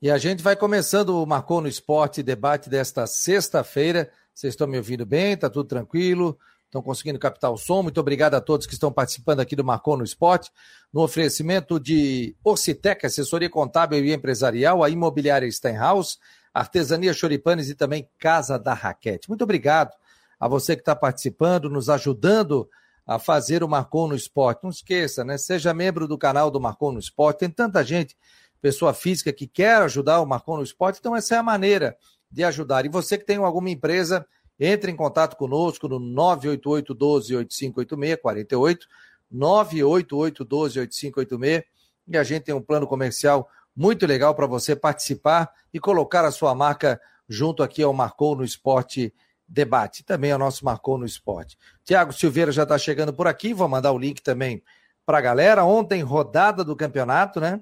E 0.00 0.12
a 0.12 0.16
gente 0.16 0.44
vai 0.44 0.54
começando 0.54 1.20
o 1.20 1.26
Marcou 1.26 1.60
no 1.60 1.66
Esporte 1.66 2.22
debate 2.22 2.70
desta 2.70 3.04
sexta-feira. 3.04 4.08
Vocês 4.32 4.52
estão 4.52 4.68
me 4.68 4.76
ouvindo 4.76 5.04
bem? 5.04 5.36
Tá 5.36 5.50
tudo 5.50 5.68
tranquilo? 5.68 6.38
Estão 6.66 6.80
conseguindo 6.80 7.18
captar 7.18 7.50
o 7.50 7.58
som? 7.58 7.82
Muito 7.82 7.98
obrigado 7.98 8.34
a 8.34 8.40
todos 8.40 8.64
que 8.64 8.74
estão 8.74 8.92
participando 8.92 9.40
aqui 9.40 9.56
do 9.56 9.64
Marcou 9.64 9.96
no 9.96 10.04
Esporte. 10.04 10.52
No 10.92 11.02
oferecimento 11.02 11.80
de 11.80 12.36
Ocitec, 12.44 13.04
assessoria 13.04 13.50
contábil 13.50 14.04
e 14.04 14.14
empresarial, 14.14 14.84
a 14.84 14.88
imobiliária 14.88 15.50
Steinhaus, 15.50 16.20
Artesania 16.54 17.12
Choripanes 17.12 17.68
e 17.68 17.74
também 17.74 18.08
Casa 18.20 18.56
da 18.56 18.74
Raquete. 18.74 19.28
Muito 19.28 19.42
obrigado 19.42 19.90
a 20.38 20.46
você 20.46 20.76
que 20.76 20.82
está 20.82 20.94
participando, 20.94 21.68
nos 21.68 21.90
ajudando 21.90 22.70
a 23.04 23.18
fazer 23.18 23.64
o 23.64 23.68
Marcou 23.68 24.06
no 24.06 24.14
Esporte. 24.14 24.62
Não 24.62 24.70
esqueça, 24.70 25.24
né? 25.24 25.36
Seja 25.36 25.74
membro 25.74 26.06
do 26.06 26.16
canal 26.16 26.52
do 26.52 26.60
Marcou 26.60 26.92
no 26.92 27.00
Esporte. 27.00 27.40
Tem 27.40 27.50
tanta 27.50 27.82
gente 27.82 28.14
pessoa 28.60 28.92
física 28.92 29.32
que 29.32 29.46
quer 29.46 29.76
ajudar 29.82 30.20
o 30.20 30.26
Marcon 30.26 30.56
no 30.56 30.62
Esporte, 30.62 30.98
então 30.98 31.14
essa 31.14 31.34
é 31.34 31.38
a 31.38 31.42
maneira 31.42 31.96
de 32.30 32.44
ajudar. 32.44 32.84
E 32.84 32.88
você 32.88 33.16
que 33.16 33.24
tem 33.24 33.36
alguma 33.36 33.70
empresa, 33.70 34.26
entre 34.58 34.90
em 34.90 34.96
contato 34.96 35.36
conosco 35.36 35.88
no 35.88 35.98
988 35.98 36.94
12 36.94 37.36
8586 37.36 38.22
48 38.22 38.86
988 39.30 40.44
12 40.44 40.80
8586 40.80 41.64
e 42.08 42.16
a 42.16 42.24
gente 42.24 42.44
tem 42.44 42.54
um 42.54 42.62
plano 42.62 42.86
comercial 42.86 43.48
muito 43.76 44.06
legal 44.06 44.34
para 44.34 44.46
você 44.46 44.74
participar 44.74 45.50
e 45.72 45.78
colocar 45.78 46.24
a 46.24 46.32
sua 46.32 46.54
marca 46.54 47.00
junto 47.28 47.62
aqui 47.62 47.82
ao 47.82 47.92
Marcou 47.92 48.34
no 48.34 48.42
Esporte 48.42 49.14
Debate, 49.46 50.04
também 50.04 50.32
ao 50.32 50.38
nosso 50.38 50.64
Marcou 50.64 50.98
no 50.98 51.06
Esporte. 51.06 51.56
Tiago 51.84 52.12
Silveira 52.12 52.50
já 52.50 52.64
está 52.64 52.76
chegando 52.76 53.12
por 53.12 53.28
aqui, 53.28 53.54
vou 53.54 53.68
mandar 53.68 53.92
o 53.92 53.98
link 53.98 54.22
também 54.22 54.62
para 55.06 55.18
a 55.18 55.20
galera. 55.20 55.64
Ontem, 55.64 56.02
rodada 56.02 56.64
do 56.64 56.74
campeonato, 56.74 57.40
né? 57.40 57.60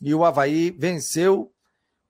E 0.00 0.14
o 0.14 0.24
Havaí 0.24 0.70
venceu. 0.70 1.52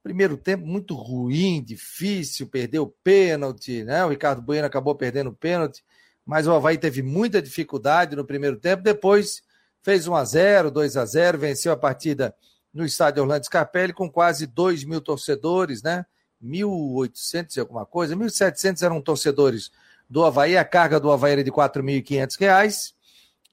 Primeiro 0.02 0.36
tempo 0.36 0.66
muito 0.66 0.94
ruim, 0.94 1.62
difícil, 1.62 2.48
perdeu 2.48 2.92
pênalti, 3.04 3.84
né? 3.84 4.04
O 4.04 4.08
Ricardo 4.08 4.42
Bueno 4.42 4.66
acabou 4.66 4.96
perdendo 4.96 5.30
o 5.30 5.34
pênalti, 5.34 5.84
mas 6.26 6.46
o 6.46 6.52
Havaí 6.52 6.76
teve 6.76 7.02
muita 7.02 7.40
dificuldade 7.40 8.16
no 8.16 8.24
primeiro 8.24 8.56
tempo. 8.58 8.82
Depois 8.82 9.42
fez 9.80 10.08
1 10.08 10.14
a 10.14 10.24
0 10.24 10.70
2 10.72 10.96
a 10.96 11.04
0 11.04 11.38
venceu 11.38 11.72
a 11.72 11.76
partida 11.76 12.34
no 12.72 12.84
estádio 12.84 13.22
Orlando 13.22 13.44
Scarpelli 13.44 13.92
com 13.92 14.10
quase 14.10 14.46
2 14.46 14.84
mil 14.84 15.00
torcedores, 15.00 15.82
né? 15.82 16.04
1.800 16.42 17.56
e 17.56 17.60
alguma 17.60 17.86
coisa, 17.86 18.16
1.700 18.16 18.82
eram 18.82 19.00
torcedores 19.00 19.70
do 20.08 20.24
Havaí, 20.24 20.56
a 20.56 20.64
carga 20.64 20.98
do 20.98 21.10
Havaí 21.10 21.32
era 21.32 21.44
de 21.44 21.50
R$ 21.50 21.56
4.500 21.56 22.92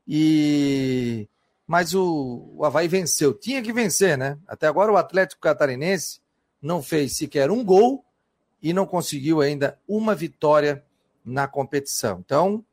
e 0.08 1.30
mas 1.70 1.94
o, 1.94 2.52
o 2.56 2.66
Havaí 2.66 2.88
venceu. 2.88 3.32
Tinha 3.32 3.62
que 3.62 3.72
vencer, 3.72 4.18
né? 4.18 4.40
Até 4.48 4.66
agora 4.66 4.92
o 4.92 4.98
Atlético 4.98 5.40
Catarinense 5.40 6.20
não 6.60 6.82
fez 6.82 7.16
sequer 7.16 7.52
um 7.52 7.64
gol 7.64 8.04
e 8.60 8.74
não 8.74 8.88
conseguiu 8.88 9.40
ainda 9.40 9.80
uma 9.88 10.16
vitória 10.16 10.84
na 11.24 11.48
competição. 11.48 12.24
Então, 12.26 12.66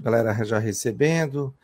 galera 0.00 0.42
já 0.42 0.58
recebendo. 0.58 1.54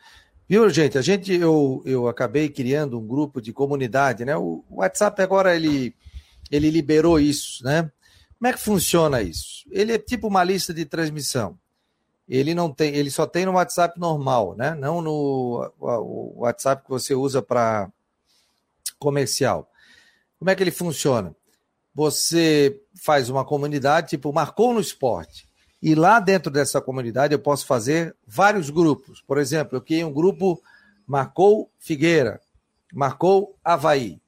Viu, 0.47 0.69
gente? 0.69 0.99
A 0.99 1.01
gente, 1.01 1.33
eu, 1.33 1.81
eu 1.83 2.07
acabei 2.07 2.47
criando 2.47 2.99
um 2.99 3.07
grupo 3.07 3.41
de 3.41 3.51
comunidade, 3.51 4.23
né? 4.23 4.37
O 4.37 4.63
WhatsApp 4.69 5.19
agora, 5.19 5.55
ele, 5.55 5.95
ele 6.51 6.69
liberou 6.69 7.19
isso, 7.19 7.63
né? 7.63 7.91
Como 8.37 8.49
é 8.49 8.53
que 8.53 8.59
funciona 8.59 9.19
isso? 9.19 9.67
Ele 9.71 9.93
é 9.93 9.97
tipo 9.97 10.27
uma 10.27 10.43
lista 10.43 10.75
de 10.75 10.85
transmissão. 10.85 11.57
Ele 12.27 12.53
não 12.53 12.71
tem, 12.71 12.95
ele 12.95 13.09
só 13.09 13.25
tem 13.25 13.47
no 13.47 13.53
WhatsApp 13.53 13.99
normal, 13.99 14.55
né? 14.55 14.75
Não 14.75 15.01
no 15.01 15.73
o 15.79 16.41
WhatsApp 16.41 16.83
que 16.83 16.89
você 16.91 17.15
usa 17.15 17.41
para 17.41 17.91
comercial. 18.99 19.71
Como 20.37 20.51
é 20.51 20.55
que 20.55 20.61
ele 20.61 20.71
funciona? 20.71 21.35
Você 21.95 22.79
faz 23.03 23.29
uma 23.29 23.43
comunidade, 23.43 24.09
tipo, 24.09 24.31
marcou 24.31 24.73
no 24.73 24.79
esporte. 24.79 25.47
E 25.81 25.95
lá 25.95 26.19
dentro 26.19 26.51
dessa 26.51 26.81
comunidade 26.81 27.33
eu 27.33 27.39
posso 27.39 27.65
fazer 27.65 28.15
vários 28.27 28.69
grupos. 28.69 29.21
Por 29.21 29.37
exemplo, 29.37 29.77
eu 29.77 29.81
criei 29.81 30.03
um 30.03 30.13
grupo 30.13 30.61
marcou 31.07 31.71
Figueira, 31.79 32.39
marcou 32.93 33.57
Havaí. 33.63 34.21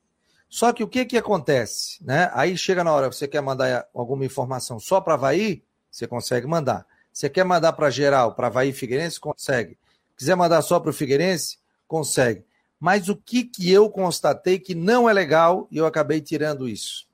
Só 0.50 0.74
que 0.74 0.84
o 0.84 0.88
que 0.88 1.06
que 1.06 1.18
acontece? 1.18 2.03
Né? 2.03 2.30
Aí 2.34 2.58
chega 2.58 2.84
na 2.84 2.92
hora, 2.92 3.12
você 3.12 3.28
quer 3.28 3.42
mandar 3.42 3.88
alguma 3.94 4.26
informação 4.26 4.80
só 4.80 5.00
para 5.00 5.14
Havaí, 5.14 5.64
você 5.90 6.08
consegue 6.08 6.48
mandar. 6.48 6.86
Você 7.14 7.30
quer 7.30 7.44
mandar 7.44 7.74
para 7.74 7.90
geral, 7.90 8.34
para 8.34 8.48
Havaí 8.48 8.72
Figueirense, 8.72 9.20
consegue. 9.20 9.78
Quiser 10.18 10.36
mandar 10.36 10.62
só 10.62 10.80
para 10.80 10.90
o 10.90 10.94
Figueirense, 10.94 11.58
consegue. 11.88 12.46
Mas 12.81 13.09
o 13.09 13.16
que, 13.16 13.44
que 13.44 13.72
eu 13.72 13.92
constatei 13.92 14.58
que 14.58 14.74
não 14.74 15.08
é 15.08 15.14
legal 15.14 15.68
e 15.69 15.78
eu 15.78 15.86
acabei 15.86 16.19
tirando 16.19 16.68
isso? 16.68 17.06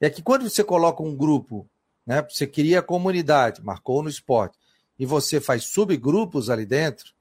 É 0.00 0.08
que 0.08 0.22
quando 0.22 0.48
você 0.48 0.62
coloca 0.62 1.02
um 1.02 1.16
grupo, 1.16 1.68
né, 2.06 2.24
você 2.30 2.46
cria 2.46 2.78
a 2.78 2.82
comunidade, 2.82 3.60
marcou 3.60 4.04
no 4.04 4.08
esporte, 4.08 4.56
e 4.96 5.04
você 5.04 5.40
faz 5.40 5.64
subgrupos 5.64 6.48
ali 6.48 6.64
dentro, 6.64 7.12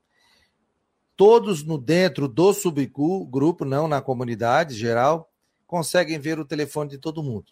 todos 1.18 1.64
no 1.64 1.80
dentro 1.80 2.28
do 2.28 2.54
subgrupo, 2.54 3.66
não 3.66 3.88
na 3.88 4.02
comunidade 4.02 4.76
geral, 4.76 5.28
conseguem 5.66 6.20
ver 6.20 6.40
o 6.40 6.46
telefone 6.46 6.92
de 6.92 7.00
todo 7.00 7.24
mundo. 7.24 7.48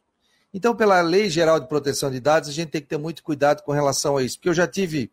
Então, 0.53 0.76
pela 0.76 1.02
Lei 1.02 1.31
Geral 1.31 1.59
de 1.59 1.68
Proteção 1.68 2.12
de 2.12 2.20
Dados, 2.20 2.47
a 2.47 2.53
gente 2.53 2.70
tem 2.70 2.81
que 2.81 2.88
ter 2.88 2.97
muito 2.97 3.24
cuidado 3.24 3.64
com 3.64 3.72
relação 3.72 4.18
a 4.18 4.24
isso, 4.24 4.38
porque 4.38 4.50
eu 4.50 4.53
já 4.53 4.68
tive 4.68 5.12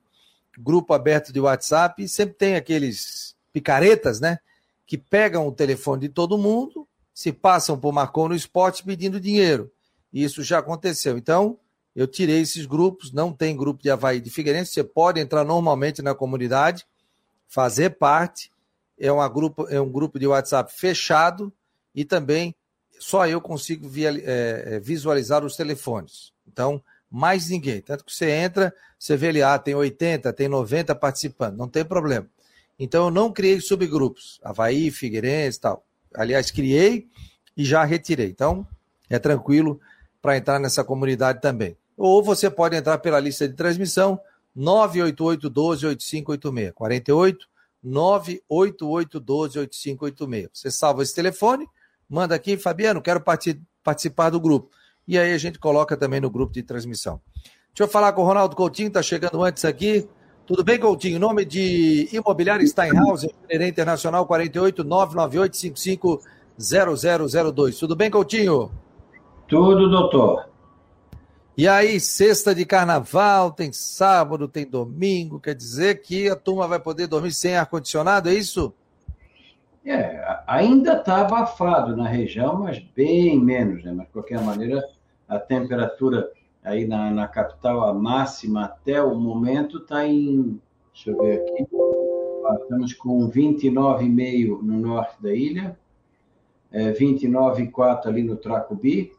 grupo 0.59 0.93
aberto 0.93 1.33
de 1.33 1.41
WhatsApp 1.41 2.03
e 2.03 2.09
sempre 2.09 2.35
tem 2.35 2.57
aqueles 2.57 3.35
picaretas, 3.55 4.21
né? 4.21 4.39
Que 4.87 4.99
pegam 4.99 5.47
o 5.47 5.53
telefone 5.53 6.03
de 6.03 6.09
todo 6.09 6.39
mundo, 6.39 6.87
se 7.13 7.33
passam 7.33 7.79
por 7.79 7.93
Marcou 7.93 8.29
no 8.29 8.35
Esporte 8.35 8.85
pedindo 8.85 9.21
dinheiro. 9.21 9.71
Isso 10.13 10.43
já 10.43 10.59
aconteceu. 10.59 11.17
Então, 11.17 11.59
eu 11.95 12.07
tirei 12.07 12.41
esses 12.41 12.67
grupos, 12.67 13.13
não 13.13 13.33
tem 13.33 13.57
grupo 13.57 13.83
de 13.83 13.91
Havaí 13.91 14.21
de 14.21 14.31
Figueirense, 14.31 14.73
você 14.73 14.83
pode 14.83 15.21
entrar 15.21 15.45
normalmente 15.45 16.03
na 16.03 16.15
comunidade, 16.15 16.85
fazer 17.47 17.91
parte, 17.91 18.51
é, 18.99 19.11
uma 19.13 19.29
grupo, 19.29 19.67
é 19.69 19.81
um 19.81 19.91
grupo 19.91 20.19
de 20.19 20.27
WhatsApp 20.27 20.73
fechado 20.73 21.53
e 21.95 22.05
também 22.05 22.55
só 22.99 23.27
eu 23.27 23.41
consigo 23.41 23.89
via, 23.89 24.11
é 24.25 24.81
visualizar 24.81 25.45
os 25.45 25.57
telefones. 25.57 26.33
Então, 26.47 26.83
mais 27.11 27.49
ninguém. 27.49 27.81
Tanto 27.81 28.05
que 28.05 28.13
você 28.13 28.31
entra, 28.31 28.75
você 28.99 29.17
vê 29.17 29.29
ali, 29.29 29.43
ah, 29.43 29.59
tem 29.59 29.75
80, 29.75 30.33
tem 30.33 30.49
90 30.49 30.95
participando, 30.97 31.57
não 31.57 31.69
tem 31.69 31.85
problema. 31.85 32.29
Então 32.79 33.07
eu 33.07 33.11
não 33.11 33.33
criei 33.33 33.61
subgrupos, 33.61 34.41
Havaí, 34.43 34.91
Figueirense 34.91 35.59
e 35.59 35.61
tal. 35.61 35.85
Aliás, 36.15 36.51
criei 36.51 37.09
e 37.57 37.65
já 37.65 37.85
retirei. 37.85 38.29
Então 38.29 38.67
é 39.09 39.19
tranquilo 39.19 39.81
para 40.21 40.37
entrar 40.37 40.59
nessa 40.59 40.83
comunidade 40.83 41.41
também. 41.41 41.77
Ou 41.97 42.23
você 42.23 42.51
pode 42.51 42.77
entrar 42.77 42.99
pela 42.99 43.21
lista 43.21 43.47
de 43.47 43.55
transmissão 43.55 44.19
988 44.55 45.51
12 45.51 45.87
8586 45.87 46.73
48 46.75 47.49
988 47.83 49.21
12 49.21 49.59
8586. 49.59 50.51
Você 50.53 50.71
salva 50.71 51.03
esse 51.03 51.15
telefone, 51.15 51.69
manda 52.09 52.35
aqui, 52.35 52.57
Fabiano, 52.57 53.03
quero 53.03 53.23
participar 53.83 54.31
do 54.31 54.41
grupo. 54.41 54.71
E 55.07 55.19
aí 55.19 55.33
a 55.33 55.39
gente 55.39 55.59
coloca 55.59 55.97
também 55.97 56.21
no 56.21 56.31
grupo 56.31 56.53
de 56.53 56.63
transmissão. 56.63 57.21
Deixa 57.75 57.83
eu 57.83 57.89
falar 57.89 58.13
com 58.13 58.23
o 58.23 58.25
Ronaldo 58.25 58.57
Coutinho, 58.57 58.89
está 58.89 59.03
chegando 59.03 59.43
antes 59.43 59.65
aqui. 59.65 60.09
Tudo 60.47 60.63
bem, 60.63 60.79
Coutinho? 60.79 61.19
Nome 61.19 61.43
de 61.43 62.07
Imobiliário 62.13 62.67
Steinhaus, 62.69 63.25
Engenharia 63.25 63.67
Internacional 63.67 64.27
48 64.27 64.85
998 64.85 66.21
0002. 66.59 67.79
Tudo 67.79 67.97
bem, 67.97 68.11
Coutinho? 68.11 68.71
Tudo, 69.49 69.89
doutor. 69.89 70.51
E 71.57 71.67
aí, 71.67 71.99
sexta 71.99 72.55
de 72.55 72.67
carnaval, 72.67 73.53
tem 73.53 73.73
sábado, 73.73 74.47
tem 74.47 74.67
domingo, 74.67 75.41
quer 75.41 75.55
dizer 75.55 76.03
que 76.03 76.29
a 76.29 76.37
turma 76.37 76.69
vai 76.69 76.79
poder 76.79 77.07
dormir 77.07 77.33
sem 77.33 77.57
ar-condicionado, 77.57 78.29
é 78.29 78.35
isso? 78.35 78.75
É, 79.87 80.43
ainda 80.47 80.95
está 80.95 81.23
abafado 81.23 81.97
na 81.97 82.09
região, 82.09 82.59
mas 82.59 82.81
bem 82.95 83.39
menos, 83.41 83.83
né? 83.83 83.93
Mas 83.93 84.07
de 84.07 84.13
qualquer 84.13 84.43
maneira, 84.43 84.83
a 85.29 85.39
temperatura 85.39 86.29
aí 86.65 86.87
na, 86.87 87.11
na 87.11 87.29
capital, 87.29 87.85
a 87.85 87.93
máxima 87.93 88.65
até 88.65 89.03
o 89.03 89.15
momento 89.15 89.79
está 89.79 90.07
em, 90.07 90.59
deixa 90.93 91.11
eu 91.11 91.19
ver 91.19 91.43
aqui, 91.43 91.67
estamos 92.63 92.95
com 92.95 93.31
29,5 93.31 94.63
no 94.63 94.81
norte 94.81 95.23
da 95.23 95.33
ilha, 95.35 95.79
é, 96.73 96.93
29,4 96.93 98.07
ali 98.07 98.23
no 98.23 98.37
Tracubi, 98.37 99.13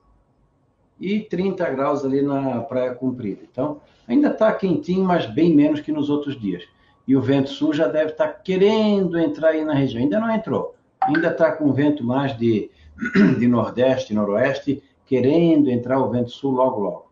e 1.00 1.20
30 1.20 1.70
graus 1.72 2.06
ali 2.06 2.22
na 2.22 2.62
Praia 2.62 2.94
Comprida. 2.96 3.42
Então, 3.50 3.82
ainda 4.08 4.30
está 4.30 4.52
quentinho, 4.54 5.04
mas 5.04 5.26
bem 5.26 5.54
menos 5.54 5.82
que 5.82 5.92
nos 5.92 6.10
outros 6.10 6.40
dias. 6.40 6.64
E 7.08 7.16
o 7.16 7.22
vento 7.22 7.50
sul 7.50 7.74
já 7.74 7.88
deve 7.88 8.12
estar 8.12 8.28
tá 8.28 8.34
querendo 8.34 9.20
entrar 9.20 9.50
aí 9.50 9.64
na 9.64 9.74
região. 9.74 10.02
Ainda 10.02 10.20
não 10.20 10.34
entrou. 10.34 10.76
Ainda 11.02 11.30
está 11.30 11.52
com 11.52 11.72
vento 11.72 12.04
mais 12.04 12.36
de, 12.38 12.72
de 13.38 13.48
nordeste, 13.48 14.14
noroeste, 14.14 14.82
querendo 15.06 15.70
entrar 15.70 16.00
o 16.00 16.10
vento 16.10 16.32
sul 16.32 16.52
logo, 16.52 16.80
logo. 16.80 17.05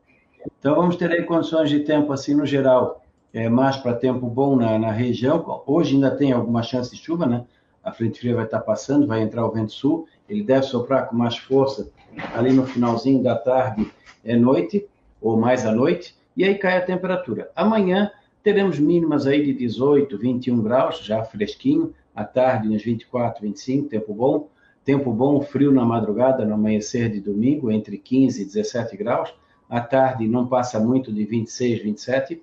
Então, 0.59 0.75
vamos 0.75 0.95
ter 0.95 1.11
aí 1.11 1.23
condições 1.23 1.69
de 1.69 1.81
tempo, 1.81 2.11
assim, 2.13 2.35
no 2.35 2.45
geral, 2.45 3.03
é, 3.33 3.49
mais 3.49 3.77
para 3.77 3.93
tempo 3.93 4.27
bom 4.27 4.55
na, 4.55 4.77
na 4.77 4.91
região. 4.91 5.63
Hoje 5.65 5.95
ainda 5.95 6.11
tem 6.11 6.31
alguma 6.31 6.63
chance 6.63 6.91
de 6.91 6.97
chuva, 6.97 7.25
né? 7.25 7.45
A 7.83 7.91
frente 7.91 8.19
fria 8.19 8.35
vai 8.35 8.45
estar 8.45 8.61
passando, 8.61 9.07
vai 9.07 9.21
entrar 9.21 9.45
o 9.45 9.51
vento 9.51 9.73
sul. 9.73 10.07
Ele 10.29 10.43
deve 10.43 10.63
soprar 10.63 11.09
com 11.09 11.15
mais 11.15 11.37
força 11.37 11.91
ali 12.33 12.53
no 12.53 12.65
finalzinho 12.65 13.21
da 13.21 13.35
tarde, 13.35 13.91
é 14.23 14.35
noite, 14.35 14.87
ou 15.21 15.37
mais 15.37 15.65
à 15.65 15.71
noite, 15.71 16.15
e 16.35 16.43
aí 16.43 16.55
cai 16.55 16.77
a 16.77 16.85
temperatura. 16.85 17.49
Amanhã 17.55 18.11
teremos 18.43 18.79
mínimas 18.79 19.25
aí 19.25 19.43
de 19.43 19.53
18, 19.53 20.17
21 20.17 20.61
graus, 20.61 20.99
já 20.99 21.23
fresquinho, 21.23 21.93
à 22.15 22.23
tarde 22.23 22.67
nos 22.67 22.83
24, 22.83 23.41
25, 23.41 23.89
tempo 23.89 24.13
bom. 24.13 24.49
Tempo 24.85 25.13
bom, 25.13 25.39
frio 25.41 25.71
na 25.71 25.85
madrugada, 25.85 26.45
no 26.45 26.55
amanhecer 26.55 27.09
de 27.09 27.21
domingo, 27.21 27.71
entre 27.71 27.97
15 27.97 28.41
e 28.41 28.45
17 28.45 28.97
graus. 28.97 29.33
À 29.69 29.81
tarde 29.81 30.27
não 30.27 30.47
passa 30.47 30.79
muito 30.79 31.11
de 31.11 31.25
26, 31.25 31.81
27. 31.83 32.41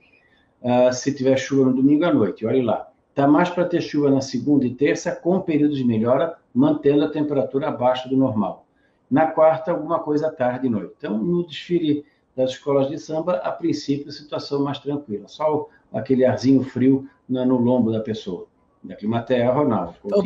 Uh, 0.62 0.92
se 0.92 1.14
tiver 1.14 1.36
chuva 1.36 1.70
no 1.70 1.74
domingo 1.74 2.04
à 2.04 2.12
noite, 2.12 2.44
olhe 2.44 2.62
lá. 2.62 2.88
Está 3.10 3.26
mais 3.26 3.50
para 3.50 3.64
ter 3.64 3.80
chuva 3.80 4.10
na 4.10 4.20
segunda 4.20 4.64
e 4.66 4.74
terça, 4.74 5.12
com 5.12 5.40
períodos 5.40 5.78
de 5.78 5.84
melhora, 5.84 6.36
mantendo 6.54 7.04
a 7.04 7.10
temperatura 7.10 7.68
abaixo 7.68 8.08
do 8.08 8.16
normal. 8.16 8.66
Na 9.10 9.26
quarta, 9.26 9.72
alguma 9.72 9.98
coisa 9.98 10.28
à 10.28 10.30
tarde 10.30 10.66
e 10.66 10.70
noite. 10.70 10.94
Então, 10.96 11.18
no 11.18 11.46
desfile 11.46 12.04
das 12.36 12.50
escolas 12.50 12.88
de 12.88 12.98
samba, 12.98 13.36
a 13.36 13.50
princípio, 13.50 14.08
a 14.08 14.12
situação 14.12 14.62
mais 14.62 14.78
tranquila. 14.78 15.26
Só 15.26 15.68
aquele 15.92 16.24
arzinho 16.24 16.62
frio 16.62 17.08
no 17.28 17.58
lombo 17.58 17.90
da 17.90 18.00
pessoa. 18.00 18.46
Da 18.82 18.94
Climatea, 18.94 19.52
Ronaldo. 19.52 19.94
Então, 20.04 20.22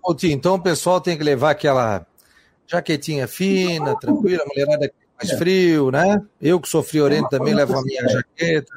Coutinho, 0.00 0.34
então 0.34 0.54
o 0.54 0.62
pessoal 0.62 1.00
tem 1.00 1.16
que 1.16 1.24
levar 1.24 1.50
aquela 1.50 2.06
jaquetinha 2.66 3.26
fina, 3.26 3.98
tranquila, 3.98 4.44
mulherada 4.46 4.92
mais 5.22 5.30
é. 5.30 5.36
frio, 5.36 5.90
né? 5.90 6.22
Eu 6.40 6.60
que 6.60 6.68
sou 6.68 6.82
friorento 6.82 7.26
é 7.34 7.38
também 7.38 7.54
levo 7.54 7.78
a 7.78 7.82
minha 7.82 8.08
jaqueta. 8.08 8.72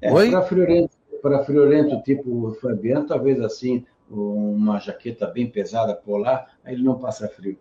É, 0.00 0.10
para 0.10 0.42
friorento, 0.42 0.96
para 1.22 1.44
friorento 1.44 2.02
tipo 2.02 2.56
Fabiano, 2.60 3.06
talvez 3.06 3.40
assim, 3.40 3.84
uma 4.10 4.78
jaqueta 4.78 5.26
bem 5.26 5.48
pesada 5.48 5.94
polar, 5.94 6.58
aí 6.64 6.74
ele 6.74 6.82
não 6.82 6.98
passa 6.98 7.28
frio. 7.28 7.58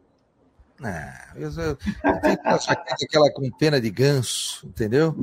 Ah, 0.83 1.31
eu, 1.35 1.49
eu, 1.49 1.63
eu 1.63 1.77
tenho 2.21 2.39
uma 2.43 2.57
jaqueta 2.57 3.05
aquela 3.05 3.31
com 3.31 3.49
pena 3.51 3.79
de 3.79 3.89
ganso, 3.89 4.67
entendeu? 4.67 5.15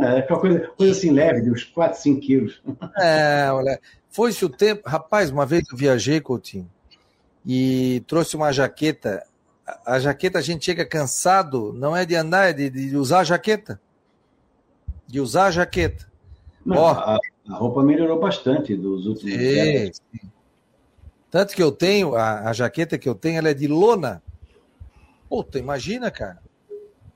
É, 0.00 0.18
aquela 0.20 0.40
coisa, 0.40 0.60
coisa 0.76 0.92
assim 0.92 1.10
leve, 1.10 1.42
de 1.42 1.50
uns 1.50 1.64
4, 1.64 2.00
5 2.00 2.20
quilos. 2.20 2.62
É, 2.96 3.50
olha, 3.50 3.78
foi-se 4.08 4.44
o 4.44 4.48
tempo. 4.48 4.88
Rapaz, 4.88 5.30
uma 5.30 5.44
vez 5.44 5.64
eu 5.70 5.76
viajei, 5.76 6.20
Coutinho, 6.20 6.70
e 7.44 8.02
trouxe 8.06 8.36
uma 8.36 8.52
jaqueta. 8.52 9.22
A, 9.84 9.98
jaqueta 9.98 10.38
a 10.38 10.42
gente 10.42 10.64
chega 10.64 10.84
cansado, 10.84 11.72
não 11.72 11.96
é 11.96 12.04
de 12.04 12.14
andar, 12.14 12.50
é 12.50 12.52
de, 12.52 12.70
de 12.70 12.96
usar 12.96 13.20
a 13.20 13.24
jaqueta. 13.24 13.80
De 15.06 15.20
usar 15.20 15.46
a 15.46 15.50
jaqueta. 15.50 16.10
Não, 16.64 16.76
Ó, 16.76 16.90
a, 16.90 17.18
a, 17.48 17.54
roupa 17.54 17.82
melhorou 17.82 18.20
bastante 18.20 18.76
dos 18.76 19.06
últimos 19.06 19.34
anos. 19.34 20.00
Tanto 21.30 21.54
que 21.54 21.62
eu 21.62 21.72
tenho, 21.72 22.14
a, 22.14 22.50
a 22.50 22.52
jaqueta 22.52 22.98
que 22.98 23.08
eu 23.08 23.14
tenho, 23.14 23.38
ela 23.38 23.48
é 23.48 23.54
de 23.54 23.66
lona. 23.66 24.22
Puta, 25.28 25.58
imagina, 25.58 26.10
cara. 26.10 26.38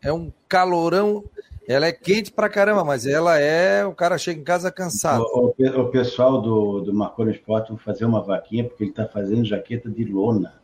É 0.03 0.13
um 0.13 0.33
calorão. 0.49 1.25
Ela 1.69 1.87
é 1.87 1.93
quente 1.93 2.33
pra 2.33 2.49
caramba, 2.49 2.85
mas 2.85 3.07
ela 3.07 3.39
é. 3.39 3.85
O 3.85 3.93
cara 3.93 4.17
chega 4.17 4.41
em 4.41 4.45
casa 4.45 4.71
cansado. 4.71 5.23
O, 5.23 5.55
o, 5.59 5.81
o 5.81 5.89
pessoal 5.91 6.41
do, 6.41 6.81
do 6.81 6.95
Marconi 6.95 7.33
Sport 7.33 7.69
vai 7.69 7.79
fazer 7.79 8.05
uma 8.05 8.23
vaquinha 8.23 8.65
porque 8.65 8.85
ele 8.85 8.93
tá 8.93 9.07
fazendo 9.07 9.45
jaqueta 9.45 9.91
de 9.91 10.05
lona. 10.05 10.55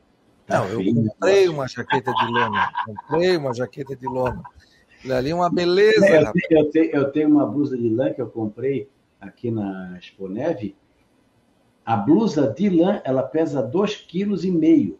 Não, 0.53 0.67
eu 0.69 0.95
comprei 0.95 1.49
uma 1.49 1.67
jaqueta 1.67 2.13
de 2.13 2.27
lona. 2.27 2.73
Comprei 2.85 3.37
uma 3.37 3.55
jaqueta 3.55 3.97
de 3.97 4.07
lona. 4.07 4.43
Ali 5.11 5.31
é 5.31 5.35
uma 5.35 5.51
beleza. 5.51 6.07
É, 6.07 6.23
eu, 6.23 6.33
tenho, 6.33 6.61
eu, 6.61 6.71
tenho, 6.71 6.91
eu 6.91 7.13
tenho 7.13 7.29
uma 7.29 7.47
blusa 7.47 7.77
de 7.77 7.89
lã 7.89 8.13
que 8.13 8.21
eu 8.21 8.29
comprei 8.29 8.89
aqui 9.21 9.51
na 9.51 9.99
Exponeve. 9.99 10.77
A 11.85 11.97
blusa 11.97 12.47
de 12.47 12.69
lã, 12.69 13.01
ela 13.05 13.23
pesa 13.23 13.63
2,5 13.63 14.07
kg. 14.07 14.97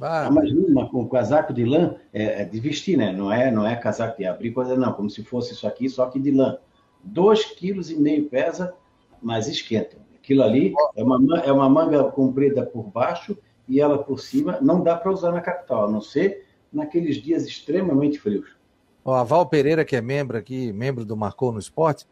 Ah, 0.00 0.28
Imagina 0.30 0.86
com 0.86 1.02
um 1.02 1.08
casaco 1.08 1.54
de 1.54 1.64
lã 1.64 1.96
é, 2.12 2.42
é, 2.42 2.44
de 2.44 2.60
vestir, 2.60 2.96
né? 2.96 3.12
Não 3.12 3.32
é, 3.32 3.50
não 3.50 3.66
é 3.66 3.74
casaco 3.74 4.18
de 4.18 4.26
abrir 4.26 4.52
coisa, 4.52 4.76
não. 4.76 4.92
Como 4.92 5.08
se 5.10 5.24
fosse 5.24 5.54
isso 5.54 5.66
aqui, 5.66 5.88
só 5.88 6.06
que 6.06 6.20
de 6.20 6.30
lã. 6.30 6.58
Dois 7.02 7.44
quilos 7.44 7.90
e 7.90 7.96
meio 7.96 8.28
pesa, 8.28 8.74
mas 9.22 9.48
esquenta. 9.48 9.96
Aquilo 10.14 10.42
ali 10.42 10.74
é 10.94 11.02
uma, 11.02 11.40
é 11.40 11.52
uma 11.52 11.68
manga 11.68 12.04
comprida 12.04 12.64
por 12.64 12.84
baixo 12.84 13.36
e 13.68 13.80
ela 13.80 13.98
por 13.98 14.20
cima. 14.20 14.58
Não 14.60 14.82
dá 14.82 14.96
para 14.96 15.12
usar 15.12 15.32
na 15.32 15.40
capital, 15.40 15.86
a 15.86 15.90
não 15.90 16.00
ser 16.00 16.46
naqueles 16.72 17.16
dias 17.16 17.44
extremamente 17.44 18.18
frios. 18.18 18.56
Ó, 19.04 19.14
a 19.14 19.22
Val 19.22 19.46
Pereira, 19.46 19.84
que 19.84 19.96
é 19.96 20.00
membro 20.00 20.36
aqui, 20.36 20.72
membro 20.72 21.04
do 21.04 21.16
Marcou 21.16 21.52
no 21.52 21.58
Esporte, 21.58 22.06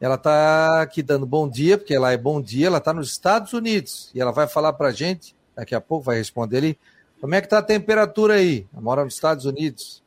ela 0.00 0.16
está 0.16 0.82
aqui 0.82 1.02
dando 1.02 1.24
bom 1.24 1.48
dia, 1.48 1.78
porque 1.78 1.94
ela 1.94 2.12
é 2.12 2.16
bom 2.18 2.40
dia, 2.40 2.66
ela 2.66 2.78
está 2.78 2.92
nos 2.92 3.10
Estados 3.10 3.52
Unidos 3.52 4.10
e 4.14 4.20
ela 4.20 4.32
vai 4.32 4.46
falar 4.46 4.74
para 4.74 4.88
a 4.88 4.92
gente, 4.92 5.34
daqui 5.56 5.74
a 5.74 5.80
pouco 5.80 6.04
vai 6.04 6.16
responder 6.16 6.58
ali, 6.58 6.78
como 7.20 7.34
é 7.34 7.40
que 7.40 7.46
está 7.46 7.58
a 7.58 7.62
temperatura 7.62 8.34
aí? 8.34 8.66
Ela 8.72 8.82
mora 8.82 9.04
nos 9.04 9.14
Estados 9.14 9.46
Unidos. 9.46 10.02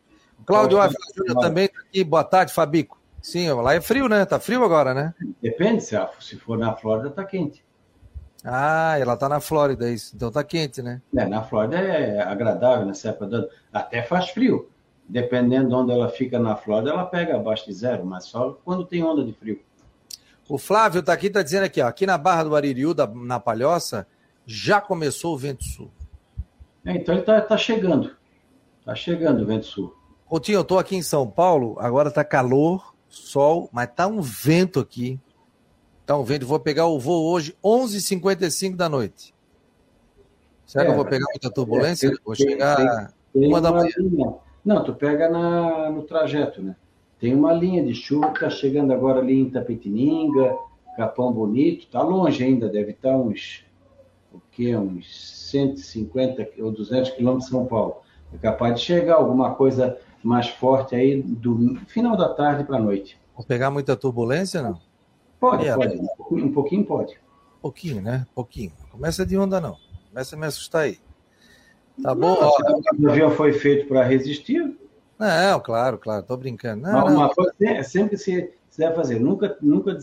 Cláudio 0.45 0.79
Ávila 0.79 1.00
Júnior 1.15 1.39
também 1.41 1.65
está 1.65 1.79
aqui. 1.79 2.03
Boa 2.03 2.23
tarde, 2.23 2.53
Fabico. 2.53 3.00
Sim, 3.21 3.51
lá 3.51 3.73
é 3.73 3.81
frio, 3.81 4.07
né? 4.07 4.23
Tá 4.23 4.39
frio 4.39 4.63
agora, 4.63 4.93
né? 4.93 5.13
Depende, 5.41 5.83
se 5.83 6.35
for 6.38 6.57
na 6.57 6.75
Flórida, 6.75 7.09
tá 7.09 7.25
quente. 7.25 7.65
Ah, 8.49 8.97
ela 8.97 9.17
tá 9.17 9.27
na 9.27 9.41
Flórida, 9.41 9.89
isso. 9.91 10.15
Então 10.15 10.31
tá 10.31 10.41
quente, 10.41 10.81
né? 10.81 11.01
É, 11.15 11.25
na 11.25 11.44
Flórida 11.44 11.77
é 11.77 12.21
agradável 12.21 12.85
nessa 12.85 13.09
época 13.09 13.27
do 13.27 13.49
Até 13.73 14.01
faz 14.01 14.29
frio. 14.29 14.69
Dependendo 15.09 15.69
de 15.69 15.75
onde 15.75 15.91
ela 15.91 16.09
fica 16.09 16.39
na 16.39 16.55
Flórida, 16.55 16.91
ela 16.91 17.05
pega 17.05 17.35
abaixo 17.35 17.65
de 17.65 17.73
zero, 17.73 18.05
mas 18.05 18.25
só 18.25 18.57
quando 18.63 18.85
tem 18.85 19.03
onda 19.03 19.23
de 19.23 19.33
frio. 19.33 19.59
O 20.49 20.57
Flávio 20.57 21.03
tá 21.03 21.11
aqui, 21.11 21.29
tá 21.29 21.44
dizendo 21.44 21.63
aqui, 21.63 21.81
ó, 21.81 21.88
aqui 21.88 22.05
na 22.05 22.17
Barra 22.17 22.44
do 22.44 22.55
Aririu, 22.55 22.94
da, 22.94 23.05
na 23.05 23.39
Palhoça, 23.39 24.07
já 24.45 24.79
começou 24.79 25.33
o 25.33 25.38
vento 25.38 25.63
sul. 25.63 25.91
É, 26.85 26.93
então 26.93 27.15
ele 27.15 27.21
está 27.21 27.41
tá 27.41 27.57
chegando. 27.57 28.15
Está 28.79 28.95
chegando 28.95 29.43
o 29.43 29.45
vento 29.45 29.65
sul. 29.65 29.93
Coutinho, 30.25 30.57
eu 30.57 30.61
estou 30.61 30.79
aqui 30.79 30.95
em 30.95 31.01
São 31.01 31.27
Paulo, 31.27 31.75
agora 31.79 32.07
está 32.07 32.23
calor, 32.23 32.95
sol, 33.10 33.69
mas 33.74 33.89
está 33.89 34.07
um 34.07 34.22
vento 34.22 34.79
aqui. 34.79 35.19
Está 36.07 36.17
um 36.17 36.23
vento. 36.23 36.45
Vou 36.47 36.57
pegar 36.57 36.85
o 36.85 36.97
voo 36.97 37.33
hoje, 37.33 37.53
11h55 37.61 38.77
da 38.77 38.87
noite. 38.87 39.35
Será 40.65 40.85
é, 40.85 40.87
que 40.87 40.91
eu 40.93 40.95
vou 40.95 41.03
pegar 41.03 41.25
muita 41.25 41.51
turbulência? 41.51 42.07
É, 42.07 42.11
tem, 42.11 42.19
vou 42.23 42.33
chegar 42.33 42.77
tem, 42.77 43.41
tem 43.41 43.49
uma 43.49 43.59
da 43.59 43.73
manhã. 43.73 43.91
Linha. 43.97 44.33
Não, 44.63 44.85
tu 44.85 44.93
pega 44.93 45.29
na, 45.29 45.89
no 45.89 46.03
trajeto, 46.03 46.61
né? 46.61 46.77
Tem 47.19 47.35
uma 47.35 47.51
linha 47.51 47.83
de 47.83 47.93
chuva 47.93 48.27
que 48.27 48.35
está 48.35 48.49
chegando 48.49 48.93
agora 48.93 49.19
ali 49.19 49.37
em 49.37 49.49
Tapetininga, 49.49 50.55
Capão 50.95 51.33
Bonito. 51.33 51.83
Está 51.83 52.01
longe 52.01 52.41
ainda, 52.41 52.69
deve 52.69 52.91
estar 52.91 53.09
tá 53.09 53.17
uns, 53.17 53.65
o 54.31 54.39
quê? 54.49 54.77
Uns 54.77 55.49
150 55.49 56.51
ou 56.59 56.71
200 56.71 57.11
quilômetros 57.11 57.47
de 57.47 57.51
São 57.51 57.65
Paulo. 57.65 57.97
É 58.33 58.37
capaz 58.37 58.75
de 58.75 58.85
chegar 58.85 59.15
alguma 59.15 59.55
coisa 59.55 59.97
mais 60.23 60.47
forte 60.47 60.95
aí 60.95 61.21
do 61.21 61.75
final 61.87 62.15
da 62.15 62.29
tarde 62.29 62.63
para 62.63 62.77
a 62.77 62.81
noite. 62.81 63.19
Vou 63.35 63.45
pegar 63.45 63.69
muita 63.69 63.97
turbulência, 63.97 64.61
não? 64.61 64.87
Pode, 65.39 65.67
é, 65.67 65.75
pode. 65.75 66.00
Um 66.32 66.51
pouquinho, 66.51 66.86
pode. 66.86 67.20
Pouquinho, 67.62 68.01
né? 68.01 68.25
Pouquinho. 68.34 68.72
Começa 68.91 69.25
de 69.25 69.38
onda, 69.38 69.60
não. 69.60 69.77
Começa 70.10 70.36
a 70.36 70.39
me 70.39 70.46
assustar 70.46 70.84
aí. 70.84 71.00
Tá 72.01 72.13
bom? 72.13 72.39
Não, 72.39 73.08
o 73.08 73.12
avião 73.12 73.32
foi 73.32 73.53
feito 73.53 73.88
para 73.88 74.03
resistir. 74.03 74.75
Não, 75.20 75.60
claro, 75.60 75.98
claro. 75.98 76.24
Tô 76.24 76.38
brincando. 76.38 76.84
Não, 76.84 77.06
não, 77.06 77.15
uma 77.17 77.29
coisa 77.34 77.53
é 77.62 77.84
sempre 77.84 78.17
se, 78.17 78.51
deve 78.77 78.96
fazer. 78.96 79.20
Nunca, 79.20 79.58
nunca 79.62 79.98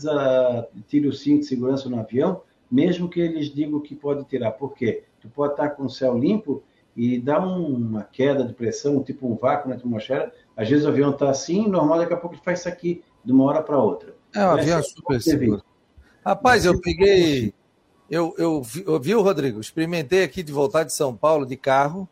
tire 0.87 1.07
o 1.07 1.13
cinto 1.13 1.41
de 1.41 1.45
segurança 1.45 1.89
no 1.89 1.99
avião, 1.99 2.41
mesmo 2.69 3.09
que 3.09 3.19
eles 3.19 3.53
digam 3.53 3.79
que 3.79 3.95
pode 3.95 4.25
tirar. 4.25 4.51
Por 4.51 4.73
quê? 4.73 5.03
tu 5.25 5.29
pode 5.29 5.53
estar 5.53 5.69
com 5.69 5.85
o 5.85 5.89
céu 5.89 6.17
limpo 6.17 6.63
e 6.95 7.19
dá 7.19 7.39
uma 7.39 8.03
queda 8.03 8.43
de 8.43 8.53
pressão, 8.53 9.03
tipo 9.03 9.27
um 9.27 9.35
vácuo 9.35 9.67
na 9.67 9.75
atmosfera. 9.75 10.31
Às 10.55 10.69
vezes 10.69 10.85
o 10.85 10.89
avião 10.89 11.11
está 11.11 11.29
assim, 11.29 11.67
normal, 11.67 11.99
daqui 11.99 12.13
a 12.13 12.17
pouco 12.17 12.35
ele 12.35 12.43
faz 12.43 12.59
isso 12.59 12.69
aqui, 12.69 13.03
de 13.23 13.31
uma 13.33 13.43
hora 13.43 13.61
para 13.61 13.77
outra. 13.77 14.15
É, 14.35 14.45
o 14.45 14.49
avião 14.51 14.79
é 14.79 14.83
super 14.83 15.21
seguro. 15.21 15.63
Rapaz, 16.25 16.65
eu 16.65 16.79
peguei. 16.79 17.53
Eu, 18.09 18.35
eu, 18.37 18.61
eu 18.85 18.99
viu, 18.99 19.21
Rodrigo? 19.21 19.59
Experimentei 19.59 20.23
aqui 20.23 20.43
de 20.43 20.51
voltar 20.51 20.83
de 20.83 20.93
São 20.93 21.15
Paulo 21.15 21.45
de 21.45 21.55
carro. 21.55 22.07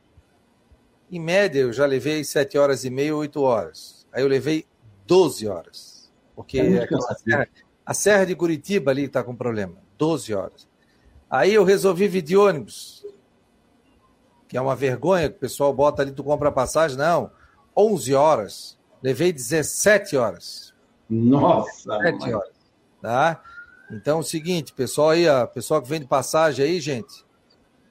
Em 1.12 1.20
média, 1.20 1.60
eu 1.60 1.74
já 1.74 1.86
levei 1.86 2.24
sete 2.24 2.58
horas 2.58 2.84
e 2.84 2.90
meia, 2.90 3.16
oito 3.16 3.42
horas. 3.42 4.08
Aí 4.12 4.24
eu 4.24 4.28
levei 4.28 4.66
12 5.06 5.48
horas. 5.48 6.12
Porque 6.36 6.60
é 6.60 6.84
a, 6.84 7.16
serra, 7.16 7.48
a 7.86 7.94
Serra 7.94 8.26
de 8.26 8.36
Curitiba 8.36 8.90
ali 8.92 9.04
está 9.04 9.24
com 9.24 9.36
problema. 9.36 9.76
12 9.98 10.34
horas. 10.34 10.68
Aí 11.30 11.54
eu 11.54 11.64
resolvi 11.64 12.08
vir 12.08 12.22
de 12.22 12.36
ônibus 12.36 13.04
que 14.54 14.58
é 14.58 14.62
uma 14.62 14.76
vergonha 14.76 15.30
que 15.30 15.36
o 15.36 15.40
pessoal 15.40 15.74
bota 15.74 16.04
ali, 16.04 16.12
tu 16.12 16.24
compra 16.24 16.52
passagem, 16.52 16.96
não. 16.96 17.32
11 17.76 18.14
horas. 18.14 18.78
Levei 19.02 19.34
17 19.34 20.16
horas. 20.16 20.73
Nossa! 21.10 21.98
17 22.00 22.34
horas. 22.34 22.54
Tá? 23.02 23.42
Então 23.92 24.18
é 24.18 24.22
o 24.22 24.24
seguinte, 24.24 24.74
pessoal 24.74 25.12
aí, 25.12 25.28
ó, 25.28 25.46
pessoal 25.46 25.82
que 25.82 25.90
vende 25.90 26.06
passagem 26.06 26.66
aí, 26.66 26.80
gente. 26.80 27.26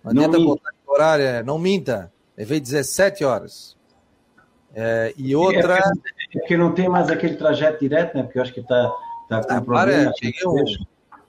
Não 0.03 0.11
adianta 0.11 0.39
botar 0.39 0.73
horário, 0.93 1.25
é, 1.25 1.43
não 1.43 1.59
minta. 1.59 2.13
Levei 2.37 2.61
17 2.61 3.25
horas. 3.25 3.77
É, 4.75 5.13
e 5.17 5.35
outra. 5.35 5.79
É 6.35 6.39
que 6.47 6.57
não 6.57 6.73
tem 6.73 6.89
mais 6.89 7.11
aquele 7.11 7.37
trajeto 7.37 7.81
direto, 7.81 8.17
né? 8.17 8.23
Porque 8.23 8.39
eu 8.39 8.43
acho 8.43 8.53
que 8.53 8.61
está 8.61 8.91
tá 9.29 9.45
com 9.45 9.55
ah, 9.55 9.61
problema. 9.61 10.05
Para, 10.05 10.13
peguei, 10.21 10.47
um, 10.47 10.65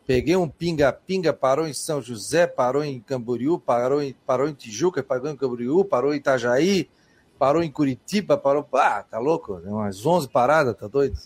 peguei 0.05 0.35
um 0.35 0.47
pinga-pinga, 0.47 1.33
parou 1.33 1.67
em 1.67 1.73
São 1.73 2.01
José, 2.01 2.47
parou 2.47 2.83
em 2.83 3.01
Camboriú, 3.01 3.59
parou 3.59 4.01
em, 4.01 4.15
parou 4.25 4.47
em 4.47 4.53
Tijuca, 4.53 5.03
parou 5.03 5.29
em 5.29 5.35
Camboriú, 5.35 5.83
parou 5.83 6.13
em 6.13 6.17
Itajaí, 6.17 6.89
parou 7.37 7.61
em 7.61 7.71
Curitiba, 7.71 8.37
parou. 8.37 8.65
Ah, 8.73 9.03
tá 9.03 9.19
louco? 9.19 9.55
Umas 9.65 10.05
11 10.05 10.29
paradas, 10.29 10.75
tá 10.77 10.87
doido? 10.87 11.17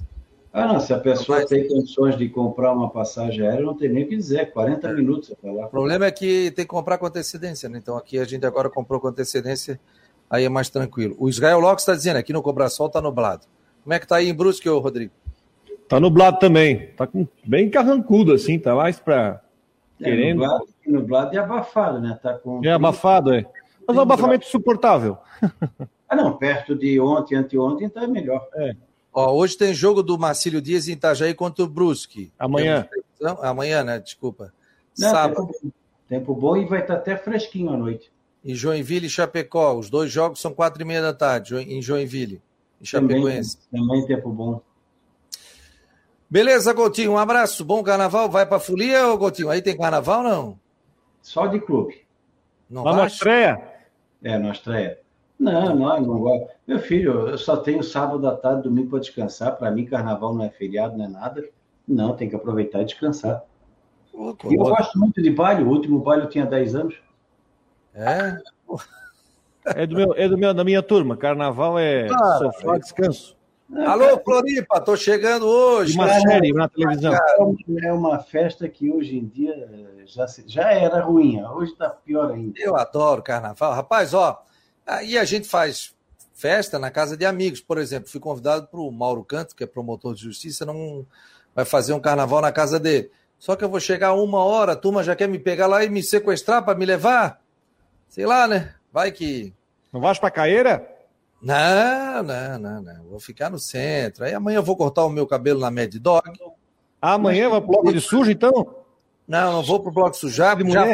Ah, 0.57 0.65
não, 0.65 0.79
se 0.79 0.91
a 0.91 0.97
pessoa 0.97 1.37
Mas... 1.37 1.49
tem 1.49 1.67
condições 1.67 2.17
de 2.17 2.27
comprar 2.29 2.73
uma 2.73 2.89
passagem 2.89 3.47
aérea, 3.47 3.63
não 3.63 3.75
tem 3.75 3.89
nem 3.89 4.05
o 4.05 4.07
que 4.07 4.15
dizer, 4.17 4.51
40 4.51 4.87
é. 4.87 4.93
minutos 4.93 5.31
para 5.39 5.51
lá. 5.51 5.67
O 5.67 5.69
problema 5.69 6.05
é 6.07 6.11
que 6.11 6.49
tem 6.49 6.65
que 6.65 6.69
comprar 6.69 6.97
com 6.97 7.05
antecedência, 7.05 7.69
né? 7.69 7.77
Então 7.77 7.95
aqui 7.95 8.17
a 8.17 8.23
gente 8.23 8.43
agora 8.43 8.67
comprou 8.67 8.99
com 8.99 9.07
antecedência 9.07 9.79
aí 10.27 10.45
é 10.45 10.49
mais 10.49 10.67
tranquilo. 10.67 11.15
O 11.19 11.29
Israel 11.29 11.59
Locke 11.59 11.81
está 11.81 11.93
dizendo 11.93 12.17
aqui 12.17 12.33
no 12.33 12.41
Cobrasol 12.41 12.87
está 12.87 12.99
nublado. 12.99 13.45
Como 13.83 13.93
é 13.93 13.99
que 13.99 14.05
está 14.05 14.15
aí 14.15 14.29
em 14.29 14.33
Brusque, 14.33 14.67
ô 14.67 14.79
Rodrigo? 14.79 15.13
Tá 15.87 15.99
nublado 15.99 16.39
também. 16.39 16.87
Tá 16.97 17.05
com, 17.05 17.27
bem 17.45 17.69
carrancudo, 17.69 18.33
assim, 18.33 18.57
tá 18.57 18.73
mais 18.73 18.99
para 18.99 19.39
é, 20.01 20.03
querendo. 20.05 20.39
Nublado, 20.39 20.67
nublado 20.87 21.35
e 21.35 21.37
abafado, 21.37 22.01
né? 22.01 22.19
Tá 22.21 22.33
com 22.33 22.65
é 22.65 22.71
abafado, 22.71 23.31
é. 23.31 23.45
Mas 23.87 23.95
um 23.95 24.01
abafamento 24.01 24.47
suportável. 24.47 25.19
Ah, 26.09 26.15
não, 26.15 26.37
perto 26.37 26.73
de 26.73 26.99
ontem, 26.99 27.35
anteontem, 27.35 27.89
tá 27.89 28.07
melhor. 28.07 28.47
É. 28.55 28.75
Ó, 29.19 29.33
hoje 29.33 29.57
tem 29.57 29.73
jogo 29.73 30.03
do 30.03 30.17
Marcílio 30.17 30.61
Dias 30.61 30.87
em 30.87 30.91
Itajaí 30.91 31.33
contra 31.33 31.63
o 31.63 31.67
Brusque. 31.67 32.31
Amanhã. 32.37 32.87
Amanhã, 33.41 33.83
né? 33.83 33.99
Desculpa. 33.99 34.53
Não, 34.97 35.09
Sábado. 35.09 35.47
Tempo, 35.47 35.73
tempo 36.07 36.35
bom 36.35 36.55
e 36.57 36.65
vai 36.65 36.81
estar 36.81 36.95
até 36.95 37.17
fresquinho 37.17 37.71
à 37.71 37.77
noite 37.77 38.11
em 38.47 38.55
Joinville 38.55 39.07
e 39.07 39.09
Chapecó. 39.09 39.73
Os 39.73 39.89
dois 39.89 40.09
jogos 40.09 40.39
são 40.39 40.53
quatro 40.53 40.81
e 40.81 40.85
meia 40.85 41.01
da 41.01 41.13
tarde 41.13 41.55
em 41.55 41.81
Joinville, 41.81 42.41
em 42.81 42.85
Chapecoense. 42.85 43.57
Também, 43.69 43.87
também 43.87 44.05
tempo 44.05 44.29
bom. 44.31 44.61
Beleza, 46.29 46.73
Coutinho, 46.73 47.11
um 47.11 47.17
abraço. 47.17 47.65
Bom 47.65 47.83
carnaval. 47.83 48.29
Vai 48.29 48.45
para 48.45 48.59
Folia, 48.59 49.07
ou 49.07 49.17
Coutinho? 49.17 49.49
Aí 49.49 49.61
tem 49.61 49.77
carnaval 49.77 50.23
não? 50.23 50.59
Só 51.21 51.47
de 51.47 51.59
clube. 51.59 52.05
Não 52.69 52.83
Lá 52.83 52.95
na 52.95 53.07
estreia? 53.07 53.61
É, 54.23 54.37
na 54.37 54.51
estreia. 54.51 54.99
Não, 55.39 55.75
não, 55.75 56.01
não 56.01 56.19
gosto. 56.19 56.47
Meu 56.65 56.79
filho, 56.79 57.29
eu 57.29 57.37
só 57.37 57.57
tenho 57.57 57.83
sábado 57.83 58.27
à 58.27 58.35
tarde, 58.35 58.63
domingo 58.63 58.89
para 58.89 58.99
descansar. 58.99 59.55
Para 59.55 59.69
mim, 59.69 59.85
carnaval 59.85 60.33
não 60.33 60.43
é 60.43 60.49
feriado, 60.49 60.97
não 60.97 61.05
é 61.05 61.07
nada. 61.07 61.47
Não, 61.87 62.15
tem 62.15 62.27
que 62.27 62.35
aproveitar 62.35 62.81
e 62.81 62.85
descansar. 62.85 63.43
Pô, 64.11 64.35
e 64.49 64.55
eu 64.55 64.63
gosto 64.63 64.97
muito 64.97 65.21
de 65.21 65.29
baile. 65.29 65.63
O 65.63 65.69
último 65.69 65.99
baile 65.99 66.23
eu 66.23 66.29
tinha 66.29 66.45
10 66.45 66.75
anos. 66.75 66.95
É? 67.93 68.37
É 69.65 69.85
do 69.85 69.95
meu, 69.95 70.13
é 70.15 70.27
do 70.27 70.37
meu, 70.37 70.53
da 70.53 70.63
minha 70.63 70.81
turma. 70.81 71.15
Carnaval 71.15 71.77
é 71.77 72.07
ah, 72.09 72.37
sofá, 72.39 72.75
é. 72.75 72.79
descanso. 72.79 73.37
Alô, 73.85 74.17
Floripa, 74.23 74.79
tô 74.79 74.95
chegando 74.95 75.45
hoje. 75.45 75.93
Uma 75.93 76.07
cara, 76.07 76.21
série 76.21 76.53
na 76.53 76.69
televisão. 76.69 77.13
É 77.83 77.91
uma 77.91 78.19
festa 78.19 78.67
que 78.69 78.89
hoje 78.89 79.17
em 79.17 79.25
dia 79.25 79.53
já, 80.05 80.25
já 80.45 80.71
era 80.71 81.01
ruim, 81.01 81.43
hoje 81.43 81.75
tá 81.75 81.89
pior 81.89 82.31
ainda. 82.31 82.53
Eu 82.57 82.77
adoro 82.77 83.21
carnaval. 83.21 83.73
Rapaz, 83.73 84.13
ó, 84.13 84.41
aí 84.87 85.17
a 85.17 85.25
gente 85.25 85.47
faz 85.47 85.93
festa 86.33 86.79
na 86.79 86.89
casa 86.89 87.17
de 87.17 87.25
amigos, 87.25 87.59
por 87.59 87.77
exemplo. 87.77 88.09
Fui 88.09 88.19
convidado 88.19 88.67
para 88.67 88.79
o 88.79 88.91
Mauro 88.91 89.23
Canto, 89.23 89.55
que 89.55 89.63
é 89.63 89.67
promotor 89.67 90.13
de 90.13 90.21
justiça, 90.21 90.65
não 90.65 91.05
vai 91.53 91.65
fazer 91.65 91.93
um 91.93 91.99
carnaval 91.99 92.41
na 92.41 92.51
casa 92.51 92.79
dele. 92.79 93.11
Só 93.37 93.55
que 93.55 93.63
eu 93.63 93.69
vou 93.69 93.79
chegar 93.79 94.13
uma 94.13 94.43
hora, 94.43 94.71
a 94.71 94.75
turma 94.75 95.03
já 95.03 95.15
quer 95.15 95.27
me 95.27 95.37
pegar 95.37 95.67
lá 95.67 95.83
e 95.83 95.89
me 95.89 96.01
sequestrar 96.01 96.63
para 96.63 96.77
me 96.77 96.85
levar. 96.85 97.41
Sei 98.07 98.25
lá, 98.25 98.47
né? 98.47 98.73
Vai 98.91 99.11
que. 99.11 99.53
Não 99.91 99.99
vais 99.99 100.17
para 100.17 100.31
Caeira? 100.31 100.87
Não, 101.41 102.23
não, 102.23 102.59
não, 102.59 102.81
não. 102.81 103.03
Vou 103.05 103.19
ficar 103.19 103.49
no 103.49 103.59
centro. 103.59 104.23
Aí 104.23 104.33
amanhã 104.33 104.57
eu 104.57 104.63
vou 104.63 104.75
cortar 104.75 105.05
o 105.05 105.09
meu 105.09 105.27
cabelo 105.27 105.59
na 105.59 105.69
Mad 105.69 105.93
Dog. 105.95 106.31
Amanhã 107.01 107.49
vai 107.49 107.61
pro 107.61 107.69
bloco 107.69 107.93
de 107.93 108.01
sujo, 108.01 108.31
então? 108.31 108.76
Não, 109.27 109.51
não 109.51 109.63
vou 109.63 109.81
pro 109.81 109.91
bloco 109.91 110.15
sujar. 110.15 110.57
Já 110.69 110.85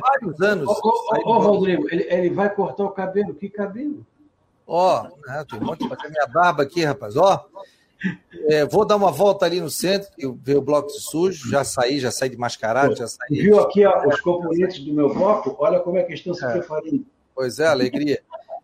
vários 0.00 0.40
anos. 0.40 0.68
Ô, 0.68 0.80
ô, 1.24 1.30
ô 1.30 1.38
Rodrigo, 1.38 1.86
ele, 1.90 2.06
ele, 2.08 2.30
vai 2.30 2.52
cortar 2.54 2.84
o 2.84 2.90
cabelo. 2.90 3.34
Que 3.34 3.48
cabelo? 3.48 4.06
Ó, 4.66 5.06
oh, 5.06 5.44
tem 5.44 5.60
um 5.60 5.64
monte 5.64 5.80
de 5.80 6.10
minha 6.10 6.26
barba 6.26 6.62
aqui, 6.62 6.84
rapaz. 6.84 7.16
Ó, 7.16 7.46
é, 8.48 8.64
vou 8.64 8.86
dar 8.86 8.96
uma 8.96 9.10
volta 9.10 9.44
ali 9.44 9.60
no 9.60 9.70
centro, 9.70 10.08
ver 10.42 10.56
o 10.56 10.62
bloco 10.62 10.88
sujo. 10.90 11.50
Já 11.50 11.62
saí, 11.62 12.00
já 12.00 12.10
saí 12.10 12.30
de 12.30 12.38
mascarado, 12.38 12.96
já 12.96 13.06
saí. 13.06 13.28
Viu 13.30 13.60
aqui 13.60 13.84
ó, 13.84 14.06
os 14.06 14.20
componentes 14.20 14.80
do 14.84 14.92
meu 14.94 15.12
bloco? 15.12 15.56
Olha 15.58 15.80
como 15.80 15.98
é 15.98 16.04
que 16.04 16.14
estão 16.14 16.32
se 16.32 16.44
é. 16.44 16.52
preparando. 16.52 17.04
Pois 17.34 17.58
é, 17.58 17.66
alegria. 17.66 18.22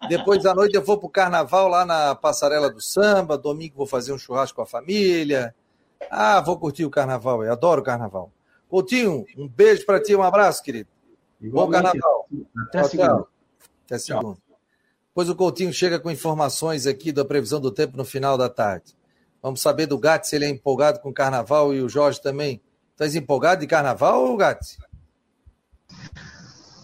Depois 0.08 0.42
da 0.42 0.54
noite 0.54 0.74
eu 0.74 0.82
vou 0.82 0.98
para 0.98 1.06
o 1.06 1.10
carnaval 1.10 1.68
lá 1.68 1.84
na 1.84 2.14
Passarela 2.14 2.70
do 2.70 2.80
Samba. 2.80 3.36
Domingo 3.36 3.74
vou 3.76 3.86
fazer 3.86 4.12
um 4.12 4.18
churrasco 4.18 4.56
com 4.56 4.62
a 4.62 4.66
família. 4.66 5.54
Ah, 6.10 6.40
vou 6.40 6.58
curtir 6.58 6.84
o 6.84 6.90
carnaval, 6.90 7.42
eu 7.42 7.52
adoro 7.52 7.80
o 7.80 7.84
carnaval. 7.84 8.30
Coutinho, 8.74 9.24
um 9.38 9.46
beijo 9.46 9.86
para 9.86 10.02
ti, 10.02 10.16
um 10.16 10.22
abraço, 10.24 10.60
querido. 10.60 10.88
Igualmente. 11.40 11.82
Bom 11.84 11.92
carnaval. 11.92 12.28
Até 12.66 12.82
segunda. 12.82 13.26
Até 13.86 13.98
segunda. 13.98 14.38
Depois 15.10 15.28
o 15.28 15.36
Coutinho 15.36 15.72
chega 15.72 16.00
com 16.00 16.10
informações 16.10 16.84
aqui 16.84 17.12
da 17.12 17.24
previsão 17.24 17.60
do 17.60 17.70
tempo 17.70 17.96
no 17.96 18.04
final 18.04 18.36
da 18.36 18.48
tarde. 18.48 18.96
Vamos 19.40 19.60
saber 19.60 19.86
do 19.86 19.96
Gatti 19.96 20.26
se 20.26 20.34
ele 20.34 20.46
é 20.46 20.48
empolgado 20.48 20.98
com 20.98 21.12
carnaval 21.12 21.72
e 21.72 21.80
o 21.80 21.88
Jorge 21.88 22.20
também. 22.20 22.60
Estás 22.90 23.14
empolgado 23.14 23.60
de 23.60 23.68
carnaval, 23.68 24.36
Gatti? 24.36 24.76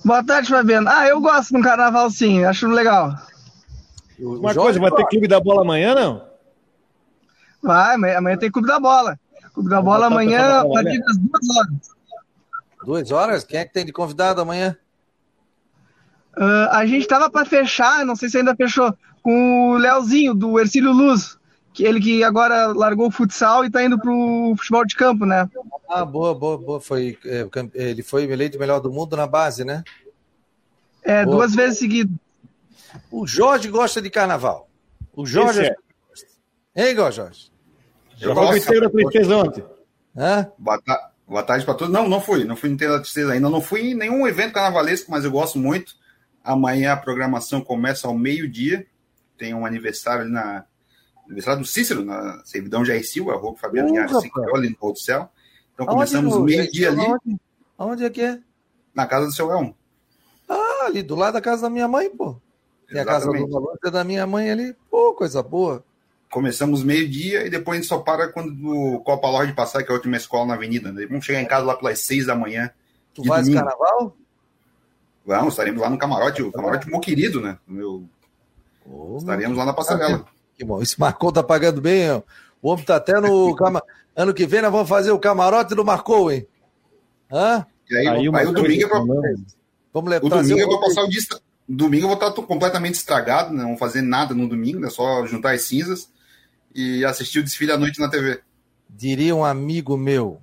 Boa 0.05 0.25
tarde, 0.25 0.49
Fabiano. 0.49 0.89
Ah, 0.89 1.09
eu 1.09 1.21
gosto 1.21 1.55
do 1.55 1.61
carnaval 1.61 2.09
sim, 2.09 2.45
acho 2.45 2.69
legal. 2.69 3.17
Uma 4.17 4.55
coisa, 4.55 4.79
vai 4.79 4.93
ter 4.93 5.09
clube 5.09 5.27
da 5.27 5.41
bola 5.41 5.63
amanhã, 5.63 5.93
não? 5.93 6.25
Vai, 7.61 7.97
amanhã 8.15 8.37
tem 8.37 8.49
clube 8.49 8.69
da 8.69 8.79
bola. 8.79 9.19
Clube 9.53 9.69
da 9.69 9.81
bola 9.81 10.07
amanhã, 10.07 10.61
a 10.61 10.69
partir 10.69 10.99
das 11.01 11.17
duas 11.17 11.57
horas. 11.57 11.91
Duas 12.85 13.11
horas? 13.11 13.45
Quem 13.45 13.61
é 13.61 13.65
que 13.65 13.73
tem 13.73 13.85
de 13.85 13.93
convidado 13.93 14.41
amanhã? 14.41 14.77
Uh, 16.37 16.71
a 16.71 16.87
gente 16.87 17.03
estava 17.03 17.29
para 17.29 17.45
fechar, 17.45 18.05
não 18.07 18.17
sei 18.17 18.29
se 18.29 18.39
ainda 18.39 18.55
fechou, 18.55 18.95
com 19.23 19.73
o 19.73 19.77
Leozinho, 19.77 20.35
do 20.35 20.59
Ercílio 20.59 20.93
Luz 20.93 21.39
que 21.73 21.85
ele 21.85 22.01
que 22.01 22.25
agora 22.25 22.67
largou 22.69 23.09
o 23.09 23.11
futsal 23.11 23.65
e 23.65 23.69
está 23.69 23.85
indo 23.85 23.99
para 23.99 24.11
o 24.11 24.55
futebol 24.57 24.85
de 24.85 24.95
campo, 24.95 25.25
né? 25.25 25.49
Ah, 25.89 26.05
boa, 26.05 26.35
boa, 26.35 26.59
boa. 26.59 26.81
Foi, 26.81 27.19
é, 27.25 27.47
ele 27.75 28.03
foi 28.03 28.25
eleito 28.25 28.57
o 28.57 28.61
melhor 28.61 28.81
do 28.81 28.93
mundo 28.93 29.17
na 29.17 29.27
base, 29.27 29.65
né? 29.65 29.85
É, 31.03 31.25
boa. 31.25 31.37
duas 31.37 31.55
vezes 31.55 31.79
seguidas. 31.79 32.15
O 33.11 33.27
Jorge 33.27 33.69
gosta 33.69 34.03
de 34.03 34.11
carnaval. 34.11 34.69
O 35.13 35.25
Jorge. 35.25 35.63
É. 35.63 35.77
Hein, 36.77 36.97
Jorge? 36.97 37.50
Eu 38.21 38.35
gosto 38.35 38.57
inteiro 38.57 38.83
da 38.83 38.91
tristeza 38.91 39.37
ontem. 39.37 39.65
Hã? 40.17 40.51
Boa, 40.59 40.81
ta... 40.81 41.11
Boa 41.27 41.43
tarde 41.45 41.65
para 41.65 41.75
todos. 41.75 41.93
Não, 41.93 42.09
não 42.09 42.21
fui. 42.21 42.45
Não 42.45 42.57
fui 42.57 42.71
inteiro 42.71 42.95
da 42.95 43.01
tristeza 43.01 43.33
ainda. 43.33 43.49
Não 43.49 43.61
fui 43.61 43.93
em 43.93 43.95
nenhum 43.95 44.27
evento 44.27 44.53
carnavalesco, 44.53 45.11
mas 45.11 45.25
eu 45.25 45.31
gosto 45.31 45.59
muito. 45.59 45.95
Amanhã 46.43 46.93
a 46.93 46.97
programação 46.97 47.61
começa 47.61 48.09
ao 48.09 48.19
meio-dia. 48.19 48.85
Tem 49.39 49.55
um 49.55 49.65
aniversário 49.65 50.23
ali 50.23 50.33
na 50.33 50.65
aniversário 51.25 51.61
do 51.61 51.67
Cícero, 51.67 52.05
na 52.05 52.43
servidão 52.45 52.85
Jair 52.85 53.07
Silva, 53.07 53.37
rua 53.37 53.55
Fabiano 53.57 53.89
Linhares, 53.89 54.13
ali 54.53 54.71
no 54.71 54.77
Pôr 54.77 54.93
do 54.93 54.99
Céu. 54.99 55.31
Então 55.73 55.87
aonde 55.89 56.13
começamos 56.13 56.37
meio-dia 56.43 56.89
ali. 56.89 57.07
Aonde? 57.07 57.41
aonde 57.79 58.05
é 58.05 58.11
que 58.11 58.21
é? 58.21 58.41
Na 58.93 59.07
casa 59.07 59.27
do 59.27 59.33
seu 59.33 59.51
Elmo. 59.53 59.77
Ah, 60.49 60.87
ali 60.87 61.03
do 61.03 61.15
lado 61.15 61.35
da 61.35 61.41
casa 61.41 61.63
da 61.63 61.71
minha 61.71 61.87
mãe, 61.87 62.11
pô. 62.11 62.37
Tem 62.89 63.01
a 63.01 63.05
casa 63.05 63.31
do 63.31 63.91
da 63.91 64.03
minha 64.03 64.27
mãe 64.27 64.51
ali. 64.51 64.75
Pô, 64.91 65.15
coisa 65.15 65.41
boa. 65.43 65.85
Começamos 66.31 66.85
meio-dia 66.85 67.45
e 67.45 67.51
depois 67.51 67.77
a 67.77 67.81
gente 67.81 67.89
só 67.89 67.99
para 67.99 68.29
quando 68.29 68.55
o 68.65 69.01
Copa 69.01 69.29
Lorde 69.29 69.53
passar, 69.53 69.83
que 69.83 69.91
é 69.91 69.93
a 69.93 69.97
última 69.97 70.17
escola 70.17 70.47
na 70.47 70.55
avenida. 70.55 70.93
Né? 70.93 71.05
Vamos 71.07 71.25
chegar 71.25 71.43
em 71.43 71.47
casa 71.47 71.67
lá 71.67 71.75
pelas 71.75 71.99
seis 71.99 72.27
da 72.27 72.37
manhã. 72.37 72.71
Tu 73.13 73.25
vai 73.25 73.43
de 73.43 73.53
carnaval? 73.53 74.17
Vamos, 75.27 75.55
estaremos 75.55 75.81
lá 75.81 75.91
no 75.91 75.99
camarote, 75.99 76.41
o 76.43 76.53
camarote 76.53 76.89
meu 76.89 77.01
querido, 77.01 77.41
né? 77.41 77.59
Meu... 77.67 78.05
Oh, 78.87 79.19
estaremos 79.19 79.59
lá 79.59 79.65
na 79.65 79.73
passarela. 79.73 80.25
Que 80.57 80.65
bom. 80.65 80.81
Esse 80.81 80.99
Marcou 81.01 81.33
tá 81.33 81.43
pagando 81.43 81.81
bem, 81.81 82.11
ó. 82.13 82.23
O 82.63 82.71
homem 82.71 82.85
tá 82.85 82.97
até 82.97 83.21
no. 83.21 83.55
Cama... 83.57 83.83
Ano 84.15 84.33
que 84.33 84.47
vem 84.47 84.63
nós 84.63 84.71
vamos 84.71 84.89
fazer 84.89 85.11
o 85.11 85.19
camarote 85.19 85.75
do 85.75 85.85
Marcou, 85.85 86.31
hein? 86.31 86.47
Hã? 87.31 87.67
E 87.91 87.97
aí, 87.97 88.07
aí, 88.07 88.31
aí 88.33 88.47
o 88.47 88.53
domingo 88.53 88.85
é 88.85 88.89
pra... 88.89 89.01
Vamos 89.93 90.11
levar, 90.11 90.27
o 90.27 90.29
domingo 90.29 90.61
eu 90.61 90.69
vou 90.69 90.81
passar 90.81 91.03
o 91.03 91.09
dia. 91.09 91.21
Domingo 91.69 92.05
eu 92.05 92.17
vou 92.17 92.29
estar 92.29 92.43
completamente 92.43 92.95
estragado, 92.95 93.53
né? 93.53 93.63
não 93.63 93.71
vou 93.71 93.79
fazer 93.79 94.03
nada 94.03 94.33
no 94.33 94.49
domingo, 94.49 94.79
né? 94.79 94.91
Só 94.91 95.27
juntar 95.27 95.55
as 95.55 95.63
cinzas 95.63 96.09
e 96.75 97.05
assistir 97.05 97.41
o 97.41 97.43
desfile 97.43 97.73
à 97.73 97.79
noite 97.79 98.01
na 98.01 98.09
TV. 98.09 98.41
Diria 98.89 99.35
um 99.35 99.45
amigo 99.45 99.97
meu: 99.97 100.41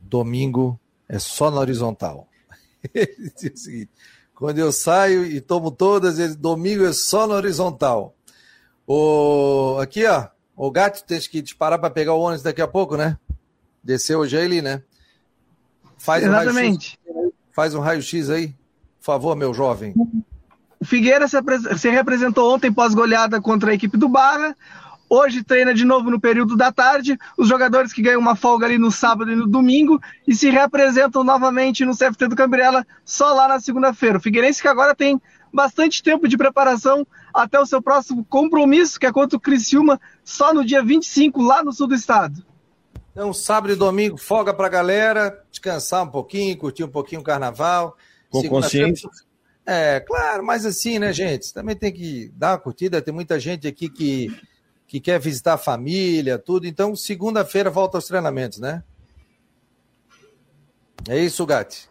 domingo 0.00 0.78
é 1.08 1.18
só 1.18 1.50
na 1.50 1.60
horizontal. 1.60 2.28
Ele 2.94 3.30
dizia 3.34 3.52
o 3.52 3.58
seguinte: 3.58 3.90
Quando 4.34 4.58
eu 4.58 4.72
saio 4.72 5.24
e 5.24 5.40
tomo 5.40 5.70
todas, 5.70 6.36
domingo 6.36 6.84
é 6.84 6.92
só 6.92 7.26
na 7.26 7.34
horizontal. 7.34 8.14
O... 8.86 9.78
Aqui, 9.80 10.04
ó. 10.06 10.28
O 10.56 10.70
gato 10.70 11.04
tem 11.04 11.20
que 11.20 11.42
disparar 11.42 11.78
para 11.78 11.90
pegar 11.90 12.14
o 12.14 12.20
ônibus 12.20 12.42
daqui 12.42 12.62
a 12.62 12.68
pouco, 12.68 12.96
né? 12.96 13.18
Desceu 13.84 14.20
hoje 14.20 14.38
ali, 14.38 14.62
né? 14.62 14.82
Faz 15.98 16.24
Exatamente. 16.24 16.98
Um 17.06 17.14
raio 17.14 17.32
Faz 17.52 17.74
um 17.74 17.80
raio-x 17.80 18.30
aí. 18.30 18.48
Por 18.98 19.04
favor, 19.04 19.36
meu 19.36 19.52
jovem. 19.52 19.94
O 20.80 20.84
Figueira 20.84 21.28
se, 21.28 21.36
se 21.78 21.90
representou 21.90 22.54
ontem 22.54 22.72
pós-goleada 22.72 23.40
contra 23.40 23.70
a 23.70 23.74
equipe 23.74 23.96
do 23.96 24.08
Barra. 24.08 24.56
Hoje 25.08 25.44
treina 25.44 25.72
de 25.72 25.84
novo 25.84 26.10
no 26.10 26.20
período 26.20 26.56
da 26.56 26.72
tarde. 26.72 27.16
Os 27.38 27.48
jogadores 27.48 27.92
que 27.92 28.02
ganham 28.02 28.20
uma 28.20 28.34
folga 28.34 28.66
ali 28.66 28.78
no 28.78 28.90
sábado 28.90 29.30
e 29.30 29.36
no 29.36 29.46
domingo 29.46 30.00
e 30.26 30.34
se 30.34 30.50
representam 30.50 31.22
novamente 31.22 31.84
no 31.84 31.96
CFT 31.96 32.28
do 32.28 32.36
Cambrela 32.36 32.84
só 33.04 33.32
lá 33.32 33.46
na 33.46 33.60
segunda-feira. 33.60 34.18
O 34.18 34.20
Figueirense 34.20 34.60
que 34.60 34.68
agora 34.68 34.94
tem 34.94 35.20
bastante 35.52 36.02
tempo 36.02 36.28
de 36.28 36.36
preparação 36.36 37.06
até 37.32 37.58
o 37.60 37.66
seu 37.66 37.80
próximo 37.80 38.24
compromisso, 38.24 38.98
que 38.98 39.06
é 39.06 39.12
contra 39.12 39.36
o 39.36 39.40
Criciúma, 39.40 40.00
só 40.24 40.52
no 40.52 40.64
dia 40.64 40.82
25, 40.82 41.40
lá 41.40 41.62
no 41.62 41.72
sul 41.72 41.86
do 41.86 41.94
estado. 41.94 42.44
Então, 43.12 43.32
sábado 43.32 43.72
e 43.72 43.76
domingo, 43.76 44.18
folga 44.18 44.52
pra 44.52 44.68
galera, 44.68 45.42
descansar 45.50 46.02
um 46.02 46.10
pouquinho, 46.10 46.56
curtir 46.58 46.84
um 46.84 46.88
pouquinho 46.88 47.22
o 47.22 47.24
carnaval. 47.24 47.96
Com 48.28 48.46
consciência. 48.48 49.08
É, 49.64 50.00
claro, 50.00 50.44
mas 50.44 50.66
assim, 50.66 50.98
né, 50.98 51.12
gente? 51.12 51.52
Também 51.52 51.74
tem 51.74 51.92
que 51.92 52.30
dar 52.34 52.52
uma 52.52 52.58
curtida. 52.58 53.00
Tem 53.00 53.14
muita 53.14 53.40
gente 53.40 53.66
aqui 53.66 53.88
que 53.88 54.30
que 54.86 55.00
quer 55.00 55.18
visitar 55.18 55.54
a 55.54 55.58
família, 55.58 56.38
tudo. 56.38 56.66
Então, 56.66 56.94
segunda-feira 56.94 57.70
volta 57.70 57.96
aos 57.96 58.06
treinamentos, 58.06 58.58
né? 58.58 58.82
É 61.08 61.18
isso, 61.18 61.44
Gatti. 61.44 61.88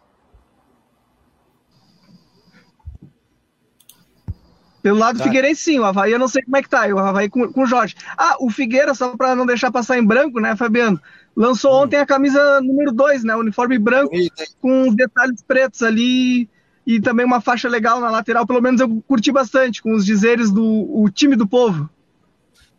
Pelo 4.82 4.98
lado 4.98 5.16
do 5.16 5.18
tá. 5.18 5.24
Figueirense, 5.24 5.62
sim. 5.62 5.78
O 5.80 5.84
Havaí 5.84 6.12
eu 6.12 6.18
não 6.18 6.28
sei 6.28 6.42
como 6.44 6.56
é 6.56 6.62
que 6.62 6.68
tá. 6.68 6.86
O 6.86 6.98
Havaí 6.98 7.28
com, 7.28 7.52
com 7.52 7.62
o 7.62 7.66
Jorge. 7.66 7.96
Ah, 8.16 8.36
o 8.38 8.48
Figueira, 8.50 8.94
só 8.94 9.16
para 9.16 9.34
não 9.34 9.44
deixar 9.44 9.72
passar 9.72 9.98
em 9.98 10.04
branco, 10.04 10.38
né, 10.38 10.54
Fabiano? 10.54 11.00
Lançou 11.34 11.72
hum. 11.72 11.82
ontem 11.82 11.96
a 11.96 12.06
camisa 12.06 12.60
número 12.60 12.92
2, 12.92 13.24
né? 13.24 13.34
O 13.34 13.40
uniforme 13.40 13.78
branco, 13.78 14.14
com 14.60 14.88
os 14.88 14.94
detalhes 14.94 15.42
pretos 15.42 15.82
ali 15.82 16.48
e 16.86 17.00
também 17.00 17.26
uma 17.26 17.40
faixa 17.40 17.68
legal 17.68 18.00
na 18.00 18.10
lateral. 18.10 18.46
Pelo 18.46 18.62
menos 18.62 18.80
eu 18.80 19.02
curti 19.08 19.32
bastante, 19.32 19.82
com 19.82 19.92
os 19.92 20.06
dizeres 20.06 20.52
do 20.52 20.64
o 20.64 21.10
time 21.10 21.34
do 21.34 21.48
povo. 21.48 21.90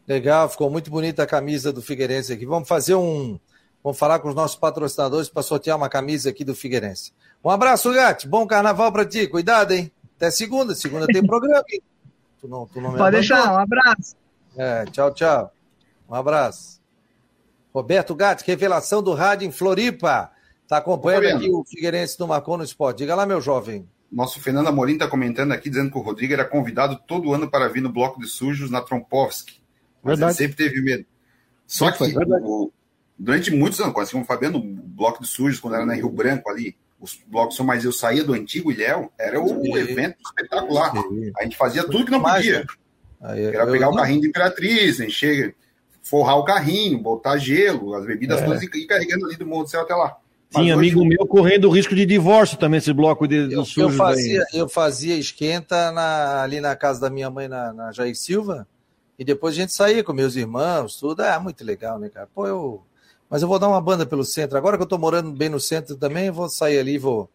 Legal, 0.08 0.48
ficou 0.50 0.70
muito 0.70 0.90
bonita 0.90 1.24
a 1.24 1.28
camisa 1.28 1.74
do 1.74 1.82
Figueirense 1.82 2.32
aqui. 2.32 2.46
Vamos 2.46 2.70
fazer 2.70 2.96
um. 2.96 3.38
Vamos 3.84 4.00
falar 4.00 4.20
com 4.20 4.30
os 4.30 4.36
nossos 4.36 4.56
patrocinadores 4.56 5.28
para 5.28 5.44
sortear 5.44 5.76
uma 5.76 5.90
camisa 5.90 6.30
aqui 6.30 6.46
do 6.46 6.56
Figueirense. 6.56 7.12
Um 7.44 7.50
abraço, 7.50 7.94
Gatti. 7.94 8.28
Bom 8.28 8.48
carnaval 8.48 8.92
para 8.92 9.06
ti. 9.06 9.28
Cuidado, 9.28 9.74
hein? 9.74 9.92
Até 10.16 10.32
segunda. 10.32 10.74
Segunda 10.74 11.08
tem 11.08 11.26
programa? 11.26 11.64
Tu 12.40 12.48
não, 12.48 12.66
tu 12.68 12.80
não 12.80 12.94
Pode 12.94 13.18
deixar. 13.18 13.54
Um 13.54 13.58
abraço. 13.58 14.16
É, 14.56 14.86
tchau, 14.86 15.14
tchau. 15.14 15.52
Um 16.10 16.16
abraço. 16.16 16.82
Roberto 17.74 18.16
Gatti, 18.16 18.44
revelação 18.48 19.04
do 19.04 19.14
rádio 19.14 19.48
em 19.48 19.52
Floripa. 19.52 20.32
Está 20.64 20.78
acompanhando 20.78 21.38
aqui 21.38 21.50
o 21.50 21.64
Figueirense 21.64 22.18
do 22.18 22.28
Marcou 22.28 22.58
no 22.58 22.64
Esporte. 22.64 23.00
Diga 23.00 23.14
lá, 23.14 23.26
meu 23.26 23.40
jovem. 23.42 23.88
Nosso 24.12 24.40
Fernando 24.40 24.68
Amorim 24.68 24.94
está 24.94 25.08
comentando 25.08 25.52
aqui, 25.52 25.70
dizendo 25.70 25.92
que 25.92 25.98
o 25.98 26.02
Rodrigo 26.02 26.34
era 26.34 26.46
convidado 26.46 26.98
todo 27.06 27.34
ano 27.34 27.50
para 27.50 27.68
vir 27.68 27.82
no 27.82 27.92
Bloco 27.92 28.20
de 28.20 28.28
Sujos 28.28 28.72
na 28.72 28.82
Trompovski. 28.82 29.62
Mas 30.04 30.20
verdade. 30.20 30.32
ele 30.32 30.50
sempre 30.50 30.58
teve 30.58 30.82
medo. 30.82 31.06
Só 31.66 31.92
que 31.92 32.04
o, 32.04 32.72
durante 33.18 33.52
muitos 33.52 33.80
anos, 33.80 33.94
quase 33.94 34.12
como 34.12 34.24
o 34.24 34.28
Fabiano, 34.28 34.60
o 34.60 34.62
bloco 34.62 35.22
de 35.22 35.28
sujos, 35.28 35.60
quando 35.60 35.76
era 35.76 35.86
na 35.86 35.94
Rio 35.94 36.10
Branco 36.10 36.50
ali, 36.50 36.76
os 37.00 37.20
blocos 37.28 37.56
são 37.56 37.66
mais 37.66 37.84
eu 37.84 37.92
saía 37.92 38.24
do 38.24 38.34
antigo 38.34 38.72
Ilhéu, 38.72 39.12
era 39.20 39.40
o 39.42 39.48
Sim. 39.48 39.76
evento 39.76 40.18
espetacular. 40.26 40.92
Sim. 40.92 41.32
A 41.38 41.44
gente 41.44 41.58
fazia 41.58 41.84
tudo 41.84 42.06
que 42.06 42.12
não 42.12 42.22
podia. 42.22 42.66
Aí, 43.22 43.46
era 43.46 43.68
pegar 43.68 43.88
eu... 43.88 43.92
o 43.92 43.96
carrinho 43.96 44.22
de 44.22 44.28
Imperatriz, 44.28 45.00
encher, 45.00 45.56
forrar 46.02 46.38
o 46.38 46.44
carrinho, 46.44 47.00
botar 47.00 47.38
gelo, 47.38 47.94
as 47.96 48.06
bebidas 48.06 48.42
é. 48.42 48.46
todas 48.46 48.64
e 48.64 48.66
ir 48.66 48.88
carregando 48.88 49.26
ali 49.26 49.36
do 49.36 49.46
Morro 49.46 49.64
do 49.64 49.70
Céu 49.70 49.82
até 49.82 49.94
lá. 49.94 50.18
Mas 50.54 50.64
Tinha 50.64 50.78
hoje... 50.78 50.90
amigo 50.90 51.06
meu 51.06 51.28
correndo 51.28 51.66
o 51.66 51.72
risco 51.72 51.94
de 51.94 52.06
divórcio 52.06 52.58
também, 52.58 52.78
esse 52.78 52.94
bloco 52.94 53.28
de, 53.28 53.52
eu, 53.52 53.66
eu 53.76 53.90
fazia, 53.90 54.44
eu 54.54 54.70
fazia 54.70 55.16
esquenta 55.16 55.92
na, 55.92 56.42
ali 56.42 56.62
na 56.62 56.76
casa 56.76 57.02
da 57.02 57.10
minha 57.10 57.30
mãe, 57.30 57.48
na, 57.48 57.74
na 57.74 57.92
Jair 57.92 58.16
Silva, 58.16 58.66
e 59.18 59.26
depois 59.26 59.56
a 59.56 59.62
gente 59.62 59.74
saía 59.74 60.04
com 60.04 60.14
meus 60.14 60.36
irmãos, 60.36 60.98
tudo. 60.98 61.24
É 61.24 61.38
muito 61.40 61.64
legal, 61.64 61.98
né, 61.98 62.10
cara? 62.10 62.28
Pô, 62.34 62.48
eu. 62.48 62.84
Mas 63.30 63.42
eu 63.42 63.48
vou 63.48 63.60
dar 63.60 63.68
uma 63.68 63.82
banda 63.82 64.06
pelo 64.06 64.24
centro. 64.24 64.58
Agora 64.58 64.78
que 64.78 64.84
eu 64.84 64.88
tô 64.88 64.98
morando 64.98 65.32
bem 65.32 65.50
no 65.50 65.60
centro 65.60 65.98
também, 65.98 66.28
eu 66.28 66.34
vou 66.34 66.48
sair 66.48 66.80
ali 66.80 66.94
e 66.94 66.98
vou, 66.98 67.30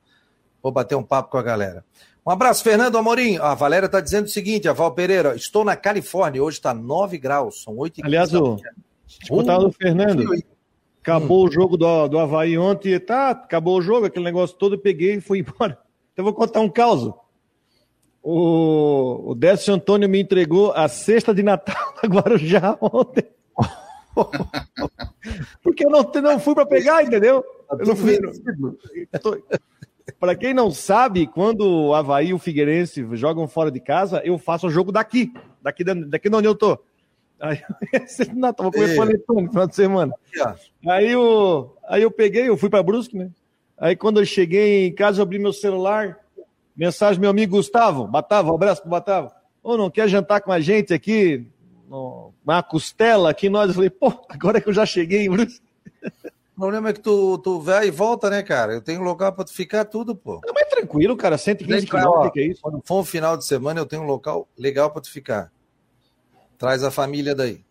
vou 0.62 0.72
bater 0.72 0.94
um 0.94 1.02
papo 1.02 1.30
com 1.30 1.36
a 1.36 1.42
galera. 1.42 1.84
Um 2.24 2.30
abraço, 2.30 2.62
Fernando 2.62 2.96
Amorim. 2.96 3.36
A 3.38 3.52
Valéria 3.54 3.86
está 3.86 4.00
dizendo 4.00 4.26
o 4.26 4.30
seguinte, 4.30 4.68
a 4.68 4.72
Val 4.72 4.92
Pereira, 4.92 5.34
estou 5.34 5.64
na 5.64 5.76
Califórnia, 5.76 6.42
hoje 6.42 6.58
está 6.58 6.72
9 6.72 7.18
graus, 7.18 7.62
são 7.62 7.76
8 7.76 8.00
Aliás, 8.04 8.32
o, 8.32 8.58
escutar 9.06 9.58
do 9.58 9.72
Fernando, 9.72 10.24
acabou 11.02 11.44
hum. 11.44 11.48
o 11.48 11.52
jogo 11.52 11.76
do, 11.76 12.08
do 12.08 12.18
Havaí 12.18 12.56
ontem, 12.56 12.98
tá, 13.00 13.30
acabou 13.30 13.76
o 13.76 13.82
jogo, 13.82 14.06
aquele 14.06 14.24
negócio 14.24 14.56
todo, 14.56 14.76
eu 14.76 14.78
peguei 14.78 15.16
e 15.16 15.20
fui 15.20 15.40
embora. 15.44 15.76
Então 16.12 16.24
vou 16.24 16.32
contar 16.32 16.60
um 16.60 16.68
caos. 16.68 17.12
O, 18.22 19.32
o 19.32 19.35
Décio 19.35 19.74
Antônio 19.74 20.08
me 20.08 20.20
entregou 20.20 20.72
a 20.72 20.88
cesta 20.88 21.35
de 21.35 21.42
Natal 21.42 21.94
da 22.00 22.08
Guarujá 22.08 22.78
ontem. 22.80 23.24
Porque 25.62 25.85
eu 25.85 25.90
não, 25.90 26.02
não 26.02 26.38
fui 26.38 26.54
para 26.54 26.66
pegar, 26.66 27.02
entendeu? 27.02 27.44
Eu 27.70 27.87
não 27.87 27.96
fui. 27.96 28.18
Para 30.18 30.37
quem 30.37 30.54
não 30.54 30.70
sabe, 30.70 31.26
quando 31.26 31.62
o 31.62 31.94
Havaí 31.94 32.28
e 32.28 32.35
o 32.35 32.38
Figueirense 32.38 33.06
jogam 33.12 33.48
fora 33.48 33.70
de 33.70 33.80
casa, 33.80 34.20
eu 34.24 34.38
faço 34.38 34.66
o 34.66 34.70
jogo 34.70 34.92
daqui, 34.92 35.32
daqui, 35.61 35.85
daqui 35.85 36.28
de 36.28 36.37
onde 36.37 36.46
eu 36.46 36.54
tô. 36.54 36.78
Aí, 37.40 37.61
Natal, 38.37 38.70
vou 38.70 38.72
comer 38.72 38.96
panetone 38.96 39.42
no 39.42 39.50
final 39.50 39.66
de 39.66 39.74
semana. 39.74 40.14
Aí, 40.87 41.11
eu, 41.11 41.76
aí 41.88 42.02
eu 42.02 42.11
peguei, 42.11 42.48
eu 42.48 42.56
fui 42.56 42.70
para 42.70 42.82
Brusque, 42.82 43.16
né? 43.16 43.30
Aí 43.76 43.96
quando 43.96 44.20
eu 44.20 44.24
cheguei 44.24 44.87
em 44.87 44.94
casa, 44.94 45.18
eu 45.18 45.24
abri 45.24 45.40
meu 45.40 45.52
celular, 45.52 46.20
Mensagem 46.76 47.20
meu 47.20 47.30
amigo 47.30 47.56
Gustavo, 47.56 48.06
Batava, 48.06 48.50
um 48.50 48.54
abraço 48.54 48.80
pro 48.80 48.90
Batava. 48.90 49.35
Ou 49.62 49.76
não 49.76 49.90
quer 49.90 50.08
jantar 50.08 50.40
com 50.40 50.50
a 50.50 50.61
gente 50.61 50.92
aqui, 50.92 51.46
uma 52.44 52.62
costela 52.62 53.30
aqui 53.30 53.48
nós? 53.48 53.68
Eu 53.68 53.74
falei, 53.74 53.90
pô, 53.90 54.12
agora 54.28 54.61
que 54.61 54.68
eu 54.68 54.72
já 54.72 54.87
cheguei, 54.87 55.28
Bruce. 55.28 55.61
O 56.54 56.61
problema 56.62 56.90
é 56.90 56.92
que 56.92 57.00
tu, 57.00 57.38
tu 57.38 57.61
vai 57.61 57.88
e 57.88 57.90
volta, 57.90 58.28
né, 58.28 58.42
cara? 58.42 58.74
Eu 58.74 58.82
tenho 58.82 59.02
local 59.02 59.32
para 59.32 59.44
tu 59.44 59.52
ficar 59.52 59.85
tudo, 59.85 60.14
pô. 60.14 60.40
Não, 60.44 60.52
mas 60.54 60.68
tranquilo, 60.68 61.16
cara, 61.16 61.38
115 61.38 61.87
quilômetros, 61.87 62.32
que 62.32 62.40
é 62.40 62.46
isso? 62.46 62.61
Quando 62.62 62.80
for 62.85 63.00
um 63.00 63.04
final 63.04 63.37
de 63.37 63.44
semana, 63.44 63.80
eu 63.80 63.87
tenho 63.87 64.02
um 64.02 64.06
local 64.06 64.46
legal 64.56 64.90
para 64.90 65.00
tu 65.02 65.11
ficar. 65.11 65.50
Traz 66.58 66.85
a 66.85 66.90
família 66.90 67.35
daí. 67.35 67.64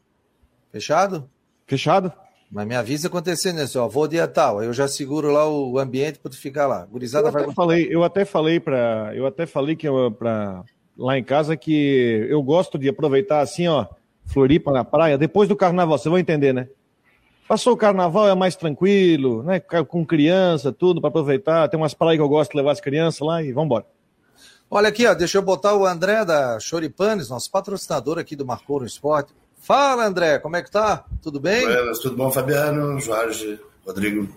Fechado? 0.71 1.29
Fechado. 1.65 2.11
Mas 2.51 2.67
me 2.67 2.75
avisa 2.75 3.07
acontecendo 3.07 3.61
isso, 3.61 3.79
ó, 3.79 3.87
vou 3.87 4.09
dia 4.09 4.27
tal, 4.27 4.61
eu 4.61 4.73
já 4.73 4.85
seguro 4.85 5.31
lá 5.31 5.49
o 5.49 5.79
ambiente 5.79 6.19
para 6.19 6.29
tu 6.29 6.37
ficar 6.37 6.67
lá. 6.67 6.85
Gurizada 6.85 7.29
eu 7.29 7.31
vai 7.31 7.43
até 7.43 7.53
falei, 7.53 7.87
eu 7.89 8.03
até 8.03 8.25
falei 8.25 8.59
para, 8.59 9.11
eu 9.15 9.25
até 9.25 9.45
falei 9.45 9.73
que 9.73 9.87
para 10.19 10.63
lá 10.97 11.17
em 11.17 11.23
casa 11.23 11.55
que 11.55 12.27
eu 12.29 12.43
gosto 12.43 12.77
de 12.77 12.89
aproveitar 12.89 13.39
assim, 13.39 13.67
ó, 13.69 13.87
Floripa 14.25 14.71
na 14.71 14.83
praia, 14.83 15.17
depois 15.17 15.47
do 15.47 15.55
carnaval, 15.55 15.97
você 15.97 16.09
vai 16.09 16.19
entender, 16.19 16.53
né? 16.53 16.67
Passou 17.47 17.73
o 17.73 17.77
carnaval 17.77 18.29
é 18.29 18.35
mais 18.35 18.55
tranquilo, 18.55 19.43
né? 19.43 19.59
Com 19.59 20.05
criança, 20.05 20.71
tudo 20.71 21.01
para 21.01 21.09
aproveitar. 21.09 21.67
Tem 21.67 21.77
umas 21.77 21.93
praias 21.93 22.17
que 22.17 22.21
eu 22.21 22.29
gosto 22.29 22.51
de 22.51 22.57
levar 22.57 22.71
as 22.71 22.79
crianças 22.79 23.19
lá 23.19 23.43
e 23.43 23.51
vamos 23.51 23.65
embora. 23.65 23.85
Olha 24.69 24.87
aqui, 24.87 25.05
ó, 25.05 25.13
deixa 25.13 25.37
eu 25.37 25.41
botar 25.41 25.75
o 25.75 25.85
André 25.85 26.23
da 26.23 26.57
Choripanes, 26.61 27.29
nosso 27.29 27.51
patrocinador 27.51 28.17
aqui 28.17 28.37
do 28.37 28.45
Marcou 28.45 28.79
no 28.79 28.85
Esporte. 28.85 29.33
Fala, 29.61 30.07
André, 30.07 30.39
como 30.39 30.55
é 30.55 30.63
que 30.63 30.71
tá? 30.71 31.05
Tudo 31.21 31.39
bem? 31.39 31.63
Buenas, 31.63 31.99
tudo 31.99 32.15
bom, 32.15 32.31
Fabiano, 32.31 32.99
Jorge, 32.99 33.59
Rodrigo. 33.85 34.27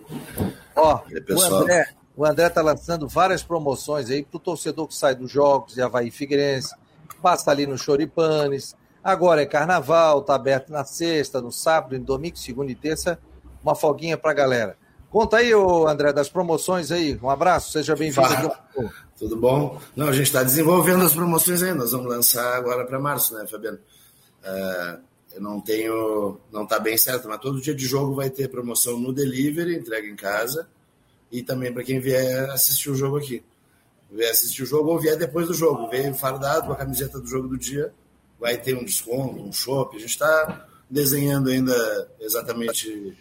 Ó, 0.76 1.00
o 1.30 1.40
André, 1.40 1.88
o 2.14 2.26
André 2.26 2.50
tá 2.50 2.60
lançando 2.60 3.08
várias 3.08 3.42
promoções 3.42 4.10
aí 4.10 4.22
pro 4.22 4.38
torcedor 4.38 4.86
que 4.86 4.94
sai 4.94 5.14
dos 5.14 5.30
jogos 5.30 5.74
de 5.74 5.80
Havaí 5.80 6.10
Figueirense, 6.10 6.74
passa 7.22 7.50
ali 7.50 7.66
no 7.66 7.78
Choripanes. 7.78 8.76
Agora 9.02 9.40
é 9.40 9.46
carnaval, 9.46 10.20
tá 10.20 10.34
aberto 10.34 10.70
na 10.70 10.84
sexta, 10.84 11.40
no 11.40 11.50
sábado, 11.50 11.98
no 11.98 12.04
domingo, 12.04 12.36
segunda 12.36 12.70
e 12.70 12.74
terça, 12.74 13.18
uma 13.62 13.74
folguinha 13.74 14.18
pra 14.18 14.34
galera. 14.34 14.76
Conta 15.10 15.38
aí, 15.38 15.54
ô 15.54 15.88
André, 15.88 16.12
das 16.12 16.28
promoções 16.28 16.92
aí. 16.92 17.18
Um 17.22 17.30
abraço, 17.30 17.72
seja 17.72 17.96
bem-vindo 17.96 18.26
aqui. 18.26 18.90
Tudo 19.18 19.36
bom? 19.38 19.80
Não, 19.96 20.08
a 20.08 20.12
gente 20.12 20.26
está 20.26 20.42
desenvolvendo 20.42 21.02
as 21.02 21.14
promoções 21.14 21.62
aí, 21.62 21.72
nós 21.72 21.92
vamos 21.92 22.08
lançar 22.08 22.56
agora 22.56 22.84
para 22.84 22.98
março, 22.98 23.32
né, 23.34 23.46
Fabiano? 23.46 23.78
Uh, 24.42 25.13
eu 25.34 25.40
não 25.40 25.60
tenho, 25.60 26.38
não 26.52 26.62
está 26.62 26.78
bem 26.78 26.96
certo, 26.96 27.28
mas 27.28 27.40
todo 27.40 27.60
dia 27.60 27.74
de 27.74 27.84
jogo 27.84 28.14
vai 28.14 28.30
ter 28.30 28.48
promoção 28.48 28.98
no 28.98 29.12
delivery, 29.12 29.76
entrega 29.76 30.06
em 30.06 30.14
casa, 30.14 30.68
e 31.30 31.42
também 31.42 31.72
para 31.72 31.82
quem 31.82 31.98
vier 31.98 32.48
assistir 32.50 32.90
o 32.90 32.94
jogo 32.94 33.16
aqui. 33.16 33.42
Vier 34.10 34.30
assistir 34.30 34.62
o 34.62 34.66
jogo 34.66 34.90
ou 34.90 35.00
vier 35.00 35.16
depois 35.16 35.48
do 35.48 35.54
jogo, 35.54 35.88
veio 35.90 36.14
fardado 36.14 36.68
com 36.68 36.72
a 36.72 36.76
camiseta 36.76 37.18
do 37.18 37.26
jogo 37.26 37.48
do 37.48 37.58
dia, 37.58 37.92
vai 38.38 38.56
ter 38.56 38.76
um 38.76 38.84
desconto, 38.84 39.42
um 39.42 39.52
shopping. 39.52 39.96
A 39.96 40.00
gente 40.00 40.10
está 40.10 40.68
desenhando 40.88 41.50
ainda 41.50 42.08
exatamente 42.20 43.16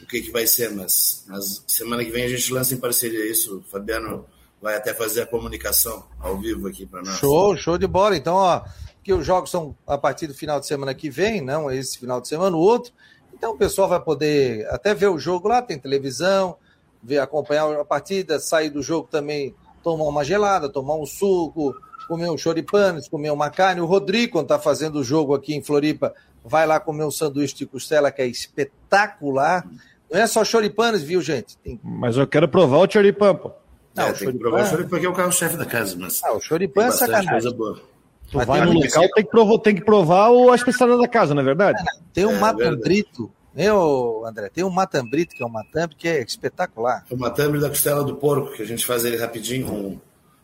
o 0.00 0.06
que, 0.06 0.22
que 0.22 0.30
vai 0.30 0.46
ser, 0.46 0.70
mas, 0.70 1.24
mas 1.26 1.64
semana 1.66 2.04
que 2.04 2.10
vem 2.12 2.24
a 2.24 2.28
gente 2.28 2.52
lança 2.52 2.72
em 2.74 2.78
parceria 2.78 3.28
isso. 3.28 3.58
O 3.58 3.62
Fabiano 3.62 4.24
vai 4.62 4.76
até 4.76 4.94
fazer 4.94 5.22
a 5.22 5.26
comunicação 5.26 6.06
ao 6.20 6.38
vivo 6.38 6.68
aqui 6.68 6.86
para 6.86 7.02
nós. 7.02 7.18
Show, 7.18 7.56
show 7.56 7.76
de 7.76 7.86
bola. 7.86 8.16
Então, 8.16 8.34
ó, 8.34 8.64
que 9.08 9.12
os 9.14 9.24
jogos 9.24 9.50
são 9.50 9.74
a 9.86 9.96
partir 9.96 10.26
do 10.26 10.34
final 10.34 10.60
de 10.60 10.66
semana 10.66 10.92
que 10.92 11.08
vem, 11.08 11.40
não 11.40 11.70
esse 11.70 11.98
final 11.98 12.20
de 12.20 12.28
semana, 12.28 12.54
o 12.54 12.60
outro. 12.60 12.92
Então 13.32 13.52
o 13.52 13.56
pessoal 13.56 13.88
vai 13.88 13.98
poder 13.98 14.68
até 14.68 14.92
ver 14.92 15.06
o 15.06 15.18
jogo 15.18 15.48
lá, 15.48 15.62
tem 15.62 15.78
televisão, 15.78 16.56
ver, 17.02 17.18
acompanhar 17.18 17.72
a 17.80 17.84
partida, 17.86 18.38
sair 18.38 18.68
do 18.68 18.82
jogo 18.82 19.08
também, 19.10 19.54
tomar 19.82 20.04
uma 20.04 20.22
gelada, 20.22 20.68
tomar 20.68 20.94
um 20.96 21.06
suco, 21.06 21.74
comer 22.06 22.28
um 22.28 22.36
choripanes, 22.36 23.08
comer 23.08 23.30
uma 23.30 23.48
carne. 23.48 23.80
O 23.80 23.86
Rodrigo, 23.86 24.32
quando 24.34 24.44
está 24.44 24.58
fazendo 24.58 24.96
o 24.98 25.04
jogo 25.04 25.34
aqui 25.34 25.54
em 25.54 25.62
Floripa, 25.62 26.12
vai 26.44 26.66
lá 26.66 26.78
comer 26.78 27.04
um 27.04 27.10
sanduíche 27.10 27.54
de 27.54 27.64
costela 27.64 28.12
que 28.12 28.20
é 28.20 28.26
espetacular. 28.26 29.66
Não 30.12 30.20
é 30.20 30.26
só 30.26 30.44
choripanes, 30.44 31.00
viu, 31.00 31.22
gente? 31.22 31.56
Tem... 31.64 31.80
Mas 31.82 32.18
eu 32.18 32.26
quero 32.26 32.46
provar 32.46 32.86
o 32.86 32.92
choripan, 32.92 33.34
pô. 33.34 33.52
Não, 33.94 34.04
é, 34.04 34.10
o 34.10 34.14
tem 34.14 34.32
que 34.32 34.38
provar 34.38 34.64
o 34.64 34.66
choripan 34.66 34.90
porque 34.90 35.06
é 35.06 35.08
o 35.08 35.14
carro-chefe 35.14 35.56
da 35.56 35.64
casa, 35.64 35.96
mas... 35.98 36.22
Ah, 36.22 36.34
o 36.34 36.40
choripan 36.40 36.84
é 36.84 36.90
sacanagem. 36.90 37.30
Coisa 37.30 37.50
boa. 37.50 37.97
Tu 38.30 38.38
vai 38.44 38.64
no 38.64 38.72
local, 38.72 39.08
tem 39.14 39.24
que, 39.24 39.30
provar, 39.30 39.58
tem 39.58 39.74
que 39.74 39.84
provar 39.84 40.30
o, 40.30 40.50
a 40.50 40.54
especialidade 40.54 41.02
da 41.02 41.08
casa, 41.08 41.34
não 41.34 41.40
é 41.40 41.44
verdade? 41.44 41.82
Tem 42.12 42.26
um 42.26 42.36
é, 42.36 42.38
matambrito, 42.38 43.32
eu, 43.56 44.22
André, 44.26 44.50
tem 44.50 44.62
um 44.62 44.70
matambrito, 44.70 45.34
que 45.34 45.42
é 45.42 45.46
um 45.46 45.50
matambre, 45.50 45.96
que 45.96 46.06
é 46.06 46.22
espetacular. 46.22 47.04
O 47.10 47.16
matambre 47.16 47.58
da 47.58 47.68
costela 47.68 48.04
do 48.04 48.16
porco, 48.16 48.52
que 48.52 48.62
a 48.62 48.66
gente 48.66 48.84
faz 48.84 49.04
ele 49.04 49.16
rapidinho 49.16 49.66
com 49.66 50.00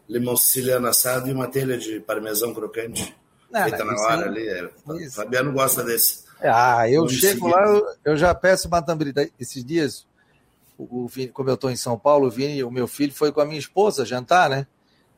limão 0.09 0.37
siciliano 0.37 0.87
assado 0.87 1.29
e 1.29 1.33
uma 1.33 1.47
telha 1.47 1.77
de 1.77 2.01
parmesão 2.01 2.55
crocante. 2.55 3.15
Não, 3.51 3.63
feita 3.63 3.85
na 3.85 3.95
hora 4.01 4.27
ali. 4.27 4.49
É, 4.49 4.71
Fabiano 5.11 5.53
gosta 5.53 5.85
desse. 5.85 6.25
Ah, 6.41 6.89
eu 6.91 7.09
chego 7.09 7.49
lá, 7.49 7.65
eu, 7.67 7.87
eu, 8.05 8.17
já 8.17 8.35
peço 8.35 8.69
matambrito. 8.69 9.21
Esses 9.39 9.65
dias, 9.65 10.07
o, 10.77 11.05
o 11.05 11.07
Vini, 11.07 11.29
como 11.29 11.49
eu 11.51 11.55
estou 11.55 11.71
em 11.71 11.77
São 11.77 11.99
Paulo, 11.99 12.27
o 12.27 12.31
Vini, 12.31 12.65
o 12.65 12.71
meu 12.71 12.89
filho, 12.89 13.13
foi 13.13 13.31
com 13.31 13.41
a 13.41 13.45
minha 13.45 13.59
esposa 13.59 14.05
jantar, 14.05 14.51
né? 14.51 14.67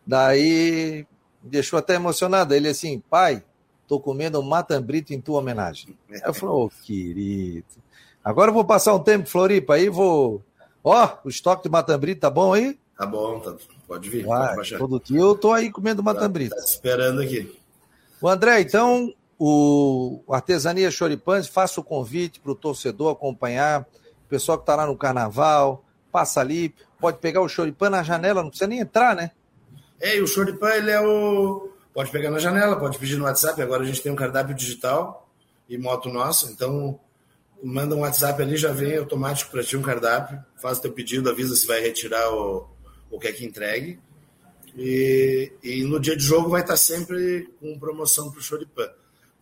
Daí 0.06 1.06
me 1.46 1.50
deixou 1.52 1.78
até 1.78 1.94
emocionado. 1.94 2.52
Ele 2.54 2.68
assim, 2.68 3.00
pai, 3.08 3.42
tô 3.86 4.00
comendo 4.00 4.40
um 4.40 4.42
matambrito 4.42 5.14
em 5.14 5.20
tua 5.20 5.38
homenagem. 5.38 5.96
Eu 6.10 6.34
falei, 6.34 6.54
ô 6.54 6.64
oh, 6.64 6.70
querido, 6.82 7.64
agora 8.22 8.50
eu 8.50 8.54
vou 8.54 8.64
passar 8.64 8.94
um 8.94 9.02
tempo 9.02 9.24
em 9.24 9.30
Floripa 9.30 9.74
aí, 9.74 9.88
vou... 9.88 10.42
Ó, 10.82 11.04
oh, 11.04 11.26
o 11.26 11.28
estoque 11.28 11.64
de 11.64 11.68
matambrito 11.68 12.20
tá 12.20 12.30
bom 12.30 12.52
aí? 12.52 12.78
Tá 12.96 13.06
bom, 13.06 13.40
tá... 13.40 13.54
pode 13.86 14.08
vir. 14.08 14.30
Ah, 14.30 14.52
pode 14.54 14.76
todo 14.76 15.00
dia 15.00 15.20
eu 15.20 15.34
tô 15.34 15.52
aí 15.52 15.70
comendo 15.70 16.02
matambrito. 16.02 16.54
Tá, 16.54 16.60
tá 16.60 16.64
esperando 16.64 17.20
aqui. 17.20 17.58
O 18.20 18.28
André, 18.28 18.60
então, 18.60 19.12
o 19.38 20.22
Artesania 20.28 20.90
Choripães, 20.90 21.46
faça 21.46 21.80
o 21.80 21.84
convite 21.84 22.40
para 22.40 22.52
o 22.52 22.54
torcedor 22.54 23.12
acompanhar, 23.12 23.82
o 23.82 24.28
pessoal 24.28 24.58
que 24.58 24.62
está 24.62 24.76
lá 24.76 24.86
no 24.86 24.96
carnaval, 24.96 25.84
passa 26.10 26.40
ali, 26.40 26.74
pode 26.98 27.18
pegar 27.18 27.42
o 27.42 27.48
choripan 27.48 27.90
na 27.90 28.02
janela, 28.02 28.42
não 28.42 28.48
precisa 28.48 28.68
nem 28.68 28.80
entrar, 28.80 29.14
né? 29.14 29.32
É, 30.00 30.16
e 30.16 30.22
o 30.22 30.26
Choripan, 30.26 30.70
ele 30.74 30.90
é 30.90 31.00
o. 31.00 31.70
Pode 31.92 32.10
pegar 32.10 32.30
na 32.30 32.38
janela, 32.38 32.78
pode 32.78 32.98
pedir 32.98 33.16
no 33.16 33.24
WhatsApp. 33.24 33.60
Agora 33.62 33.82
a 33.82 33.86
gente 33.86 34.02
tem 34.02 34.12
um 34.12 34.16
cardápio 34.16 34.54
digital 34.54 35.26
e 35.68 35.78
moto 35.78 36.08
nossa, 36.08 36.50
então 36.50 37.00
manda 37.62 37.94
um 37.94 38.00
WhatsApp 38.00 38.40
ali, 38.42 38.56
já 38.56 38.72
vem 38.72 38.96
automático 38.96 39.50
para 39.50 39.64
ti 39.64 39.76
um 39.76 39.82
cardápio, 39.82 40.38
faz 40.56 40.78
teu 40.78 40.92
pedido, 40.92 41.30
avisa 41.30 41.56
se 41.56 41.66
vai 41.66 41.80
retirar 41.80 42.30
o, 42.32 42.68
o 43.10 43.18
que 43.18 43.28
é 43.28 43.32
que 43.32 43.44
entregue. 43.44 43.98
E, 44.76 45.52
e 45.62 45.82
no 45.84 45.98
dia 45.98 46.14
de 46.14 46.22
jogo 46.22 46.50
vai 46.50 46.60
estar 46.60 46.76
sempre 46.76 47.48
com 47.58 47.78
promoção 47.78 48.30
para 48.30 48.38
o 48.38 48.42
Choripan. 48.42 48.90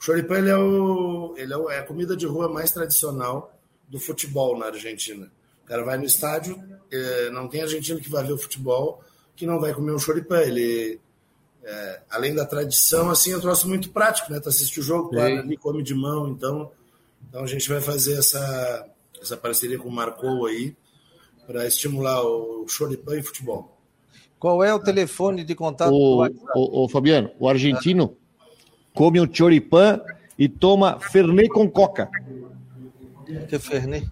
O 0.00 0.04
Choripan 0.04 0.38
ele 0.38 0.50
é, 0.50 0.56
o, 0.56 1.34
ele 1.36 1.52
é, 1.52 1.56
o, 1.56 1.70
é 1.70 1.78
a 1.80 1.82
comida 1.82 2.16
de 2.16 2.26
rua 2.26 2.48
mais 2.48 2.70
tradicional 2.70 3.58
do 3.88 3.98
futebol 3.98 4.56
na 4.56 4.66
Argentina. 4.66 5.30
O 5.64 5.66
cara 5.66 5.82
vai 5.82 5.98
no 5.98 6.04
estádio, 6.04 6.62
é, 6.90 7.30
não 7.30 7.48
tem 7.48 7.62
argentino 7.62 8.00
que 8.00 8.10
vai 8.10 8.22
ver 8.22 8.32
o 8.32 8.38
futebol, 8.38 9.02
que 9.36 9.46
não 9.46 9.60
vai 9.60 9.72
comer 9.72 9.92
um 9.92 9.98
choripã. 9.98 10.40
Ele, 10.40 11.00
é, 11.62 12.00
além 12.10 12.34
da 12.34 12.44
tradição, 12.44 13.10
assim, 13.10 13.32
é 13.32 13.36
um 13.36 13.40
troço 13.40 13.68
muito 13.68 13.90
prático, 13.90 14.32
né? 14.32 14.40
Tu 14.40 14.48
assiste 14.48 14.80
o 14.80 14.82
jogo, 14.82 15.10
claro, 15.10 15.38
ali 15.38 15.56
come 15.56 15.82
de 15.82 15.94
mão, 15.94 16.28
então, 16.28 16.70
então 17.28 17.42
a 17.42 17.46
gente 17.46 17.68
vai 17.68 17.80
fazer 17.80 18.18
essa, 18.18 18.86
essa 19.20 19.36
parceria 19.36 19.78
com 19.78 19.88
o 19.88 19.92
Marcou 19.92 20.46
aí 20.46 20.76
para 21.46 21.66
estimular 21.66 22.22
o 22.22 22.66
choripã 22.68 23.16
e 23.16 23.22
futebol. 23.22 23.76
Qual 24.38 24.62
é 24.62 24.74
o 24.74 24.78
telefone 24.78 25.44
de 25.44 25.54
contato 25.54 25.92
o, 25.92 26.26
o, 26.26 26.84
o 26.84 26.88
Fabiano, 26.88 27.30
o 27.38 27.48
argentino 27.48 28.16
come 28.94 29.20
um 29.20 29.32
choripã 29.32 30.00
e 30.38 30.48
toma 30.48 30.98
Fernet 31.00 31.48
com 31.48 31.68
coca. 31.68 32.08
Que 33.48 33.56
é 33.56 33.58
Fernet? 33.58 34.10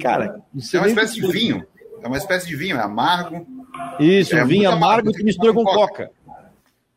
Cara, 0.00 0.42
é 0.72 0.78
uma 0.78 0.88
espécie 0.88 1.14
de 1.14 1.26
vinho. 1.32 1.66
É 2.02 2.06
uma 2.06 2.18
espécie 2.18 2.46
de 2.46 2.56
vinho, 2.56 2.76
é 2.76 2.82
amargo. 2.82 3.46
Isso, 3.98 4.34
é 4.36 4.44
vinho 4.44 4.68
amargo, 4.68 4.84
amargo 4.84 5.12
que 5.12 5.22
mistura 5.22 5.52
com 5.52 5.64
coca. 5.64 6.06
coca. 6.06 6.10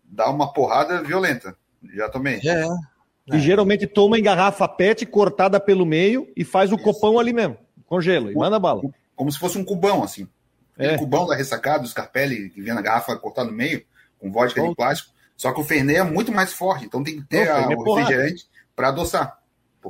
Dá 0.03 0.29
uma 0.29 0.51
porrada 0.51 1.03
violenta. 1.03 1.55
Já 1.93 2.09
tomei. 2.09 2.39
É. 2.43 2.65
E 3.33 3.39
geralmente 3.39 3.87
toma 3.87 4.17
em 4.19 4.23
garrafa 4.23 4.67
PET 4.67 5.05
cortada 5.05 5.59
pelo 5.59 5.85
meio 5.85 6.27
e 6.35 6.43
faz 6.43 6.71
o 6.71 6.75
Isso. 6.75 6.83
copão 6.83 7.19
ali 7.19 7.33
mesmo. 7.33 7.57
Congela 7.87 8.31
e 8.31 8.35
manda 8.35 8.59
bala. 8.59 8.81
Como 9.15 9.31
se 9.31 9.39
fosse 9.39 9.57
um 9.57 9.63
cubão, 9.63 10.03
assim. 10.03 10.27
É. 10.77 10.97
cubão 10.97 11.25
da 11.25 11.35
ressacada, 11.35 11.79
do 11.79 11.87
Scarpelli, 11.87 12.49
que 12.49 12.61
vem 12.61 12.73
na 12.73 12.81
garrafa 12.81 13.15
cortada 13.15 13.49
no 13.49 13.55
meio, 13.55 13.83
com 14.19 14.31
vodka 14.31 14.61
de 14.61 14.75
plástico. 14.75 15.11
Só 15.37 15.53
que 15.53 15.59
o 15.59 15.63
Fernet 15.63 15.99
é 15.99 16.03
muito 16.03 16.31
mais 16.31 16.53
forte, 16.53 16.85
então 16.85 17.03
tem 17.03 17.17
que 17.17 17.23
ter 17.23 17.45
Não, 17.45 17.55
a, 17.55 17.59
é 17.59 17.75
o 17.75 17.83
refrigerante 17.83 18.45
para 18.75 18.89
adoçar. 18.89 19.39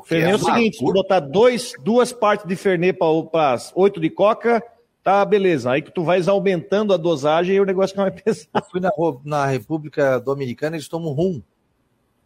Fernet 0.06 0.30
é, 0.30 0.32
é 0.32 0.36
o 0.36 0.40
seguinte: 0.40 0.78
se 0.78 0.84
botar 0.84 1.20
dois, 1.20 1.74
duas 1.80 2.12
partes 2.12 2.48
de 2.48 2.56
Fernet 2.56 2.98
para 2.98 3.58
oito 3.76 4.00
de 4.00 4.10
coca, 4.10 4.64
Tá, 5.06 5.24
beleza. 5.24 5.70
Aí 5.70 5.84
que 5.84 5.92
tu 5.92 6.04
vais 6.04 6.28
aumentando 6.28 6.92
a 6.92 6.98
dosagem 6.98 7.56
e 7.56 7.62
o 7.62 7.66
negócio 7.66 7.92
fica 7.92 8.02
mais 8.02 8.16
pesado. 8.24 8.50
Eu 8.56 8.64
fui 8.64 8.80
na, 8.80 8.90
na 9.24 9.46
República 9.46 10.20
Dominicana, 10.20 10.76
eles 10.76 10.88
tomam 10.88 11.14
rum. 11.14 11.44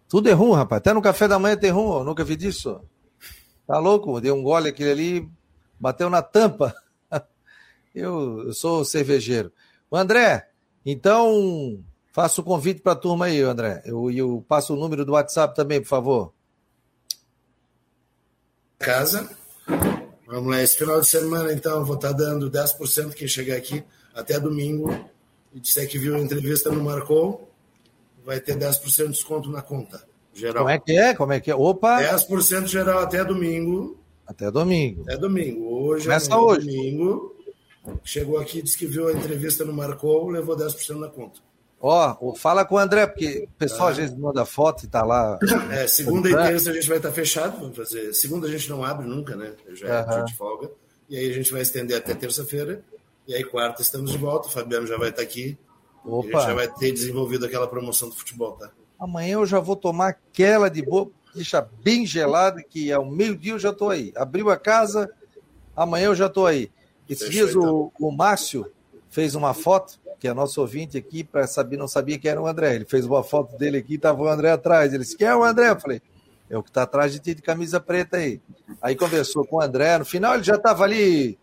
Tudo 0.07 0.29
é 0.29 0.31
rum, 0.31 0.53
rapaz. 0.53 0.77
Até 0.77 0.93
no 0.93 1.01
café 1.01 1.27
da 1.27 1.37
manhã 1.37 1.57
tem 1.57 1.71
rum. 1.71 1.97
Eu 1.97 2.05
nunca 2.05 2.23
vi 2.23 2.37
disso. 2.37 2.79
Tá 3.67 3.77
louco? 3.79 4.21
Deu 4.21 4.33
um 4.33 4.41
gole 4.41 4.69
aquele 4.69 4.91
ali, 4.91 5.29
bateu 5.77 6.09
na 6.09 6.21
tampa. 6.21 6.73
Eu, 7.93 8.45
eu 8.45 8.53
sou 8.53 8.85
cervejeiro. 8.85 9.51
O 9.89 9.97
André, 9.97 10.47
então 10.85 11.83
faço 12.13 12.39
o 12.39 12.43
convite 12.43 12.81
para 12.81 12.91
a 12.91 12.95
turma 12.95 13.25
aí, 13.25 13.41
André. 13.41 13.81
Eu, 13.83 14.11
eu 14.11 14.45
passo 14.47 14.73
o 14.73 14.79
número 14.79 15.03
do 15.03 15.13
WhatsApp 15.13 15.55
também, 15.55 15.81
por 15.81 15.87
favor. 15.87 16.33
Casa 18.77 19.27
Vamos 20.29 20.51
lá, 20.51 20.61
esse 20.61 20.77
final 20.77 21.01
de 21.01 21.07
semana, 21.07 21.51
então, 21.51 21.83
vou 21.83 21.95
estar 21.95 22.11
dando 22.11 22.51
10% 22.51 23.13
quem 23.15 23.27
chegar 23.27 23.55
aqui 23.55 23.83
até 24.13 24.39
domingo 24.39 24.93
e 25.51 25.59
disser 25.59 25.89
que 25.89 25.97
viu 25.97 26.15
a 26.15 26.19
entrevista 26.19 26.69
no 26.69 26.83
Marcou, 26.83 27.49
vai 28.23 28.39
ter 28.39 28.55
10% 28.55 29.05
de 29.05 29.11
desconto 29.13 29.49
na 29.49 29.63
conta 29.63 30.07
geral. 30.31 30.63
Como 30.63 30.69
é 30.69 30.77
que 30.77 30.91
é? 30.91 31.13
Como 31.15 31.33
é 31.33 31.39
que 31.39 31.49
é? 31.49 31.55
Opa! 31.55 31.99
10% 32.03 32.67
geral 32.67 32.99
até 32.99 33.25
domingo. 33.25 33.99
Até 34.27 34.51
domingo. 34.51 35.01
Até 35.01 35.17
domingo. 35.17 35.65
Hoje, 35.67 36.03
Começa 36.03 36.37
hoje. 36.37 36.67
domingo. 36.67 37.35
Chegou 38.03 38.37
aqui, 38.37 38.61
disse 38.61 38.77
que 38.77 38.85
viu 38.85 39.07
a 39.07 39.13
entrevista 39.13 39.65
no 39.65 39.73
Marcou, 39.73 40.29
levou 40.29 40.55
10% 40.55 40.99
na 40.99 41.07
conta. 41.07 41.39
Ó, 41.81 42.35
fala 42.35 42.65
com 42.65 42.75
o 42.75 42.77
André, 42.77 43.07
porque 43.07 43.47
o 43.47 43.57
pessoal 43.57 43.87
ah. 43.87 43.91
às 43.91 43.97
vezes 43.97 44.15
manda 44.15 44.43
foto 44.45 44.83
e 44.83 44.87
tá 44.87 45.01
lá. 45.03 45.39
É, 45.71 45.87
segunda 45.87 46.29
e 46.29 46.35
terça 46.35 46.71
a 46.71 46.73
gente 46.73 46.87
vai 46.87 46.97
estar 46.97 47.11
fechado, 47.11 47.57
vamos 47.59 47.77
fazer. 47.77 48.13
Segunda 48.13 48.47
a 48.47 48.51
gente 48.51 48.69
não 48.69 48.83
abre 48.83 49.07
nunca, 49.07 49.35
né? 49.35 49.53
Já 49.73 49.87
é 49.87 50.01
uhum. 50.01 50.09
dia 50.09 50.23
de 50.25 50.35
folga. 50.35 50.69
E 51.09 51.17
aí 51.17 51.29
a 51.29 51.33
gente 51.33 51.51
vai 51.51 51.61
estender 51.61 51.95
até 51.95 52.13
terça-feira. 52.13 52.83
E 53.25 53.33
aí 53.33 53.43
quarta 53.43 53.81
estamos 53.81 54.11
de 54.11 54.17
volta. 54.17 54.49
O 54.49 54.51
Fabiano 54.51 54.85
já 54.85 54.97
vai 54.97 55.09
estar 55.09 55.21
aqui. 55.21 55.57
Opa. 56.03 56.27
A 56.27 56.31
gente 56.31 56.47
já 56.47 56.53
vai 56.53 56.67
ter 56.67 56.91
desenvolvido 56.91 57.45
aquela 57.45 57.67
promoção 57.67 58.09
do 58.09 58.15
futebol, 58.15 58.53
tá? 58.53 58.69
Amanhã 58.99 59.35
eu 59.35 59.45
já 59.45 59.59
vou 59.59 59.77
tomar 59.77 60.09
aquela 60.09 60.69
de 60.69 60.81
boa, 60.81 61.09
deixa 61.33 61.61
bem 61.61 62.05
gelada, 62.05 62.61
que 62.61 62.91
ao 62.91 63.05
meio-dia 63.05 63.53
eu 63.53 63.59
já 63.59 63.71
tô 63.71 63.89
aí. 63.89 64.11
Abriu 64.15 64.49
a 64.49 64.57
casa, 64.57 65.09
amanhã 65.73 66.07
eu 66.07 66.15
já 66.15 66.27
tô 66.27 66.45
aí. 66.45 66.69
Esses 67.07 67.29
dias 67.29 67.51
então. 67.51 67.91
o, 67.97 68.07
o 68.07 68.11
Márcio 68.11 68.69
fez 69.09 69.33
uma 69.33 69.53
foto 69.53 69.97
que 70.19 70.27
é 70.27 70.33
nosso 70.33 70.59
ouvinte 70.61 70.97
aqui, 70.97 71.23
para 71.23 71.47
saber, 71.47 71.77
não 71.77 71.87
sabia 71.87 72.19
que 72.19 72.27
era 72.27 72.41
o 72.41 72.47
André. 72.47 72.75
Ele 72.75 72.85
fez 72.85 73.05
uma 73.05 73.23
foto 73.23 73.57
dele 73.57 73.77
aqui, 73.77 73.95
estava 73.95 74.21
o 74.21 74.27
André 74.27 74.51
atrás. 74.51 74.93
Ele 74.93 75.03
disse: 75.03 75.17
Quem 75.17 75.27
é 75.27 75.35
o 75.35 75.43
André? 75.43 75.69
Eu 75.69 75.79
falei: 75.79 76.01
É 76.49 76.57
o 76.57 76.63
que 76.63 76.69
está 76.69 76.83
atrás 76.83 77.11
de 77.11 77.19
ti 77.19 77.33
de 77.33 77.41
camisa 77.41 77.79
preta 77.79 78.17
aí. 78.17 78.41
Aí 78.81 78.95
conversou 78.95 79.45
com 79.45 79.57
o 79.57 79.61
André. 79.61 79.97
No 79.97 80.05
final, 80.05 80.35
ele 80.35 80.43
já 80.43 80.55
estava 80.55 80.83
ali 80.83 81.39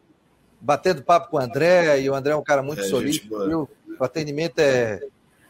batendo 0.61 1.03
papo 1.03 1.31
com 1.31 1.37
o 1.37 1.41
André, 1.41 2.01
e 2.01 2.11
o 2.11 2.15
André 2.15 2.33
é 2.33 2.37
um 2.37 2.43
cara 2.43 2.63
muito 2.63 2.83
é, 2.83 2.85
solícito. 2.85 3.35
O 3.99 4.05
atendimento 4.05 4.59
é 4.59 5.01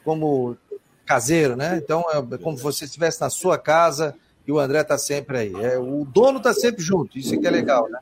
como 0.04 0.56
caseiro, 1.04 1.56
né? 1.56 1.80
Então 1.82 2.04
é 2.10 2.38
como 2.38 2.56
se 2.56 2.62
você 2.62 2.84
estivesse 2.84 3.20
na 3.20 3.30
sua 3.30 3.58
casa 3.58 4.14
e 4.46 4.52
o 4.52 4.58
André 4.58 4.80
está 4.80 4.98
sempre 4.98 5.38
aí. 5.38 5.52
É, 5.54 5.78
o 5.78 6.04
dono 6.04 6.38
está 6.38 6.52
sempre 6.52 6.82
junto, 6.82 7.18
isso 7.18 7.38
que 7.38 7.46
é 7.46 7.50
legal, 7.50 7.88
né? 7.88 7.98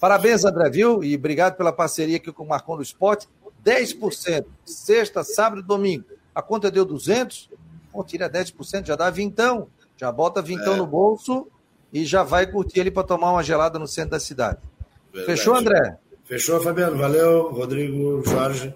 Parabéns, 0.00 0.44
André, 0.44 0.70
viu? 0.70 1.02
E 1.02 1.16
obrigado 1.16 1.56
pela 1.56 1.72
parceria 1.72 2.18
aqui 2.18 2.32
com 2.32 2.44
o 2.44 2.48
Marcon 2.48 2.76
do 2.76 2.82
Esporte. 2.82 3.28
10%, 3.68 4.46
sexta, 4.64 5.22
sábado 5.22 5.60
e 5.60 5.64
domingo. 5.64 6.04
A 6.34 6.40
conta 6.40 6.70
deu 6.70 6.84
200, 6.84 7.50
pô, 7.92 8.02
tira 8.02 8.30
10%, 8.30 8.86
já 8.86 8.96
dá 8.96 9.10
vintão. 9.10 9.68
Já 9.96 10.12
bota 10.12 10.40
vintão 10.40 10.74
é. 10.74 10.76
no 10.76 10.86
bolso 10.86 11.48
e 11.92 12.04
já 12.04 12.22
vai 12.22 12.46
curtir 12.46 12.80
ali 12.80 12.90
para 12.90 13.02
tomar 13.02 13.32
uma 13.32 13.42
gelada 13.42 13.78
no 13.78 13.86
centro 13.86 14.10
da 14.10 14.20
cidade. 14.20 14.58
Verdade. 15.12 15.36
Fechou, 15.36 15.54
André? 15.54 15.98
Fechou, 16.24 16.60
Fabiano. 16.60 16.96
Valeu, 16.96 17.50
Rodrigo, 17.50 18.22
Jorge. 18.24 18.74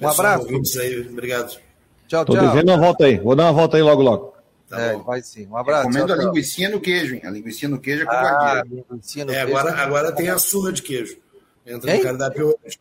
Um 0.00 0.08
abraço. 0.08 0.46
Aí, 0.80 1.08
obrigado. 1.08 1.58
Tchau, 2.06 2.24
Tô 2.24 2.34
tchau. 2.34 2.42
Tô 2.42 2.50
devendo 2.50 2.68
uma 2.68 2.78
volta 2.78 3.06
aí. 3.06 3.18
Vou 3.18 3.34
dar 3.34 3.44
uma 3.44 3.52
volta 3.52 3.76
aí 3.76 3.82
logo, 3.82 4.02
logo. 4.02 4.34
Tá 4.68 4.78
é, 4.78 4.96
vai 4.98 5.22
sim. 5.22 5.46
Um 5.46 5.56
abraço. 5.56 5.88
Recomendo 5.88 6.08
tchau, 6.08 6.16
a 6.16 6.24
linguiça 6.24 6.68
no 6.68 6.80
queijo, 6.80 7.14
hein? 7.14 7.22
A 7.24 7.30
linguiça 7.30 7.68
no 7.68 7.80
queijo 7.80 8.02
é 8.02 8.06
ah, 8.06 8.62
covardia. 8.68 9.34
é, 9.34 9.40
agora, 9.40 9.72
agora 9.74 10.12
tem 10.12 10.28
a 10.28 10.38
surra 10.38 10.72
de 10.72 10.82
queijo. 10.82 11.16
Entra 11.64 11.96
no 11.96 12.02
cardápio 12.02 12.58
hoje. 12.62 12.78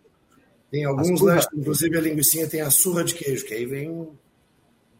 Tem 0.70 0.84
alguns 0.84 1.22
lanches, 1.22 1.48
inclusive 1.54 1.98
a 1.98 2.02
linguiça 2.02 2.48
tem 2.48 2.62
a 2.62 2.70
surra 2.70 3.04
de 3.04 3.14
queijo, 3.14 3.46
que 3.46 3.54
aí 3.54 3.66
vem 3.66 3.90
um 3.90 4.12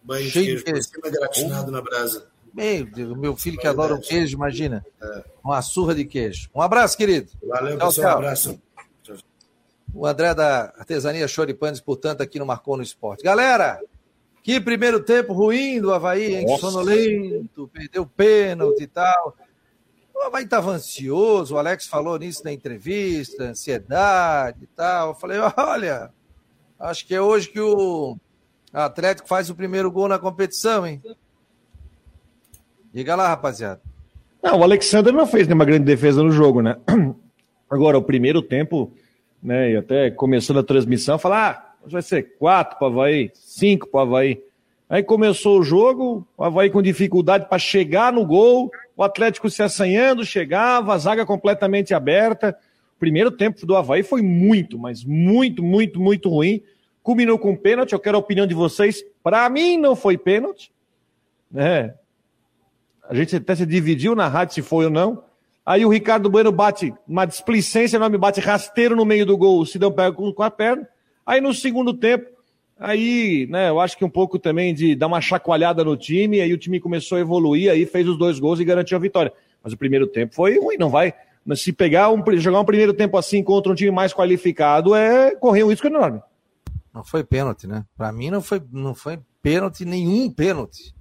banho 0.02 0.30
Cheio 0.30 0.58
de 0.58 0.64
queijo, 0.64 0.66
de 0.66 0.72
queijo. 0.72 1.02
por 1.02 1.10
cima 1.10 1.20
gratinado 1.20 1.72
na 1.72 1.82
brasa. 1.82 2.28
Meu 2.54 2.86
Deus, 2.86 3.18
meu 3.18 3.36
filho 3.36 3.58
que 3.58 3.68
adora 3.68 3.94
o 3.94 4.02
queijo, 4.02 4.36
imagina. 4.36 4.86
É. 5.02 5.24
Uma 5.44 5.62
surra 5.62 5.94
de 5.94 6.06
queijo. 6.06 6.50
Um 6.56 6.62
abraço, 6.62 6.98
querido. 6.98 7.30
Valeu, 7.44 7.78
tchau, 7.78 7.88
pessoal. 7.88 8.08
Um 8.08 8.18
abraço. 8.18 8.62
O 9.94 10.06
André 10.06 10.34
da 10.34 10.74
Artesania 10.78 11.28
Choripanes, 11.28 11.80
portanto, 11.80 12.22
aqui 12.22 12.40
no 12.40 12.46
Marcou 12.46 12.78
no 12.78 12.84
Esporte. 12.84 13.24
Galera, 13.24 13.80
que 14.44 14.60
primeiro 14.60 15.00
tempo 15.02 15.34
ruim 15.34 15.82
do 15.82 15.94
Havaí, 15.94 16.36
hein? 16.36 16.58
Sonolento, 16.58 17.70
perdeu 17.74 18.06
pênalti 18.06 18.84
e 18.84 18.88
tal. 18.88 19.36
Havaí 20.24 20.44
estava 20.44 20.72
ansioso, 20.72 21.56
o 21.56 21.58
Alex 21.58 21.88
falou 21.88 22.18
nisso 22.18 22.44
na 22.44 22.52
entrevista, 22.52 23.44
ansiedade 23.44 24.64
e 24.64 24.68
tal. 24.68 25.10
Eu 25.10 25.16
falei, 25.16 25.38
olha, 25.58 26.12
acho 26.80 27.06
que 27.06 27.16
é 27.16 27.22
hoje 27.22 27.50
que 27.50 27.60
o 27.60 28.18
Atlético 28.74 29.28
faz 29.28 29.50
o 29.50 29.56
primeiro 29.56 29.92
gol 29.92 30.08
na 30.08 30.20
competição, 30.20 30.86
hein? 30.86 31.02
Diga 32.94 33.16
lá, 33.16 33.28
rapaziada. 33.28 33.82
Não, 34.42 34.60
o 34.60 34.64
Alexander 34.64 35.14
não 35.14 35.28
fez 35.28 35.48
nenhuma 35.48 35.66
grande 35.66 35.86
defesa 35.86 36.24
no 36.24 36.32
jogo, 36.32 36.62
né? 36.62 36.78
Agora, 37.70 37.98
o 37.98 38.04
primeiro 38.04 38.42
tempo, 38.42 38.94
né, 39.44 39.72
e 39.72 39.78
até 39.78 40.10
começando 40.10 40.60
a 40.60 40.64
transmissão, 40.64 41.20
falar, 41.20 41.50
ah, 41.50 41.88
vai 41.90 42.02
ser 42.02 42.38
quatro 42.38 42.78
para 42.80 42.88
Havaí, 42.88 43.32
cinco 43.34 43.88
para 43.88 44.02
Havaí. 44.02 44.42
Aí 44.89 45.04
começou 45.04 45.60
o 45.60 45.63
jogo, 45.63 46.26
o 46.38 46.43
Havaí 46.43 46.69
com 46.69 46.82
dificuldade 46.82 47.47
para 47.50 47.60
chegar 47.60 48.13
no 48.13 48.26
gol, 48.26 48.71
o 48.95 49.04
Atlético 49.04 49.50
se 49.50 49.62
assanhando, 49.62 50.26
chegava, 50.26 50.93
a 50.93 50.97
zaga 50.97 51.26
completamente 51.26 51.93
aberta. 51.93 52.58
O 52.95 53.00
primeiro 53.00 53.30
tempo 53.30 53.65
do 53.65 53.76
Havaí 53.76 54.02
foi 54.02 54.21
muito, 54.21 54.80
mas 54.80 55.04
muito, 55.04 55.62
muito, 55.62 56.00
muito 56.00 56.30
ruim. 56.30 56.63
Culminou 57.04 57.38
com 57.38 57.56
pênalti, 57.56 57.91
eu 57.91 58.00
quero 58.00 58.15
a 58.15 58.19
opinião 58.19 58.47
de 58.47 58.54
vocês. 58.54 59.04
Para 59.21 59.47
mim 59.50 59.78
não 59.78 59.95
foi 59.95 60.17
pênalti. 60.17 60.71
Né? 61.52 61.93
A 63.10 63.13
gente 63.13 63.36
até 63.36 63.56
se 63.56 63.65
dividiu 63.65 64.15
na 64.15 64.28
rádio 64.28 64.56
se 64.56 64.62
foi 64.62 64.86
ou 64.86 64.91
não. 64.91 65.23
Aí 65.65 65.86
o 65.86 65.89
Ricardo 65.89 66.30
Bueno 66.30 66.52
bate 66.52 66.93
uma 67.06 67.26
displicência, 67.26 68.00
não 68.00 68.10
me 68.10 68.17
bate 68.17 68.39
rasteiro 68.39 68.95
no 68.95 69.04
meio 69.04 69.26
do 69.26 69.38
gol, 69.38 69.60
o 69.60 69.65
Sidão 69.65 69.91
pega 69.91 70.13
com 70.13 70.43
a 70.43 70.50
perna. 70.50 70.88
Aí 71.26 71.41
no 71.41 71.54
segundo 71.54 71.93
tempo, 71.93 72.37
aí, 72.80 73.48
né, 73.50 73.70
eu 73.70 73.80
acho 73.80 73.98
que 73.98 74.06
um 74.06 74.10
pouco 74.10 74.38
também 74.40 74.74
de 74.74 74.96
dar 74.96 75.08
uma 75.08 75.22
chacoalhada 75.22 75.84
no 75.84 75.98
time, 75.98 76.42
aí 76.42 76.54
o 76.54 76.58
time 76.58 76.80
começou 76.80 77.18
a 77.18 77.22
evoluir, 77.22 77.72
aí 77.72 77.86
fez 77.86 78.08
os 78.08 78.18
dois 78.18 78.40
gols 78.40 78.60
e 78.60 78.66
garantiu 78.66 78.98
a 78.98 79.02
vitória. 79.02 79.34
Mas 79.63 79.74
o 79.74 79.78
primeiro 79.78 80.08
tempo 80.08 80.36
foi 80.36 80.60
ruim, 80.60 80.78
não 80.78 80.90
vai. 80.90 81.13
Se 81.56 81.72
pegar 81.72 82.10
um, 82.12 82.24
jogar 82.38 82.60
um 82.60 82.66
primeiro 82.66 82.94
tempo 82.94 83.18
assim 83.18 83.44
contra 83.44 83.72
um 83.72 83.76
time 83.76 83.92
mais 83.92 84.13
qualificado, 84.13 84.94
é 84.94 85.36
correr 85.36 85.63
um 85.63 85.70
risco 85.70 85.88
enorme. 85.88 86.22
Não 86.94 87.04
foi 87.04 87.24
pênalti, 87.24 87.68
né? 87.68 87.86
Para 87.96 88.12
mim 88.12 88.30
não 88.30 88.42
foi, 88.42 88.62
não 88.72 88.94
foi 88.94 89.20
pênalti, 89.42 89.86
nenhum 89.86 90.30
pênalti. 90.32 90.96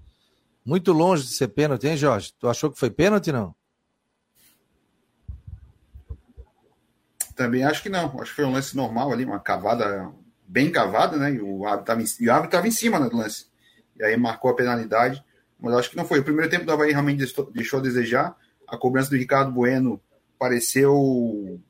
Muito 0.65 0.93
longe 0.93 1.23
de 1.23 1.31
ser 1.31 1.49
pênalti, 1.49 1.87
hein, 1.87 1.97
Jorge? 1.97 2.33
Tu 2.39 2.49
achou 2.49 2.71
que 2.71 2.79
foi 2.79 2.91
pênalti, 2.91 3.33
não? 3.33 3.55
Também 7.35 7.65
acho 7.65 7.83
que 7.83 7.89
não. 7.89 8.07
Acho 8.21 8.31
que 8.31 8.37
foi 8.37 8.45
um 8.45 8.53
lance 8.53 8.77
normal 8.77 9.12
ali, 9.12 9.25
uma 9.25 9.39
cavada 9.39 10.12
bem 10.47 10.71
cavada, 10.71 11.17
né? 11.17 11.33
E 11.33 11.41
o 11.41 11.67
árbitro 11.67 11.97
estava 12.45 12.67
em, 12.67 12.69
em 12.69 12.73
cima 12.73 12.99
né, 12.99 13.09
do 13.09 13.17
lance. 13.17 13.47
E 13.99 14.05
aí 14.05 14.17
marcou 14.17 14.51
a 14.51 14.57
penalidade. 14.57 15.25
Mas 15.59 15.75
acho 15.75 15.91
que 15.91 15.97
não 15.97 16.05
foi. 16.05 16.21
O 16.21 16.25
primeiro 16.25 16.51
tempo 16.51 16.65
do 16.65 16.73
Havaí 16.73 16.93
realmente 16.93 17.25
deixou 17.53 17.79
a 17.79 17.83
desejar. 17.83 18.37
A 18.67 18.77
cobrança 18.77 19.11
do 19.11 19.17
Ricardo 19.17 19.53
Bueno 19.53 20.01
pareceu. 20.39 21.61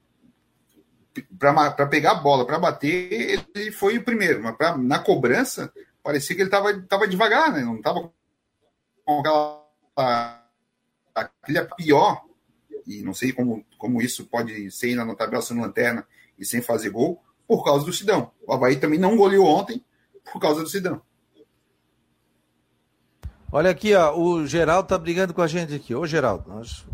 Para 1.38 1.86
pegar 1.86 2.10
a 2.10 2.16
bola, 2.16 2.46
para 2.46 2.58
bater, 2.58 3.46
ele 3.54 3.72
foi 3.72 3.96
o 3.96 4.04
primeiro. 4.04 4.42
Mas 4.42 4.56
pra, 4.56 4.76
na 4.76 4.98
cobrança, 4.98 5.72
parecia 6.02 6.36
que 6.36 6.42
ele 6.42 6.48
estava 6.48 6.78
tava 6.82 7.08
devagar, 7.08 7.52
né? 7.52 7.62
Não 7.62 7.76
estava 7.76 8.10
com 9.04 9.20
aquela. 9.20 10.46
aquele 11.14 11.64
pior 11.76 12.26
e 12.86 13.02
não 13.02 13.12
sei 13.12 13.32
como, 13.32 13.66
como 13.76 14.00
isso 14.00 14.26
pode 14.26 14.70
ser 14.70 14.94
na 14.94 15.14
tabela 15.14 15.42
sendo 15.42 15.60
lanterna 15.60 16.06
e 16.38 16.44
sem 16.44 16.62
fazer 16.62 16.90
gol, 16.90 17.20
por 17.46 17.64
causa 17.64 17.84
do 17.84 17.92
Sidão. 17.92 18.30
O 18.46 18.52
Havaí 18.52 18.76
também 18.76 18.98
não 18.98 19.16
goleou 19.16 19.46
ontem 19.46 19.82
por 20.32 20.40
causa 20.40 20.62
do 20.62 20.68
Sidão. 20.68 21.00
Olha 23.50 23.70
aqui, 23.70 23.94
ó, 23.94 24.18
o 24.18 24.46
Geraldo 24.46 24.88
tá 24.88 24.98
brigando 24.98 25.32
com 25.32 25.40
a 25.40 25.46
gente 25.46 25.74
aqui. 25.74 25.94
Ô, 25.94 26.06
Geraldo, 26.06 26.48
nós... 26.48 26.84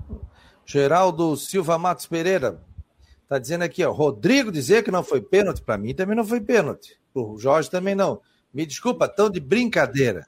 Geraldo 0.64 1.36
Silva 1.36 1.76
Matos 1.76 2.06
Pereira 2.06 2.62
tá 3.28 3.38
dizendo 3.38 3.62
aqui, 3.62 3.84
ó, 3.84 3.90
Rodrigo 3.90 4.52
dizer 4.52 4.84
que 4.84 4.90
não 4.90 5.02
foi 5.02 5.20
pênalti, 5.20 5.62
para 5.62 5.78
mim 5.78 5.94
também 5.94 6.14
não 6.14 6.24
foi 6.24 6.40
pênalti. 6.40 6.98
O 7.14 7.38
Jorge 7.38 7.70
também 7.70 7.94
não. 7.94 8.20
Me 8.52 8.64
desculpa, 8.66 9.08
tão 9.08 9.30
de 9.30 9.40
brincadeira. 9.40 10.26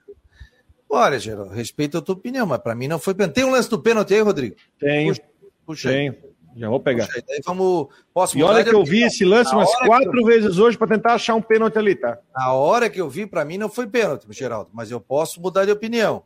Olha, 0.89 1.19
Geraldo, 1.19 1.53
respeito 1.53 1.99
a 1.99 2.03
tua 2.03 2.15
opinião, 2.15 2.47
mas 2.47 2.59
para 2.59 2.75
mim 2.75 2.89
não 2.89 2.99
foi 2.99 3.15
pênalti. 3.15 3.35
Tem 3.35 3.45
um 3.45 3.51
lance 3.51 3.69
do 3.69 3.81
pênalti 3.81 4.15
aí, 4.15 4.21
Rodrigo? 4.21 4.57
Tem. 4.79 5.09
Puxa, 5.09 5.23
Puxa 5.67 5.89
Tem. 5.91 6.34
Já 6.57 6.69
vou 6.69 6.81
pegar. 6.81 7.09
Daí 7.27 7.41
vamos, 7.45 7.89
posso 8.13 8.39
e 8.39 8.43
olha 8.43 8.63
que 8.63 8.75
eu 8.75 8.85
vi 8.85 9.03
esse 9.03 9.25
lance 9.25 9.53
umas 9.53 9.75
quatro 9.87 10.21
eu... 10.21 10.25
vezes 10.25 10.59
hoje 10.59 10.79
para 10.79 10.87
tentar 10.87 11.15
achar 11.15 11.35
um 11.35 11.43
pênalti 11.43 11.79
ali, 11.79 11.97
tá? 11.97 12.19
Na 12.35 12.53
hora 12.53 12.89
que 12.89 13.01
eu 13.01 13.09
vi, 13.09 13.27
para 13.27 13.45
mim 13.45 13.59
não 13.59 13.69
foi 13.69 13.87
pênalti, 13.87 14.27
Geraldo, 14.31 14.71
mas 14.73 14.91
eu 14.91 15.01
posso 15.01 15.41
mudar 15.41 15.65
de 15.65 15.73
opinião. 15.73 16.23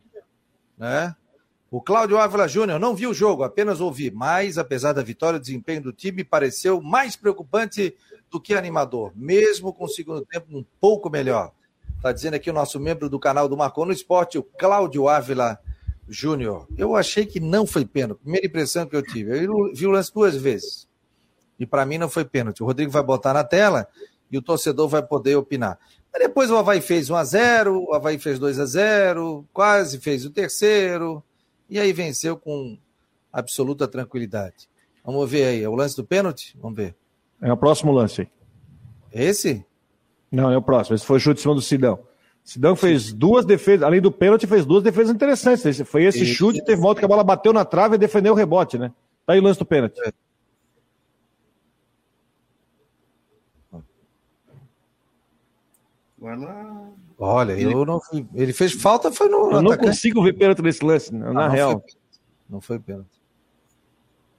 Né? 0.77 1.15
O 1.71 1.81
Cláudio 1.81 2.19
Ávila 2.19 2.49
Júnior 2.49 2.79
não 2.79 2.95
viu 2.95 3.11
o 3.11 3.15
jogo, 3.15 3.43
apenas 3.43 3.81
ouvi, 3.81 4.11
mas 4.11 4.59
apesar 4.59 4.93
da 4.93 5.03
vitória, 5.03 5.39
o 5.39 5.41
desempenho 5.41 5.83
do 5.83 5.93
time 5.93 6.25
pareceu 6.25 6.81
mais 6.81 7.17
preocupante 7.17 7.95
do 8.31 8.41
que 8.41 8.55
animador, 8.55 9.13
mesmo 9.15 9.73
com 9.73 9.85
o 9.85 9.89
segundo 9.89 10.25
tempo 10.25 10.47
um 10.51 10.65
pouco 10.81 11.11
melhor. 11.11 11.53
Está 11.97 12.13
dizendo 12.13 12.35
aqui 12.35 12.49
o 12.49 12.55
nosso 12.55 12.79
membro 12.79 13.11
do 13.11 13.19
canal 13.19 13.49
do 13.49 13.57
Marcou 13.57 13.85
no 13.85 13.93
Esporte, 13.93 14.39
o 14.39 14.43
Cláudio 14.43 15.09
Ávila 15.09 15.47
Júnior, 15.47 15.78
eu 16.77 16.97
achei 16.97 17.27
que 17.27 17.41
não 17.41 17.67
foi 17.67 17.85
pênalti. 17.85 18.21
Primeira 18.21 18.47
impressão 18.47 18.87
que 18.87 18.97
eu 18.97 19.03
tive. 19.03 19.45
Eu 19.45 19.73
vi 19.75 19.87
o 19.87 19.91
lance 19.91 20.13
duas 20.13 20.37
vezes. 20.37 20.89
E 21.59 21.67
para 21.67 21.85
mim 21.85 21.99
não 21.99 22.09
foi 22.09 22.25
pênalti. 22.25 22.63
O 22.63 22.67
Rodrigo 22.67 22.91
vai 22.91 23.03
botar 23.03 23.35
na 23.35 23.45
tela 23.45 23.87
e 24.31 24.39
o 24.39 24.43
torcedor 24.43 24.89
vai 24.89 25.03
poder 25.03 25.37
opinar. 25.37 25.79
Mas 26.13 26.23
depois 26.23 26.51
o 26.51 26.57
Havaí 26.57 26.81
fez 26.81 27.11
1 27.11 27.17
a 27.17 27.25
0 27.25 27.85
o 27.85 27.95
Havaí 27.95 28.19
fez 28.19 28.39
2 28.39 28.59
a 28.59 28.67
0 28.67 29.47
quase 29.53 29.99
fez 29.99 30.25
o 30.25 30.31
terceiro, 30.31 31.23
e 31.69 31.79
aí 31.79 31.93
venceu 31.93 32.37
com 32.37 32.79
absoluta 33.33 33.87
tranquilidade. 33.87 34.69
Vamos 35.05 35.31
ver 35.31 35.45
aí, 35.45 35.63
é 35.63 35.69
o 35.69 35.75
lance 35.75 35.97
do 35.97 36.05
pênalti? 36.05 36.57
Vamos 36.61 36.77
ver. 36.77 36.95
É 37.41 37.53
o 37.53 37.57
próximo 37.57 37.93
lance 37.93 38.23
aí. 38.23 38.29
Esse? 39.13 39.65
Não, 40.31 40.51
é 40.51 40.57
o 40.57 40.63
próximo. 40.63 40.97
Esse 40.97 41.07
foi 41.07 41.17
o 41.17 41.21
chute 41.21 41.41
em 41.41 41.43
cima 41.43 41.55
do 41.55 41.63
Sidão. 41.63 42.01
Sidão 42.49 42.75
fez 42.75 43.13
duas 43.13 43.45
defesas, 43.45 43.83
além 43.83 44.01
do 44.01 44.11
pênalti, 44.11 44.47
fez 44.47 44.65
duas 44.65 44.83
defesas 44.83 45.15
interessantes. 45.15 45.67
Esse, 45.67 45.85
foi 45.85 46.05
esse 46.05 46.23
Isso. 46.23 46.33
chute, 46.33 46.65
teve 46.65 46.81
volta 46.81 46.99
que 46.99 47.05
a 47.05 47.09
bola 47.09 47.23
bateu 47.23 47.53
na 47.53 47.63
trave 47.63 47.97
e 47.97 47.99
defendeu 47.99 48.33
o 48.33 48.37
rebote, 48.37 48.79
né? 48.79 48.91
Tá 49.27 49.35
aí 49.35 49.39
o 49.39 49.43
lance 49.43 49.59
do 49.59 49.67
pênalti. 49.67 50.01
É. 50.01 50.13
Vai 56.17 56.39
lá. 56.39 56.89
Olha, 57.19 57.53
ele... 57.53 57.75
eu 57.75 57.85
não 57.85 58.01
Ele 58.35 58.55
fez 58.55 58.73
falta, 58.73 59.13
foi 59.13 59.29
no. 59.29 59.53
Eu 59.53 59.61
não 59.61 59.77
consigo 59.77 60.23
ver 60.23 60.33
pênalti 60.33 60.63
nesse 60.63 60.83
lance, 60.83 61.15
na 61.15 61.31
não, 61.31 61.51
real. 61.51 61.73
Foi 61.73 61.93
não 62.49 62.61
foi 62.63 62.79
pênalti. 62.79 63.18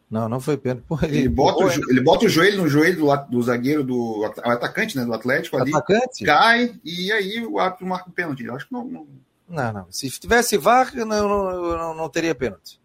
Não, 0.10 0.28
não 0.28 0.39
foi 0.39 0.58
pênalti. 0.58 0.86
ele, 1.04 1.17
ele, 1.19 1.30
bota 1.30 1.65
o, 1.65 1.72
ele 1.72 2.02
bota 2.02 2.26
o 2.26 2.30
joelho 2.30 2.58
no 2.63 2.67
joelho 2.67 2.98
do, 2.98 3.15
do 3.30 3.43
zagueiro, 3.43 3.84
do 3.84 4.26
atacante, 4.26 4.98
né? 4.98 5.06
Do 5.06 5.13
Atlético 5.13 5.58
ali. 5.58 5.72
Atacante? 5.72 6.26
Cai 6.26 6.80
e 6.84 7.12
aí 7.12 7.45
o 7.45 7.60
árbitro 7.60 7.86
marca 7.86 8.10
o 8.10 8.13
pênalti. 8.13 8.43
Eu 8.43 8.56
acho 8.56 8.67
que 8.67 8.74
não. 8.74 8.86
Não, 8.86 9.08
não. 9.48 9.74
não. 9.74 9.88
Se 9.91 10.10
tivesse 10.10 10.58
VAR, 10.58 10.95
não, 10.95 11.06
não, 11.06 11.93
não, 11.93 12.10
teria 12.10 12.34
pênalti. 12.34 12.80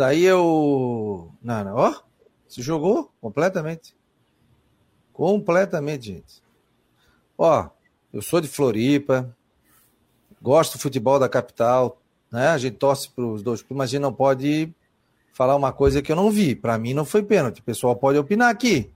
É 0.00 0.34
o. 0.34 1.28
Não, 1.42 1.64
não. 1.64 1.76
Ó, 1.76 1.94
se 2.48 2.62
jogou 2.62 3.12
completamente. 3.20 3.94
Completamente, 5.12 6.06
gente. 6.06 6.42
Ó, 7.36 7.68
eu 8.10 8.22
sou 8.22 8.40
de 8.40 8.48
Floripa, 8.48 9.36
gosto 10.40 10.78
do 10.78 10.80
futebol 10.80 11.18
da 11.18 11.28
capital, 11.28 12.00
né? 12.30 12.48
A 12.48 12.56
gente 12.56 12.78
torce 12.78 13.10
para 13.10 13.24
os 13.24 13.42
dois 13.42 13.60
clubes, 13.60 13.76
mas 13.76 13.90
a 13.90 13.92
gente 13.92 14.00
não 14.00 14.14
pode 14.14 14.74
falar 15.32 15.56
uma 15.56 15.72
coisa 15.72 16.02
que 16.02 16.12
eu 16.12 16.16
não 16.16 16.30
vi. 16.30 16.54
Para 16.54 16.78
mim 16.78 16.94
não 16.94 17.04
foi 17.04 17.22
pênalti. 17.22 17.60
O 17.60 17.64
pessoal 17.64 17.96
pode 17.96 18.18
opinar 18.18 18.50
aqui, 18.50 18.90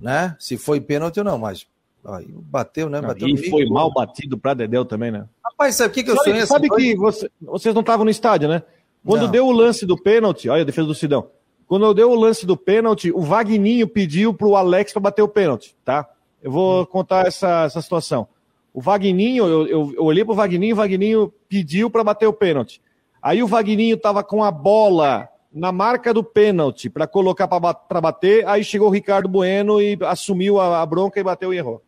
né? 0.00 0.34
Se 0.38 0.56
foi 0.56 0.80
pênalti 0.80 1.18
ou 1.18 1.24
não, 1.24 1.38
mas 1.38 1.66
aí 2.04 2.26
bateu, 2.28 2.88
né? 2.88 3.00
Bateu 3.00 3.28
e 3.28 3.50
foi 3.50 3.66
mal 3.66 3.92
batido 3.92 4.36
para 4.36 4.54
Dedéu 4.54 4.84
também, 4.84 5.10
né? 5.10 5.26
Rapaz, 5.44 5.76
sabe 5.76 5.90
o 5.90 5.92
que, 5.92 6.02
que 6.02 6.10
eu 6.10 6.16
sabe, 6.16 6.30
sonhei? 6.30 6.46
Sabe 6.46 6.68
que 6.70 6.96
você, 6.96 7.30
vocês 7.40 7.74
não 7.74 7.82
estavam 7.82 8.04
no 8.04 8.10
estádio, 8.10 8.48
né? 8.48 8.62
Quando 9.04 9.22
não. 9.22 9.30
deu 9.30 9.46
o 9.46 9.52
lance 9.52 9.84
do 9.84 9.96
pênalti, 9.96 10.48
olha 10.48 10.62
a 10.62 10.64
defesa 10.66 10.86
do 10.86 10.94
Sidão. 10.94 11.28
Quando 11.66 11.94
deu 11.94 12.10
o 12.10 12.14
lance 12.14 12.44
do 12.44 12.56
pênalti, 12.56 13.10
o 13.10 13.22
Vagninho 13.22 13.88
pediu 13.88 14.34
pro 14.34 14.56
Alex 14.56 14.92
para 14.92 15.02
bater 15.02 15.22
o 15.22 15.28
pênalti, 15.28 15.74
tá? 15.84 16.08
Eu 16.42 16.50
vou 16.50 16.82
hum. 16.82 16.86
contar 16.86 17.26
essa, 17.26 17.64
essa 17.64 17.80
situação. 17.80 18.28
O 18.74 18.80
Vagninho, 18.80 19.46
eu, 19.46 19.66
eu, 19.66 19.94
eu 19.96 20.04
olhei 20.04 20.24
pro 20.24 20.34
Vagninho, 20.34 20.74
o 20.74 20.76
Vagninho 20.76 21.32
pediu 21.48 21.90
para 21.90 22.04
bater 22.04 22.26
o 22.26 22.32
pênalti. 22.32 22.80
Aí 23.22 23.42
o 23.42 23.46
Vagninho 23.46 23.96
tava 23.96 24.24
com 24.24 24.42
a 24.42 24.50
bola 24.50 25.28
na 25.52 25.70
marca 25.70 26.14
do 26.14 26.24
pênalti 26.24 26.88
para 26.88 27.06
colocar 27.06 27.46
para 27.46 28.00
bater, 28.00 28.46
aí 28.46 28.64
chegou 28.64 28.88
o 28.88 28.92
Ricardo 28.92 29.28
Bueno 29.28 29.80
e 29.80 29.98
assumiu 30.02 30.58
a, 30.58 30.84
bronca 30.86 31.20
e 31.20 31.22
bateu 31.22 31.52
e 31.52 31.58
errou. 31.58 31.82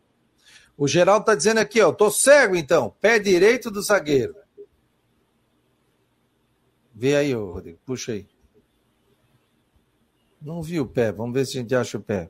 O 0.77 0.87
Geraldo 0.87 1.25
tá 1.25 1.35
dizendo 1.35 1.59
aqui, 1.59 1.81
ó, 1.81 1.91
tô 1.91 2.11
cego 2.11 2.55
então, 2.55 2.93
pé 3.01 3.17
direito 3.17 3.71
do 3.71 3.81
zagueiro. 3.81 4.35
Vê 6.93 7.15
aí, 7.15 7.35
ô, 7.35 7.53
Rodrigo, 7.53 7.79
puxa 7.85 8.11
aí. 8.11 8.27
Não 10.41 10.61
vi 10.61 10.79
o 10.79 10.85
pé, 10.85 11.11
vamos 11.11 11.33
ver 11.33 11.45
se 11.45 11.57
a 11.57 11.61
gente 11.61 11.73
acha 11.73 11.97
o 11.97 12.01
pé. 12.01 12.29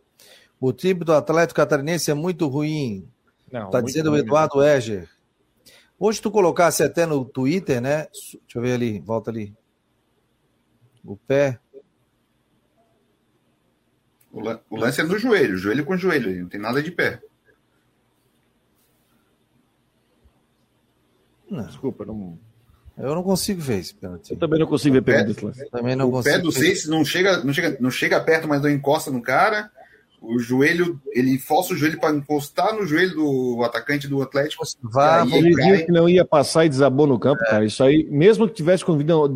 O 0.60 0.71
time 0.71 1.04
do 1.04 1.13
Atlético 1.13 1.58
Catarinense 1.58 2.10
é 2.10 2.13
muito 2.13 2.48
ruim. 2.48 3.08
Não, 3.52 3.69
tá 3.69 3.82
dizendo 3.82 4.12
o 4.12 4.17
Eduardo 4.17 4.63
Eger. 4.63 5.10
Hoje 6.00 6.21
tu 6.21 6.32
colocasse 6.32 6.82
até 6.84 7.06
no 7.06 7.26
Twitter, 7.26 7.82
né? 7.82 8.08
Deixa 8.12 8.39
eu 8.56 8.62
ver 8.62 8.74
ali, 8.74 9.00
volta 9.00 9.32
ali. 9.32 9.54
O 11.06 11.15
pé. 11.15 11.60
O 14.70 14.76
lance 14.78 15.00
é 15.00 15.04
no 15.04 15.18
joelho, 15.18 15.58
joelho 15.58 15.86
com 15.86 15.96
joelho, 15.96 16.41
não 16.41 16.50
tem 16.50 16.60
nada 16.60 16.84
de 16.84 16.91
pé. 16.91 17.22
Não. 21.50 21.65
Desculpa, 21.65 22.04
não. 22.06 22.38
Eu 22.98 23.13
não 23.13 23.24
consigo 23.24 23.62
ver 23.62 23.80
esse 23.80 23.94
pênalti. 23.94 24.32
Eu 24.32 24.38
também 24.38 24.60
não 24.60 24.68
consigo 24.68 24.96
ver 24.96 25.04
pênalti. 25.04 25.70
Também 25.70 25.96
não 25.96 26.08
o 26.08 26.12
consigo. 26.12 26.36
pé 26.36 26.41
do 26.41 26.52
Seis 26.52 26.88
não 26.88 27.06
chega, 27.06 27.44
não 27.44 27.54
chega, 27.54 27.78
não 27.80 27.91
chega 27.91 28.20
perto, 28.22 28.48
mas 28.48 28.62
não 28.62 28.70
encosta 28.70 29.12
no 29.12 29.22
cara. 29.22 29.72
O 30.21 30.39
joelho, 30.39 30.99
ele 31.12 31.38
força 31.38 31.73
o 31.73 31.78
joelho 31.78 31.99
para 31.99 32.15
encostar 32.15 32.73
no 32.73 32.86
joelho 32.86 33.15
do 33.15 33.63
atacante 33.63 34.08
do 34.08 34.21
Atlético. 34.21 34.63
Vá, 34.82 35.25
ele 35.25 35.54
viu 35.54 35.86
que 35.86 35.91
não 35.91 36.10
ia 36.10 36.25
passar 36.25 36.65
e 36.65 36.69
desabou 36.69 37.06
no 37.06 37.19
campo, 37.19 37.43
é. 37.43 37.49
cara. 37.49 37.65
Isso 37.65 37.84
aí, 37.84 38.04
mesmo 38.10 38.47
que 38.47 38.54
tivesse 38.54 38.84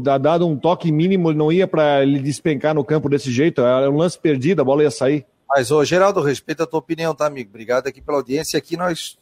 dado 0.01 0.47
um 0.47 0.57
toque 0.57 0.91
mínimo, 0.91 1.29
ele 1.29 1.37
não 1.37 1.51
ia 1.51 1.67
para 1.67 2.01
ele 2.01 2.19
despencar 2.19 2.73
no 2.73 2.83
campo 2.83 3.07
desse 3.09 3.31
jeito. 3.31 3.61
Era 3.61 3.89
um 3.89 3.97
lance 3.97 4.17
perdido, 4.17 4.61
a 4.61 4.65
bola 4.65 4.83
ia 4.83 4.91
sair. 4.91 5.25
Mas, 5.47 5.71
ô, 5.71 5.83
Geraldo, 5.83 6.21
respeita 6.21 6.63
a 6.63 6.67
tua 6.67 6.79
opinião, 6.79 7.15
tá, 7.15 7.25
amigo? 7.25 7.49
Obrigado 7.49 7.87
aqui 7.87 8.01
pela 8.01 8.17
audiência. 8.17 8.57
Aqui 8.57 8.77
nós 8.77 9.17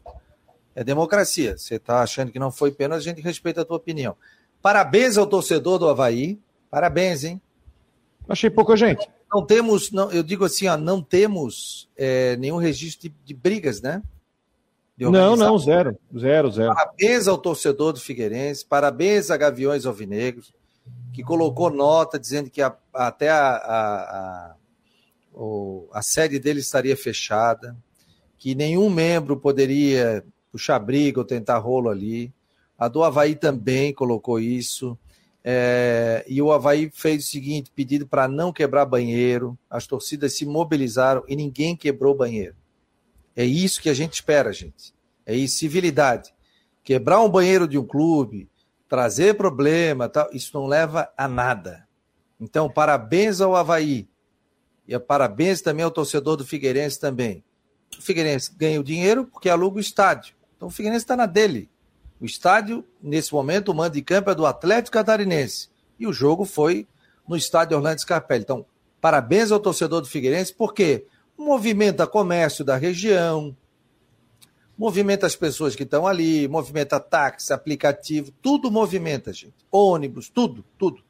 é 0.76 0.84
democracia. 0.84 1.58
Você 1.58 1.76
está 1.76 2.02
achando 2.02 2.32
que 2.32 2.40
não 2.40 2.52
foi 2.52 2.72
pênalti, 2.72 3.02
a 3.02 3.04
gente 3.04 3.22
respeita 3.22 3.62
a 3.62 3.66
tua 3.66 3.78
opinião. 3.78 4.16
Parabéns 4.62 5.18
ao 5.18 5.26
torcedor 5.26 5.80
do 5.80 5.90
Havaí. 5.90 6.40
Parabéns, 6.70 7.24
hein? 7.24 7.42
Achei 8.28 8.50
pouca 8.50 8.76
gente. 8.76 9.08
Não 9.32 9.46
temos, 9.46 9.92
não, 9.92 10.12
eu 10.12 10.24
digo 10.24 10.46
assim, 10.46 10.68
ó, 10.68 10.78
não 10.78 11.02
temos 11.02 11.90
é, 11.98 12.38
nenhum 12.38 12.58
registro 12.58 13.10
de, 13.10 13.16
de 13.26 13.34
brigas, 13.34 13.82
né? 13.82 14.02
De 14.98 15.06
não, 15.06 15.36
não, 15.36 15.58
zero. 15.60 15.98
Zero, 16.18 16.52
zero. 16.52 16.74
Parabéns 16.74 17.28
ao 17.28 17.38
torcedor 17.38 17.94
do 17.94 18.00
Figueirense, 18.00 18.66
parabéns 18.66 19.30
a 19.30 19.38
Gaviões 19.38 19.86
Alvinegros, 19.86 20.54
que 21.14 21.24
colocou 21.24 21.70
nota 21.70 22.18
dizendo 22.18 22.50
que 22.50 22.62
a, 22.62 22.76
até 22.94 23.30
a, 23.30 23.58
a, 23.58 24.56
a, 24.56 24.56
a 25.94 26.02
sede 26.02 26.40
dele 26.40 26.62
estaria 26.62 26.96
fechada, 26.98 27.78
que 28.38 28.56
nenhum 28.56 28.90
membro 28.90 29.38
poderia 29.38 30.24
puxar 30.52 30.80
briga 30.80 31.20
ou 31.20 31.26
tentar 31.26 31.58
rolo 31.58 31.90
ali. 31.90 32.34
A 32.78 32.88
do 32.88 33.04
Havaí 33.04 33.36
também 33.36 33.94
colocou 33.94 34.40
isso. 34.40 34.98
É, 35.50 36.26
e 36.28 36.42
o 36.42 36.52
Havaí 36.52 36.92
fez 36.94 37.24
o 37.24 37.28
seguinte: 37.30 37.72
pedido 37.74 38.06
para 38.06 38.28
não 38.28 38.52
quebrar 38.52 38.86
banheiro. 38.86 39.58
As 39.70 39.88
torcidas 39.88 40.36
se 40.36 40.46
mobilizaram 40.46 41.24
e 41.26 41.38
ninguém 41.38 41.74
quebrou 41.74 42.14
banheiro. 42.14 42.56
É 43.34 43.46
isso 43.46 43.82
que 43.82 43.90
a 43.90 43.94
gente 43.94 44.16
espera, 44.16 44.52
gente. 44.52 44.94
É 45.26 45.34
isso, 45.34 45.56
civilidade. 45.56 46.34
Quebrar 46.84 47.22
um 47.22 47.30
banheiro 47.30 47.66
de 47.66 47.78
um 47.78 47.86
clube, 47.86 48.50
trazer 48.90 49.36
problema, 49.38 50.10
tal, 50.10 50.28
isso 50.34 50.52
não 50.54 50.68
leva 50.68 51.10
a 51.16 51.30
nada. 51.30 51.88
Então, 52.42 52.70
parabéns 52.70 53.40
ao 53.40 53.56
Havaí. 53.56 54.06
E 54.86 55.00
parabéns 55.00 55.62
também 55.62 55.86
ao 55.86 55.92
torcedor 55.92 56.36
do 56.36 56.46
Figueirense 56.46 57.00
também. 57.00 57.42
O 57.98 58.02
Figueirense 58.02 58.54
ganha 58.54 58.82
o 58.82 58.84
dinheiro 58.84 59.26
porque 59.26 59.48
aluga 59.48 59.78
o 59.78 59.80
estádio. 59.80 60.36
Então 60.58 60.68
o 60.68 60.72
Figueirense 60.72 61.06
está 61.06 61.16
na 61.16 61.26
dele. 61.26 61.70
O 62.20 62.26
estádio, 62.26 62.84
nesse 63.02 63.34
momento, 63.34 63.70
o 63.70 63.76
mando 63.76 63.94
de 63.94 64.02
campo 64.02 64.30
é 64.30 64.36
do 64.36 64.46
Atlético 64.46 64.94
Catarinense. 64.94 65.70
E 66.00 66.08
o 66.08 66.14
jogo 66.14 66.46
foi 66.46 66.88
no 67.28 67.36
estádio 67.36 67.78
Orlando 67.78 68.02
Scarpelli. 68.02 68.44
Então, 68.44 68.66
parabéns 69.00 69.52
ao 69.52 69.60
torcedor 69.60 70.02
do 70.02 70.08
Figueirense, 70.08 70.54
porque 70.54 71.06
movimenta 71.38 72.08
comércio 72.08 72.66
da 72.66 72.76
região, 72.76 73.56
movimenta 74.78 75.26
as 75.26 75.36
pessoas 75.36 75.76
que 75.76 75.84
estão 75.84 76.06
ali, 76.06 76.48
movimenta 76.48 77.00
táxi, 77.00 77.52
aplicativo, 77.52 78.32
tudo 78.42 78.72
movimenta, 78.72 79.34
gente. 79.34 79.56
Ônibus, 79.72 80.30
tudo, 80.30 80.64
tudo. 80.78 81.04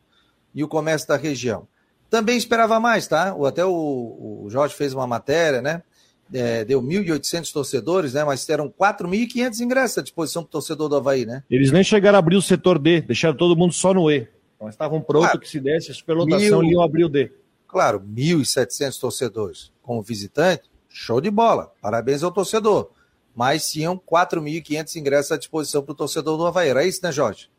E 0.53 0.63
o 0.63 0.67
comércio 0.67 1.07
da 1.07 1.17
região. 1.17 1.67
Também 2.09 2.37
esperava 2.37 2.79
mais, 2.79 3.07
tá? 3.07 3.35
Até 3.45 3.65
o, 3.65 4.43
o 4.43 4.49
Jorge 4.49 4.73
fez 4.73 4.93
uma 4.93 5.05
matéria, 5.05 5.61
né? 5.61 5.83
É, 6.33 6.65
deu 6.65 6.81
1.800 6.81 7.51
torcedores, 7.51 8.13
né? 8.13 8.23
Mas 8.23 8.47
eram 8.49 8.69
4.500 8.69 9.59
ingressos 9.59 9.97
à 9.97 10.01
disposição 10.01 10.43
do 10.43 10.47
torcedor 10.47 10.89
do 10.89 10.95
Havaí, 10.95 11.25
né? 11.25 11.43
Eles 11.49 11.71
nem 11.71 11.83
chegaram 11.83 12.17
a 12.17 12.19
abrir 12.19 12.35
o 12.35 12.41
setor 12.41 12.79
D, 12.79 13.01
deixaram 13.01 13.35
todo 13.35 13.55
mundo 13.55 13.73
só 13.73 13.93
no 13.93 14.09
E. 14.11 14.27
Então 14.55 14.69
estavam 14.69 15.01
prontos 15.01 15.27
claro, 15.27 15.39
que 15.39 15.49
se 15.49 15.59
desse 15.59 15.91
a 15.91 15.93
superlotação 15.93 16.61
mil, 16.61 16.71
iam 16.71 16.81
abrir 16.81 17.05
o 17.05 17.09
D. 17.09 17.31
Claro, 17.67 17.99
1.700 17.99 18.99
torcedores 18.99 19.71
como 19.81 20.01
visitante, 20.01 20.69
show 20.89 21.21
de 21.21 21.31
bola. 21.31 21.71
Parabéns 21.81 22.23
ao 22.23 22.31
torcedor. 22.31 22.91
Mas 23.35 23.71
tinham 23.71 23.97
4.500 23.97 24.95
ingressos 24.95 25.31
à 25.31 25.37
disposição 25.37 25.83
para 25.83 25.91
o 25.91 25.95
torcedor 25.95 26.37
do 26.37 26.45
Havaí. 26.45 26.69
Era 26.69 26.83
isso, 26.83 26.99
né, 27.03 27.11
Jorge? 27.11 27.49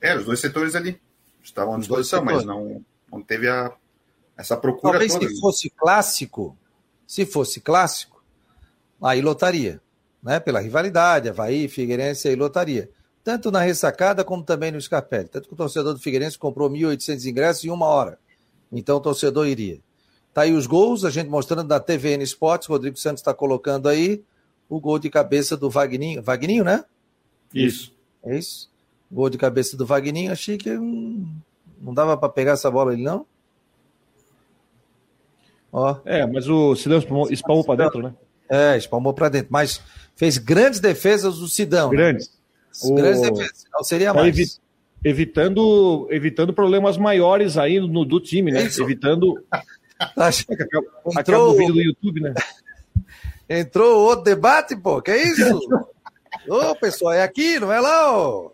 É, 0.00 0.16
os 0.16 0.24
dois 0.24 0.40
setores 0.40 0.74
ali 0.74 1.00
estavam 1.42 1.76
à 1.76 1.78
disposição, 1.78 2.24
mas 2.24 2.44
não, 2.44 2.84
não 3.10 3.22
teve 3.22 3.48
a, 3.48 3.72
essa 4.36 4.56
procura 4.56 4.92
Talvez 4.92 5.14
toda. 5.14 5.28
se 5.28 5.40
fosse 5.40 5.70
clássico, 5.70 6.56
se 7.06 7.24
fosse 7.24 7.60
clássico, 7.60 8.22
aí 9.00 9.20
lotaria, 9.20 9.80
né? 10.22 10.40
Pela 10.40 10.60
rivalidade, 10.60 11.28
Havaí, 11.28 11.68
Figueirense, 11.68 12.28
aí 12.28 12.34
lotaria. 12.34 12.90
Tanto 13.22 13.50
na 13.50 13.60
ressacada 13.60 14.24
como 14.24 14.42
também 14.42 14.70
no 14.70 14.80
Scarpelli. 14.80 15.28
Tanto 15.28 15.48
que 15.48 15.54
o 15.54 15.56
torcedor 15.56 15.92
do 15.92 16.00
Figueirense 16.00 16.38
comprou 16.38 16.70
1.800 16.70 17.24
ingressos 17.24 17.64
em 17.64 17.70
uma 17.70 17.86
hora. 17.86 18.18
Então 18.70 18.98
o 18.98 19.00
torcedor 19.00 19.46
iria. 19.46 19.80
Tá 20.32 20.42
aí 20.42 20.52
os 20.52 20.66
gols, 20.66 21.04
a 21.04 21.10
gente 21.10 21.28
mostrando 21.28 21.66
na 21.66 21.80
TVN 21.80 22.22
Esportes, 22.22 22.68
Rodrigo 22.68 22.96
Santos 22.98 23.20
está 23.20 23.32
colocando 23.32 23.88
aí 23.88 24.22
o 24.68 24.78
gol 24.78 24.98
de 24.98 25.08
cabeça 25.08 25.56
do 25.56 25.70
Vagninho. 25.70 26.22
Vagninho, 26.22 26.62
né? 26.62 26.84
Isso. 27.54 27.94
É 28.22 28.36
isso? 28.36 28.70
Gol 29.10 29.30
de 29.30 29.38
cabeça 29.38 29.76
do 29.76 29.86
Vagninho, 29.86 30.32
achei 30.32 30.58
que 30.58 30.70
hum, 30.70 31.26
não 31.80 31.94
dava 31.94 32.16
para 32.16 32.28
pegar 32.28 32.52
essa 32.52 32.70
bola 32.70 32.92
ali, 32.92 33.02
não? 33.02 33.24
Ó. 35.76 35.98
É, 36.06 36.26
mas 36.26 36.48
o 36.48 36.74
Sidão 36.74 36.98
espalmou, 36.98 37.30
espalmou 37.30 37.62
para 37.62 37.84
dentro, 37.84 38.02
né? 38.02 38.14
É, 38.48 38.78
espalmou 38.78 39.12
para 39.12 39.28
dentro. 39.28 39.48
Mas 39.50 39.78
fez 40.16 40.38
grandes 40.38 40.80
defesas 40.80 41.36
do 41.36 41.46
Sidão. 41.46 41.90
Né? 41.90 41.96
Grandes. 41.96 42.30
Né? 42.82 42.94
Grandes 42.94 43.20
defesas. 43.20 43.64
Não 43.70 43.84
seria 43.84 44.08
tá 44.08 44.14
mais. 44.14 44.28
Evi 44.28 44.46
evitando, 45.04 46.08
evitando 46.10 46.54
problemas 46.54 46.96
maiores 46.96 47.58
aí 47.58 47.78
no, 47.78 48.06
do 48.06 48.18
time, 48.18 48.50
né? 48.50 48.62
Isso. 48.62 48.82
Evitando. 48.82 49.34
Acabou, 50.16 51.12
Entrou... 51.18 51.50
o 51.50 51.56
vídeo 51.56 51.74
do 51.74 51.80
YouTube, 51.82 52.20
né? 52.22 52.32
Entrou 53.48 54.00
outro 54.00 54.24
debate, 54.24 54.74
pô. 54.74 55.02
Que 55.02 55.10
é 55.10 55.22
isso? 55.24 55.60
Ô, 56.48 56.74
pessoal, 56.76 57.12
é 57.12 57.22
aqui, 57.22 57.60
não 57.60 57.70
é 57.70 57.80
lá, 57.80 58.16
ó. 58.16 58.50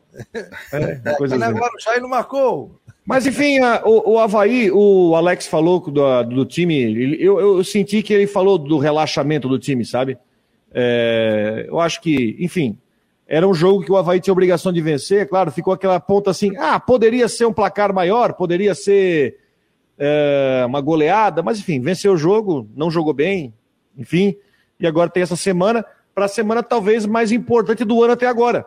É, 0.72 1.14
coisa 1.16 1.36
assim. 1.36 1.44
agora 1.44 1.72
o 1.72 1.80
Chay 1.80 2.00
não 2.00 2.08
marcou. 2.08 2.80
Mas 3.04 3.26
enfim, 3.26 3.58
a, 3.58 3.82
o, 3.84 4.12
o 4.12 4.18
Havaí, 4.18 4.70
o 4.70 5.14
Alex 5.16 5.46
falou 5.46 5.80
do, 5.80 6.22
do 6.24 6.44
time, 6.44 7.16
eu, 7.20 7.40
eu 7.40 7.64
senti 7.64 8.02
que 8.02 8.12
ele 8.12 8.26
falou 8.26 8.56
do 8.56 8.78
relaxamento 8.78 9.48
do 9.48 9.58
time, 9.58 9.84
sabe? 9.84 10.16
É, 10.72 11.66
eu 11.68 11.80
acho 11.80 12.00
que, 12.00 12.36
enfim, 12.38 12.78
era 13.26 13.46
um 13.46 13.54
jogo 13.54 13.82
que 13.82 13.90
o 13.90 13.96
Havaí 13.96 14.20
tinha 14.20 14.32
obrigação 14.32 14.72
de 14.72 14.80
vencer, 14.80 15.28
claro, 15.28 15.50
ficou 15.50 15.74
aquela 15.74 15.98
ponta 15.98 16.30
assim, 16.30 16.56
ah, 16.56 16.78
poderia 16.78 17.28
ser 17.28 17.44
um 17.44 17.52
placar 17.52 17.92
maior, 17.92 18.34
poderia 18.34 18.74
ser 18.74 19.38
é, 19.98 20.64
uma 20.66 20.80
goleada, 20.80 21.42
mas 21.42 21.58
enfim, 21.58 21.80
venceu 21.80 22.12
o 22.12 22.16
jogo, 22.16 22.68
não 22.74 22.90
jogou 22.90 23.12
bem, 23.12 23.52
enfim, 23.98 24.36
e 24.78 24.86
agora 24.86 25.10
tem 25.10 25.22
essa 25.22 25.36
semana, 25.36 25.84
para 26.14 26.26
a 26.26 26.28
semana 26.28 26.62
talvez 26.62 27.04
mais 27.04 27.32
importante 27.32 27.84
do 27.84 28.02
ano 28.02 28.12
até 28.12 28.26
agora, 28.26 28.64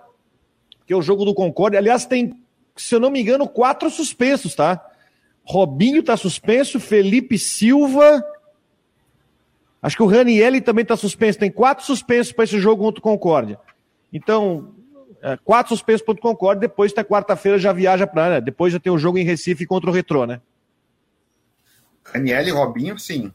que 0.86 0.94
é 0.94 0.96
o 0.96 1.02
jogo 1.02 1.26
do 1.26 1.34
Concorde, 1.34 1.78
aliás, 1.78 2.06
tem 2.06 2.34
se 2.76 2.94
eu 2.94 3.00
não 3.00 3.10
me 3.10 3.22
engano, 3.22 3.48
quatro 3.48 3.90
suspensos, 3.90 4.54
tá? 4.56 4.84
Robinho 5.44 6.04
tá 6.04 6.18
suspenso, 6.18 6.80
Felipe 6.80 7.38
Silva. 7.38 8.24
Acho 9.82 9.98
que 9.98 10.04
o 10.04 10.08
Ranielli 10.08 10.60
também 10.60 10.84
tá 10.84 10.98
suspenso. 10.98 11.38
Tem 11.38 11.52
quatro 11.52 11.86
suspensos 11.86 12.34
para 12.34 12.44
esse 12.44 12.60
jogo 12.60 12.84
contra 12.84 13.00
o 13.00 13.04
Concórdia. 13.04 13.60
Então, 14.12 14.74
é, 15.22 15.38
quatro 15.38 15.70
suspensos 15.76 16.04
contra 16.04 16.20
o 16.20 16.32
Concórdia. 16.32 16.62
Depois, 16.62 16.92
até 16.92 17.04
quarta-feira, 17.04 17.60
já 17.60 17.72
viaja 17.72 18.08
para. 18.08 18.36
Né? 18.36 18.42
Depois 18.42 18.74
já 18.74 18.80
tem 18.80 18.92
o 18.92 18.98
jogo 18.98 19.20
em 19.20 19.24
Recife 19.24 19.66
contra 19.66 19.90
o 19.90 19.94
Retrô, 19.94 20.26
né? 20.26 20.42
Ranielli 22.04 22.50
e 22.50 22.52
Robinho, 22.52 22.98
sim. 22.98 23.32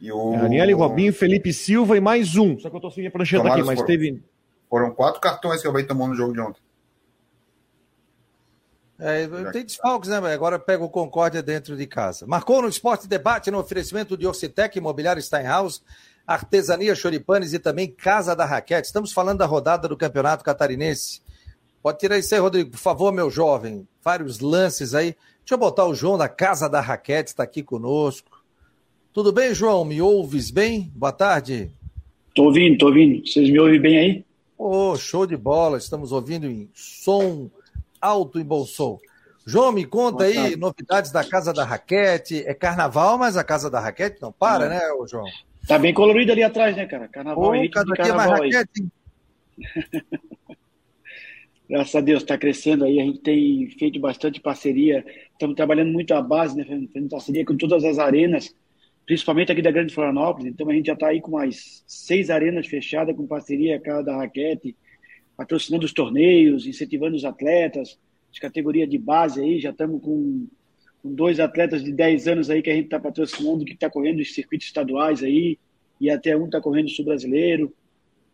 E 0.00 0.10
o... 0.10 0.32
Ranielli, 0.32 0.72
Robinho, 0.72 1.12
Felipe 1.12 1.52
Silva 1.52 1.96
e 1.96 2.00
mais 2.00 2.36
um. 2.36 2.58
Só 2.58 2.70
que 2.70 2.76
eu 2.76 2.80
tô 2.80 2.90
sem 2.90 3.06
a 3.06 3.10
prancheta 3.10 3.48
aqui, 3.48 3.62
mas 3.62 3.82
teve. 3.82 4.22
Foram 4.68 4.92
quatro 4.92 5.20
cartões 5.20 5.60
que 5.60 5.68
o 5.68 5.70
Havaí 5.70 5.84
tomou 5.84 6.08
no 6.08 6.14
jogo 6.14 6.32
de 6.32 6.40
ontem. 6.40 6.60
É, 9.00 9.26
tem 9.50 9.64
desfalques, 9.64 10.10
né? 10.10 10.16
Agora 10.32 10.58
pega 10.58 10.84
o 10.84 10.88
Concórdia 10.90 11.42
dentro 11.42 11.74
de 11.74 11.86
casa. 11.86 12.26
Marcou 12.26 12.60
no 12.60 12.68
Esporte 12.68 13.08
Debate 13.08 13.50
no 13.50 13.58
oferecimento 13.58 14.14
de 14.14 14.26
Orcitec, 14.26 14.76
Imobiliário 14.76 15.22
Steinhaus, 15.22 15.82
Artesania 16.26 16.94
Choripanes 16.94 17.54
e 17.54 17.58
também 17.58 17.90
Casa 17.90 18.36
da 18.36 18.44
Raquete. 18.44 18.86
Estamos 18.86 19.10
falando 19.10 19.38
da 19.38 19.46
rodada 19.46 19.88
do 19.88 19.96
Campeonato 19.96 20.44
Catarinense. 20.44 21.22
Pode 21.82 21.98
tirar 21.98 22.18
isso 22.18 22.34
aí, 22.34 22.40
Rodrigo, 22.40 22.70
por 22.72 22.78
favor, 22.78 23.10
meu 23.10 23.30
jovem. 23.30 23.88
Vários 24.04 24.38
lances 24.38 24.94
aí. 24.94 25.16
Deixa 25.38 25.54
eu 25.54 25.58
botar 25.58 25.86
o 25.86 25.94
João 25.94 26.18
da 26.18 26.28
Casa 26.28 26.68
da 26.68 26.80
Raquete, 26.80 27.30
está 27.30 27.42
aqui 27.42 27.62
conosco. 27.62 28.42
Tudo 29.14 29.32
bem, 29.32 29.54
João? 29.54 29.82
Me 29.82 30.02
ouves 30.02 30.50
bem? 30.50 30.92
Boa 30.94 31.10
tarde. 31.10 31.72
Tô 32.34 32.44
ouvindo, 32.44 32.76
tô 32.76 32.86
ouvindo. 32.88 33.26
Vocês 33.26 33.48
me 33.48 33.58
ouvem 33.58 33.80
bem 33.80 33.98
aí? 33.98 34.24
Oh, 34.58 34.94
show 34.94 35.26
de 35.26 35.38
bola. 35.38 35.78
Estamos 35.78 36.12
ouvindo 36.12 36.46
em 36.46 36.70
som 36.74 37.50
alto 38.00 38.40
e 38.40 38.44
bom 38.44 38.64
som. 38.64 38.98
João, 39.46 39.72
me 39.72 39.84
conta 39.84 40.24
aí 40.24 40.54
novidades 40.56 41.10
da 41.10 41.24
Casa 41.24 41.52
da 41.52 41.64
Raquete. 41.64 42.44
É 42.46 42.54
carnaval, 42.54 43.18
mas 43.18 43.36
a 43.36 43.44
Casa 43.44 43.70
da 43.70 43.80
Raquete 43.80 44.20
não 44.20 44.30
para, 44.30 44.68
né, 44.68 44.80
João? 45.08 45.24
Tá 45.66 45.78
bem 45.78 45.92
colorido 45.92 46.32
ali 46.32 46.42
atrás, 46.42 46.76
né, 46.76 46.86
cara? 46.86 47.08
Carnaval, 47.08 47.52
oh, 47.54 47.70
cada 47.70 47.92
dia 48.02 48.14
mais 48.14 48.30
raquete. 48.30 48.86
Graças 51.68 51.94
a 51.94 52.00
Deus, 52.00 52.22
está 52.22 52.36
crescendo 52.36 52.84
aí. 52.84 52.98
A 53.00 53.04
gente 53.04 53.20
tem 53.20 53.70
feito 53.78 54.00
bastante 54.00 54.40
parceria. 54.40 55.04
Estamos 55.32 55.54
trabalhando 55.54 55.92
muito 55.92 56.12
a 56.12 56.20
base, 56.20 56.56
né? 56.56 56.64
Fazendo 56.64 57.08
parceria 57.08 57.44
com 57.44 57.56
todas 57.56 57.84
as 57.84 57.98
arenas, 57.98 58.52
principalmente 59.06 59.52
aqui 59.52 59.62
da 59.62 59.70
Grande 59.70 59.94
Florianópolis. 59.94 60.50
Então 60.52 60.68
a 60.68 60.72
gente 60.74 60.86
já 60.86 60.94
está 60.94 61.06
aí 61.08 61.20
com 61.20 61.30
mais 61.30 61.84
seis 61.86 62.28
arenas 62.30 62.66
fechadas 62.66 63.14
com 63.14 63.26
parceria 63.26 63.78
cada 63.78 64.16
raquete, 64.16 64.76
patrocinando 65.40 65.86
os 65.86 65.92
torneios, 65.94 66.66
incentivando 66.66 67.16
os 67.16 67.24
atletas, 67.24 67.98
de 68.30 68.38
categoria 68.38 68.86
de 68.86 68.98
base 68.98 69.40
aí. 69.40 69.58
Já 69.58 69.70
estamos 69.70 70.02
com, 70.02 70.46
com 71.02 71.14
dois 71.14 71.40
atletas 71.40 71.82
de 71.82 71.90
10 71.90 72.28
anos 72.28 72.50
aí 72.50 72.60
que 72.60 72.68
a 72.68 72.74
gente 72.74 72.84
está 72.84 73.00
patrocinando, 73.00 73.64
que 73.64 73.72
está 73.72 73.88
correndo 73.88 74.20
os 74.20 74.34
circuitos 74.34 74.66
estaduais 74.66 75.22
aí, 75.22 75.58
e 75.98 76.10
até 76.10 76.36
um 76.36 76.44
está 76.44 76.60
correndo 76.60 76.88
o 76.88 76.90
sul 76.90 77.06
brasileiro. 77.06 77.74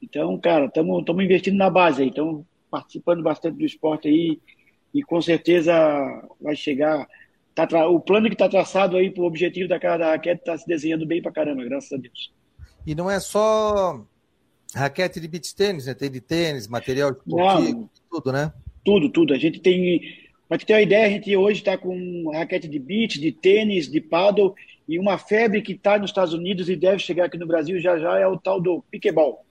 Então, 0.02 0.36
cara, 0.40 0.66
estamos 0.66 1.22
investindo 1.22 1.56
na 1.56 1.70
base 1.70 2.02
aí. 2.02 2.08
Então, 2.08 2.44
participando 2.68 3.22
bastante 3.22 3.56
do 3.56 3.64
esporte 3.64 4.08
aí 4.08 4.40
e 4.92 5.00
com 5.00 5.22
certeza 5.22 5.72
vai 6.40 6.56
chegar. 6.56 7.06
Tá 7.54 7.68
tra... 7.68 7.88
O 7.88 8.00
plano 8.00 8.26
que 8.26 8.34
está 8.34 8.48
traçado 8.48 8.96
aí 8.96 9.12
para 9.12 9.22
o 9.22 9.26
objetivo 9.26 9.68
da 9.68 9.78
cara 9.78 9.98
da 9.98 10.10
raquete 10.10 10.40
está 10.40 10.58
se 10.58 10.66
desenhando 10.66 11.06
bem 11.06 11.22
para 11.22 11.30
caramba, 11.30 11.62
graças 11.62 11.92
a 11.92 11.98
Deus. 11.98 12.34
E 12.84 12.96
não 12.96 13.08
é 13.08 13.20
só 13.20 14.04
raquete 14.76 15.18
de 15.18 15.26
beach 15.26 15.54
tênis, 15.54 15.86
né? 15.86 15.94
Tem 15.94 16.10
de 16.10 16.20
tênis, 16.20 16.68
material 16.68 17.10
esportivo, 17.12 17.90
tudo, 18.10 18.32
né? 18.32 18.52
Tudo, 18.84 19.08
tudo. 19.08 19.34
A 19.34 19.38
gente 19.38 19.58
tem. 19.58 20.00
Para 20.48 20.58
ter 20.58 20.74
uma 20.74 20.82
ideia, 20.82 21.06
a 21.06 21.10
gente 21.10 21.36
hoje 21.36 21.58
está 21.58 21.76
com 21.76 22.30
raquete 22.32 22.68
de 22.68 22.78
beach, 22.78 23.18
de 23.18 23.32
tênis, 23.32 23.90
de 23.90 24.00
paddle 24.00 24.54
e 24.88 24.98
uma 24.98 25.18
febre 25.18 25.60
que 25.60 25.72
está 25.72 25.98
nos 25.98 26.10
Estados 26.10 26.32
Unidos 26.32 26.68
e 26.68 26.76
deve 26.76 27.00
chegar 27.00 27.24
aqui 27.24 27.36
no 27.36 27.46
Brasil 27.46 27.80
já 27.80 27.98
já 27.98 28.18
é 28.18 28.26
o 28.26 28.38
tal 28.38 28.60
do 28.60 28.82
piqueball. 28.90 29.44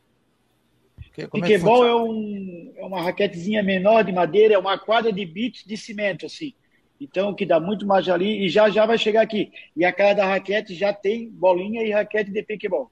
Piquebol 1.31 1.85
é, 1.85 1.89
é, 1.89 1.95
um, 1.95 2.73
é 2.77 2.85
uma 2.85 3.01
raquetezinha 3.01 3.63
menor 3.63 4.03
de 4.03 4.11
madeira, 4.11 4.53
é 4.53 4.57
uma 4.57 4.77
quadra 4.77 5.11
de 5.11 5.25
beach 5.25 5.67
de 5.67 5.77
cimento, 5.77 6.25
assim. 6.25 6.53
Então, 6.99 7.33
que 7.33 7.45
dá 7.45 7.59
muito 7.59 7.85
mais 7.85 8.07
ali, 8.07 8.45
e 8.45 8.49
já 8.49 8.69
já 8.69 8.85
vai 8.85 8.97
chegar 8.97 9.21
aqui. 9.21 9.51
E 9.75 9.83
a 9.83 9.91
cara 9.91 10.13
da 10.13 10.25
raquete 10.25 10.73
já 10.73 10.93
tem 10.93 11.29
bolinha 11.29 11.83
e 11.83 11.91
raquete 11.91 12.31
de 12.31 12.43
piquebol. 12.43 12.89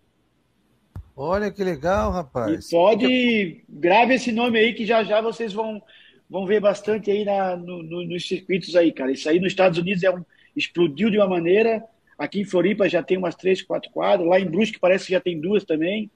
Olha 1.15 1.51
que 1.51 1.63
legal, 1.63 2.11
rapaz. 2.11 2.67
E 2.67 2.71
pode, 2.71 3.63
grave 3.69 4.15
esse 4.15 4.31
nome 4.31 4.57
aí, 4.57 4.73
que 4.73 4.85
já 4.85 5.03
já 5.03 5.21
vocês 5.21 5.53
vão, 5.53 5.81
vão 6.29 6.45
ver 6.45 6.59
bastante 6.59 7.11
aí 7.11 7.23
na, 7.23 7.55
no, 7.55 7.83
no, 7.83 8.03
nos 8.03 8.27
circuitos 8.27 8.75
aí, 8.75 8.91
cara. 8.91 9.11
Isso 9.11 9.29
aí 9.29 9.39
nos 9.39 9.51
Estados 9.51 9.77
Unidos 9.77 10.03
é 10.03 10.09
um, 10.09 10.23
explodiu 10.55 11.09
de 11.09 11.17
uma 11.17 11.27
maneira. 11.27 11.83
Aqui 12.17 12.41
em 12.41 12.45
Floripa 12.45 12.89
já 12.89 13.03
tem 13.03 13.17
umas 13.17 13.35
três, 13.35 13.61
quatro 13.61 13.91
quadras. 13.91 14.27
Lá 14.27 14.39
em 14.39 14.49
Brusque 14.49 14.79
parece 14.79 15.05
que 15.05 15.11
já 15.11 15.19
tem 15.19 15.39
duas 15.39 15.63
também. 15.63 16.09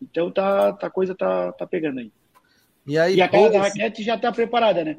Então 0.00 0.30
tá, 0.30 0.72
tá, 0.72 0.86
a 0.86 0.90
coisa 0.90 1.14
tá, 1.14 1.52
tá 1.52 1.66
pegando 1.66 2.00
aí. 2.00 2.10
E, 2.86 2.98
aí, 2.98 3.16
e 3.16 3.22
a 3.22 3.28
casa 3.28 3.50
da 3.50 3.60
raquete 3.60 4.02
já 4.02 4.14
está 4.14 4.32
preparada, 4.32 4.82
né? 4.82 4.96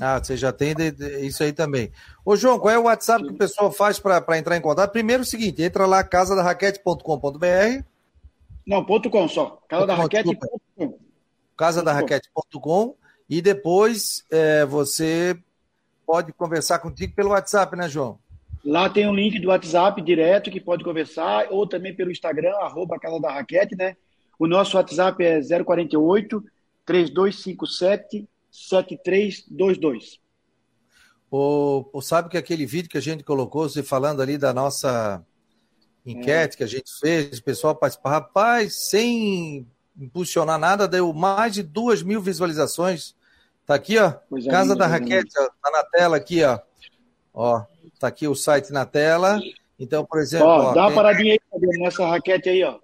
Ah, 0.00 0.18
você 0.22 0.36
já 0.36 0.52
tem 0.52 0.74
de, 0.74 0.90
de, 0.92 1.26
isso 1.26 1.42
aí 1.42 1.52
também. 1.52 1.90
Ô, 2.24 2.36
João, 2.36 2.58
qual 2.58 2.72
é 2.72 2.78
o 2.78 2.84
WhatsApp 2.84 3.24
que 3.24 3.32
o 3.32 3.36
pessoal 3.36 3.72
faz 3.72 3.98
para 3.98 4.38
entrar 4.38 4.56
em 4.56 4.60
contato? 4.60 4.92
Primeiro 4.92 5.22
é 5.22 5.24
o 5.24 5.26
seguinte, 5.26 5.62
entra 5.62 5.86
lá 5.86 6.04
casadarraquete.com.br. 6.04 7.95
Não, 8.66 8.84
ponto 8.84 9.08
.com 9.08 9.28
só. 9.28 9.62
Casadarraquete.com. 9.68 10.98
Casadarraquete.com 11.56 12.96
e 13.28 13.40
depois 13.40 14.24
é, 14.30 14.64
você 14.66 15.38
pode 16.06 16.32
conversar 16.32 16.78
contigo 16.78 17.14
pelo 17.14 17.30
WhatsApp, 17.30 17.76
né, 17.76 17.88
João? 17.88 18.18
Lá 18.64 18.90
tem 18.90 19.08
um 19.08 19.14
link 19.14 19.38
do 19.38 19.48
WhatsApp 19.48 20.00
direto 20.02 20.50
que 20.50 20.60
pode 20.60 20.82
conversar, 20.82 21.46
ou 21.50 21.66
também 21.66 21.94
pelo 21.94 22.10
Instagram, 22.10 22.54
arroba 22.56 22.98
Casa 22.98 23.20
da 23.20 23.32
Raquete, 23.32 23.76
né? 23.76 23.96
O 24.38 24.46
nosso 24.46 24.76
WhatsApp 24.76 25.22
é 25.24 25.40
048 25.40 26.44
3257 26.84 28.28
7322. 28.50 30.20
O, 31.30 31.88
o, 31.92 32.00
sabe 32.00 32.28
que 32.28 32.36
aquele 32.36 32.66
vídeo 32.66 32.88
que 32.88 32.98
a 32.98 33.02
gente 33.02 33.24
colocou, 33.24 33.68
você 33.68 33.82
falando 33.82 34.22
ali 34.22 34.38
da 34.38 34.54
nossa 34.54 35.24
enquete 36.06 36.54
é. 36.54 36.56
que 36.58 36.64
a 36.64 36.68
gente 36.68 36.90
fez, 37.00 37.38
o 37.38 37.42
pessoal 37.42 37.74
participar, 37.74 38.10
rapaz, 38.10 38.88
sem 38.88 39.66
impulsionar 39.98 40.58
nada, 40.58 40.86
deu 40.86 41.12
mais 41.12 41.54
de 41.54 41.62
duas 41.62 42.02
mil 42.02 42.20
visualizações. 42.20 43.14
Tá 43.66 43.74
aqui, 43.74 43.98
ó. 43.98 44.12
Coisa 44.12 44.48
Casa 44.48 44.72
linda, 44.72 44.76
da 44.76 44.86
Raquete, 44.86 45.32
ó, 45.38 45.48
tá 45.62 45.70
na 45.70 45.82
tela 45.84 46.16
aqui, 46.16 46.44
ó. 46.44 46.60
Ó, 47.34 47.64
Está 47.96 48.08
aqui 48.08 48.28
o 48.28 48.34
site 48.34 48.72
na 48.72 48.84
tela. 48.84 49.40
Então, 49.80 50.04
por 50.04 50.20
exemplo. 50.20 50.46
Ó, 50.46 50.70
ó 50.70 50.74
dá 50.74 50.82
uma 50.82 50.94
paradinha 50.94 51.32
aí 51.32 51.78
nessa 51.78 52.06
raquete 52.06 52.50
aí, 52.50 52.62
ó. 52.62 52.78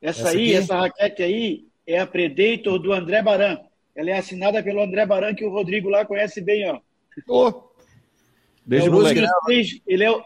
Essa, 0.00 0.20
essa 0.20 0.28
aí, 0.30 0.54
aqui? 0.54 0.54
essa 0.56 0.76
raquete 0.76 1.22
aí 1.22 1.66
é 1.86 1.98
a 1.98 2.06
Predator 2.06 2.78
do 2.78 2.92
André 2.92 3.22
Baran. 3.22 3.58
Ela 3.96 4.10
é 4.10 4.18
assinada 4.18 4.62
pelo 4.62 4.82
André 4.82 5.06
Baran, 5.06 5.34
que 5.34 5.44
o 5.44 5.50
Rodrigo 5.50 5.88
lá 5.88 6.04
conhece 6.04 6.40
bem, 6.40 6.70
ó. 6.70 6.80
Oh. 7.26 7.70
Desde 8.64 8.88
é 8.88 8.90
o 8.90 8.94
número 8.94 9.26
3, 9.46 9.80
ele, 9.86 10.04
é, 10.04 10.22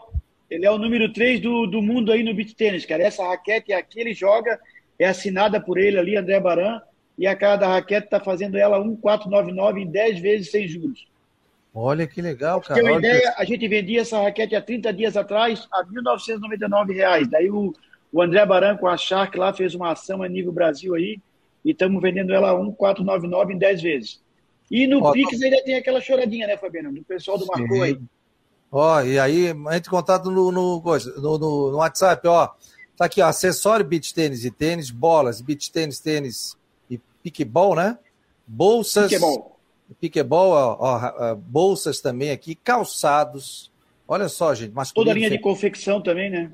ele 0.49 0.65
é 0.65 0.71
o 0.71 0.77
número 0.77 1.11
3 1.11 1.41
do, 1.41 1.65
do 1.65 1.81
mundo 1.81 2.11
aí 2.11 2.23
no 2.23 2.33
beat 2.33 2.53
tênis, 2.55 2.85
cara. 2.85 3.03
Essa 3.03 3.27
raquete 3.27 3.73
aqui 3.73 3.99
ele 3.99 4.13
joga, 4.13 4.59
é 4.99 5.07
assinada 5.07 5.59
por 5.59 5.77
ele 5.77 5.97
ali, 5.97 6.15
André 6.15 6.39
Baran, 6.39 6.81
e 7.17 7.25
a 7.25 7.35
cada 7.35 7.67
raquete 7.67 8.05
está 8.05 8.19
fazendo 8.19 8.57
ela 8.57 8.79
1,499 8.79 9.81
em 9.81 9.87
10 9.87 10.19
vezes 10.19 10.51
sem 10.51 10.67
juros. 10.67 11.07
Olha 11.73 12.07
que 12.07 12.21
legal, 12.21 12.61
cara. 12.61 12.79
Tem 12.79 12.89
uma 12.89 12.99
ideia, 12.99 13.33
a 13.37 13.43
gente 13.43 13.67
vendia 13.67 14.01
essa 14.01 14.21
raquete 14.21 14.55
há 14.55 14.61
30 14.61 14.93
dias 14.93 15.17
atrás 15.17 15.67
a 15.71 15.83
1.999 15.83 16.93
reais. 16.93 17.27
Daí 17.27 17.49
o, 17.49 17.73
o 18.13 18.21
André 18.21 18.45
Baranco, 18.45 18.87
a 18.87 18.95
Shark 18.95 19.37
lá, 19.37 19.53
fez 19.53 19.75
uma 19.75 19.91
ação 19.91 20.23
a 20.23 20.29
nível 20.29 20.53
Brasil 20.53 20.95
aí 20.95 21.19
e 21.65 21.71
estamos 21.71 22.01
vendendo 22.01 22.33
ela 22.33 22.51
a 22.51 22.53
1,499 22.53 23.53
em 23.53 23.57
10 23.57 23.81
vezes. 23.81 24.21
E 24.69 24.87
no 24.87 25.03
Ó, 25.03 25.11
Pix 25.11 25.41
ainda 25.41 25.61
tem 25.63 25.75
aquela 25.75 25.99
choradinha, 25.99 26.47
né, 26.47 26.57
Fabiano? 26.57 26.93
Do 26.93 27.03
pessoal 27.03 27.37
do 27.37 27.45
Marcou 27.45 27.83
aí. 27.83 27.99
Ó, 28.77 29.01
e 29.01 29.17
aí, 29.17 29.47
entre 29.71 29.89
contato 29.89 30.29
no, 30.29 30.51
no, 30.51 30.81
no, 30.81 31.37
no, 31.37 31.77
WhatsApp, 31.77 32.27
ó. 32.27 32.49
Tá 32.97 33.05
aqui, 33.05 33.21
ó, 33.21 33.27
acessório 33.27 33.85
beach 33.85 34.13
tênis 34.13 34.43
e 34.43 34.51
tênis, 34.51 34.91
bolas, 34.91 35.39
beach 35.39 35.71
tênis, 35.71 35.99
tênis 36.01 36.57
e 36.89 36.99
piquebol, 37.23 37.73
né? 37.73 37.97
Bolsas. 38.45 39.09
Piquebol 39.09 39.55
piquebol, 39.99 40.51
ó, 40.51 40.77
ó, 40.79 41.35
bolsas 41.35 42.01
também 42.01 42.31
aqui, 42.31 42.53
calçados. 42.53 43.71
Olha 44.05 44.27
só, 44.27 44.53
gente. 44.53 44.73
Toda 44.93 45.11
a 45.11 45.13
linha 45.13 45.29
de 45.29 45.39
confecção 45.39 46.01
também, 46.01 46.29
né? 46.29 46.51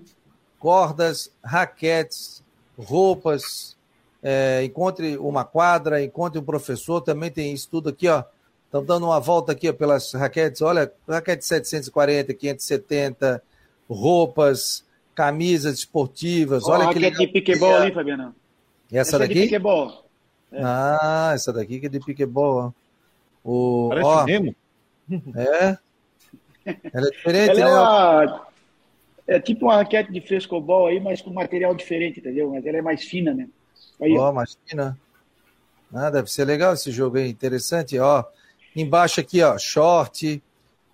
Cordas, 0.60 1.34
raquetes, 1.44 2.44
roupas. 2.78 3.76
É, 4.22 4.64
encontre 4.64 5.18
uma 5.18 5.44
quadra, 5.44 6.04
encontre 6.04 6.38
um 6.40 6.44
professor, 6.44 7.02
também 7.02 7.32
tem 7.32 7.52
isso 7.52 7.68
tudo 7.68 7.90
aqui, 7.90 8.08
ó. 8.08 8.24
Estamos 8.72 8.88
dando 8.88 9.06
uma 9.06 9.20
volta 9.20 9.52
aqui 9.52 9.70
ó, 9.70 9.74
pelas 9.74 10.14
raquetes. 10.14 10.62
Olha, 10.62 10.90
raquete 11.06 11.44
740, 11.44 12.34
570, 12.34 13.44
roupas, 13.90 14.86
camisas 15.14 15.80
esportivas. 15.80 16.64
Olha 16.64 16.88
que 16.88 16.94
raquete 16.94 17.18
de 17.18 17.28
piquebol 17.28 17.76
ali, 17.76 17.92
Fabiano. 17.94 18.34
Essa, 18.90 19.00
essa 19.02 19.20
daqui? 19.20 19.34
É 19.34 19.36
de 19.36 19.42
piquebol. 19.42 20.06
É. 20.54 20.62
Ah, 20.64 21.32
essa 21.36 21.52
daqui 21.52 21.82
que 21.82 21.88
é 21.88 21.90
de 21.90 22.00
piquebol, 22.00 22.56
ó. 22.56 22.72
O, 23.44 23.90
Parece 23.90 24.08
ó, 24.08 24.24
Nemo. 24.24 24.56
É. 25.36 25.78
Ela 26.94 27.08
é 27.08 27.12
diferente, 27.12 27.60
Ela 27.60 27.60
é 27.60 27.66
né? 27.66 27.72
Uma... 27.74 28.48
É 29.28 29.40
tipo 29.42 29.66
uma 29.66 29.76
raquete 29.76 30.14
de 30.14 30.22
frescobol 30.22 30.88
aí, 30.88 30.98
mas 31.02 31.22
com 31.22 31.30
material 31.34 31.76
diferente, 31.76 32.22
entendeu? 32.22 32.50
Mas 32.50 32.66
ela 32.66 32.78
é 32.78 32.82
mais 32.82 33.04
fina, 33.04 33.34
né? 33.34 33.50
Aí, 34.00 34.18
ó, 34.18 34.32
mais 34.32 34.58
fina. 34.66 34.98
Ah, 35.94 36.10
deve 36.10 36.32
ser 36.32 36.46
legal 36.46 36.74
esse 36.74 36.90
jogo 36.90 37.18
aí, 37.18 37.30
interessante. 37.30 38.00
Ó, 38.00 38.24
embaixo 38.76 39.20
aqui, 39.20 39.42
ó, 39.42 39.58
short, 39.58 40.42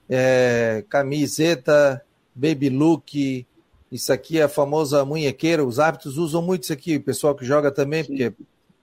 é, 0.10 0.84
camiseta, 0.90 2.04
baby 2.34 2.70
look. 2.70 3.46
Isso 3.92 4.12
aqui 4.12 4.40
é 4.40 4.44
a 4.44 4.50
famosa 4.50 5.04
munhequeira. 5.06 5.64
Os 5.64 5.80
árbitros 5.80 6.18
usam 6.18 6.42
muito 6.42 6.64
isso 6.64 6.74
aqui, 6.74 6.98
o 6.98 7.02
pessoal 7.04 7.34
que 7.36 7.46
joga 7.46 7.72
também, 7.72 8.04
Sim. 8.04 8.10
porque 8.10 8.24
é 8.26 8.34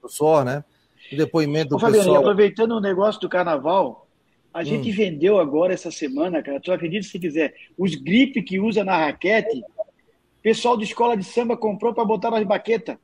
o 0.03 0.09
suor, 0.09 0.45
né? 0.45 0.64
o 1.12 1.16
depoimento 1.16 1.70
do 1.70 1.76
Ô, 1.76 1.78
Fabiano, 1.78 2.05
pessoal. 2.05 2.20
aproveitando 2.22 2.72
o 2.72 2.80
negócio 2.80 3.20
do 3.20 3.28
carnaval, 3.28 4.07
a 4.53 4.61
Hum. 4.61 4.64
gente 4.64 4.90
vendeu 4.90 5.38
agora 5.38 5.74
essa 5.74 5.90
semana, 5.90 6.42
cara, 6.42 6.59
tu 6.61 6.72
acredita 6.72 7.07
se 7.07 7.18
quiser, 7.18 7.55
os 7.76 7.95
gripe 7.95 8.42
que 8.42 8.59
usa 8.59 8.82
na 8.82 8.97
raquete, 8.97 9.62
pessoal 10.42 10.76
de 10.78 10.84
escola 10.84 11.16
de 11.16 11.24
samba 11.24 11.57
comprou 11.57 11.92
para 11.92 12.05
botar 12.05 12.30
nas 12.30 12.45
baquetas. 12.45 12.97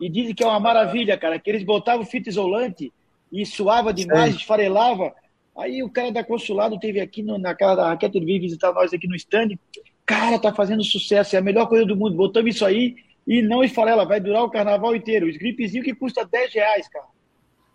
E 0.00 0.08
dizem 0.08 0.34
que 0.34 0.44
é 0.44 0.46
uma 0.46 0.60
maravilha, 0.60 1.18
cara, 1.18 1.38
que 1.40 1.50
eles 1.50 1.64
botavam 1.64 2.06
fita 2.06 2.28
isolante 2.28 2.92
e 3.32 3.44
suava 3.44 3.92
demais, 3.92 4.36
esfarelava. 4.36 5.12
Aí 5.58 5.82
o 5.82 5.90
cara 5.90 6.12
da 6.12 6.22
consulado 6.24 6.78
teve 6.78 7.00
aqui 7.00 7.22
no- 7.22 7.38
na 7.38 7.54
casa 7.54 7.76
da 7.76 7.88
raquete, 7.88 8.16
ele 8.16 8.26
veio 8.26 8.40
visitar 8.40 8.72
nós 8.72 8.92
aqui 8.92 9.08
no 9.08 9.16
stand. 9.16 9.48
Cara, 10.06 10.38
tá 10.38 10.54
fazendo 10.54 10.82
sucesso, 10.84 11.34
é 11.36 11.38
a 11.38 11.42
melhor 11.42 11.66
coisa 11.68 11.84
do 11.84 11.96
mundo. 11.96 12.16
Botamos 12.16 12.54
isso 12.54 12.64
aí 12.64 12.96
e 13.26 13.42
não 13.42 13.62
esfarela, 13.64 14.06
vai 14.06 14.20
durar 14.20 14.44
o 14.44 14.50
carnaval 14.50 14.94
inteiro. 14.94 15.26
Os 15.28 15.36
gripezinhos 15.36 15.84
que 15.84 15.94
custa 15.94 16.24
10 16.24 16.52
reais, 16.54 16.88
cara. 16.88 17.04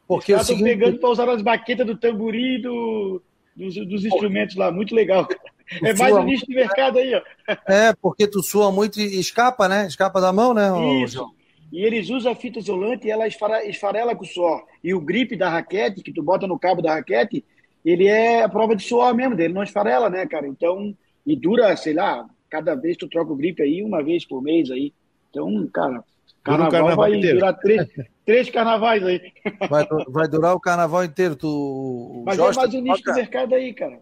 Porque 0.08 0.34
Os 0.34 0.36
o 0.36 0.42
caras 0.42 0.50
estão 0.50 0.58
seguinte, 0.58 0.80
pegando 0.80 1.00
para 1.00 1.10
usar 1.10 1.26
nas 1.26 1.42
baquetas 1.42 1.86
do 1.86 1.96
tamborim 1.98 2.56
e 2.56 2.62
do, 2.62 3.22
dos, 3.56 3.76
dos 3.76 4.06
instrumentos 4.06 4.56
lá. 4.56 4.72
Muito 4.72 4.96
legal. 4.96 5.26
cara. 5.28 5.42
É 5.82 5.94
mais 5.94 6.14
um 6.16 6.24
nicho 6.24 6.46
de 6.46 6.54
mercado 6.54 7.00
aí, 7.00 7.14
ó. 7.16 7.22
é, 7.68 7.94
porque 8.02 8.28
tu 8.28 8.44
sua 8.44 8.72
muito 8.72 9.00
e 9.00 9.20
escapa, 9.20 9.68
né? 9.68 9.88
Escapa 9.88 10.20
da 10.20 10.32
mão, 10.34 10.54
né? 10.54 10.70
Isso. 11.04 11.26
E 11.72 11.84
eles 11.84 12.10
usam 12.10 12.32
a 12.32 12.36
fita 12.36 12.60
isolante 12.60 13.08
e 13.08 13.12
ela 13.12 13.26
esfarela 13.28 14.16
com 14.16 14.24
o 14.24 14.28
suor. 14.28 14.64
E 14.84 14.94
o 14.94 15.00
gripe 15.02 15.36
da 15.36 15.50
raquete, 15.50 16.04
que 16.04 16.12
tu 16.14 16.22
bota 16.22 16.46
no 16.46 16.60
cabo 16.60 16.82
da 16.82 16.94
raquete, 16.96 17.44
ele 17.84 18.08
é 18.08 18.44
a 18.44 18.50
prova 18.50 18.76
de 18.76 18.84
suor 18.84 19.14
mesmo, 19.14 19.40
ele 19.40 19.54
não 19.54 19.64
esfarela, 19.64 20.10
né, 20.10 20.26
cara? 20.26 20.48
Então, 20.48 20.96
e 21.26 21.36
dura, 21.36 21.76
sei 21.76 21.94
lá, 21.94 22.26
cada 22.50 22.76
vez 22.76 22.98
tu 22.98 23.08
troca 23.08 23.32
o 23.32 23.36
gripe 23.36 23.62
aí, 23.62 23.84
uma 23.84 24.04
vez 24.04 24.26
por 24.26 24.42
mês 24.42 24.70
aí. 24.70 24.94
Então, 25.30 25.68
cara, 25.74 26.04
carnaval, 26.44 26.72
carnaval 26.72 26.96
vai 26.98 27.16
inteiro. 27.16 27.40
durar 27.40 27.58
três, 27.60 27.88
três 28.26 28.50
carnavais 28.50 29.04
aí. 29.04 29.22
Vai, 29.70 29.88
vai 30.08 30.28
durar 30.28 30.54
o 30.54 30.60
carnaval 30.60 31.04
inteiro. 31.04 31.36
Tu, 31.36 31.48
o 31.48 32.24
Mas 32.26 32.38
Jorge, 32.38 32.60
é 32.60 32.62
mais 32.62 32.74
um 32.76 32.82
nicho 32.82 32.98
de 32.98 33.04
toca... 33.04 33.18
mercado 33.18 33.56
aí, 33.56 33.74
cara. 33.74 34.00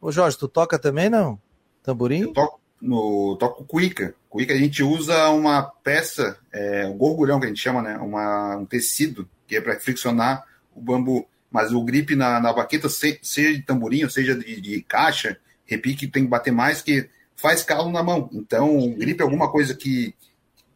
Ô, 0.00 0.12
Jorge, 0.12 0.36
tu 0.36 0.48
toca 0.48 0.78
também, 0.78 1.08
não? 1.08 1.38
Tamborim? 1.82 2.22
Eu 2.22 2.32
toco, 2.32 2.60
no, 2.80 3.36
toco 3.38 3.64
cuíca. 3.64 4.14
Cuíca 4.28 4.52
a 4.52 4.58
gente 4.58 4.82
usa 4.82 5.30
uma 5.30 5.62
peça, 5.62 6.38
é, 6.52 6.86
um 6.86 6.96
gorgulhão 6.96 7.38
que 7.38 7.46
a 7.46 7.48
gente 7.48 7.60
chama, 7.60 7.80
né? 7.80 7.96
Uma, 7.98 8.56
um 8.56 8.66
tecido, 8.66 9.28
que 9.46 9.56
é 9.56 9.60
para 9.60 9.78
friccionar 9.78 10.44
o 10.74 10.80
bambu. 10.80 11.26
Mas 11.52 11.72
o 11.72 11.82
gripe 11.84 12.16
na, 12.16 12.40
na 12.40 12.52
baqueta, 12.52 12.88
se- 12.88 13.20
seja 13.22 13.52
de 13.54 13.62
tamborim, 13.62 14.02
ou 14.04 14.10
seja 14.10 14.34
de, 14.34 14.60
de 14.60 14.82
caixa, 14.82 15.38
repique 15.66 16.06
tem 16.08 16.24
que 16.24 16.30
bater 16.30 16.50
mais, 16.52 16.80
que 16.82 17.08
faz 17.36 17.62
calo 17.62 17.90
na 17.90 18.02
mão. 18.02 18.28
Então, 18.32 18.78
o 18.78 18.94
gripe 18.96 19.20
é 19.20 19.24
alguma 19.24 19.50
coisa 19.50 19.74
que 19.74 20.14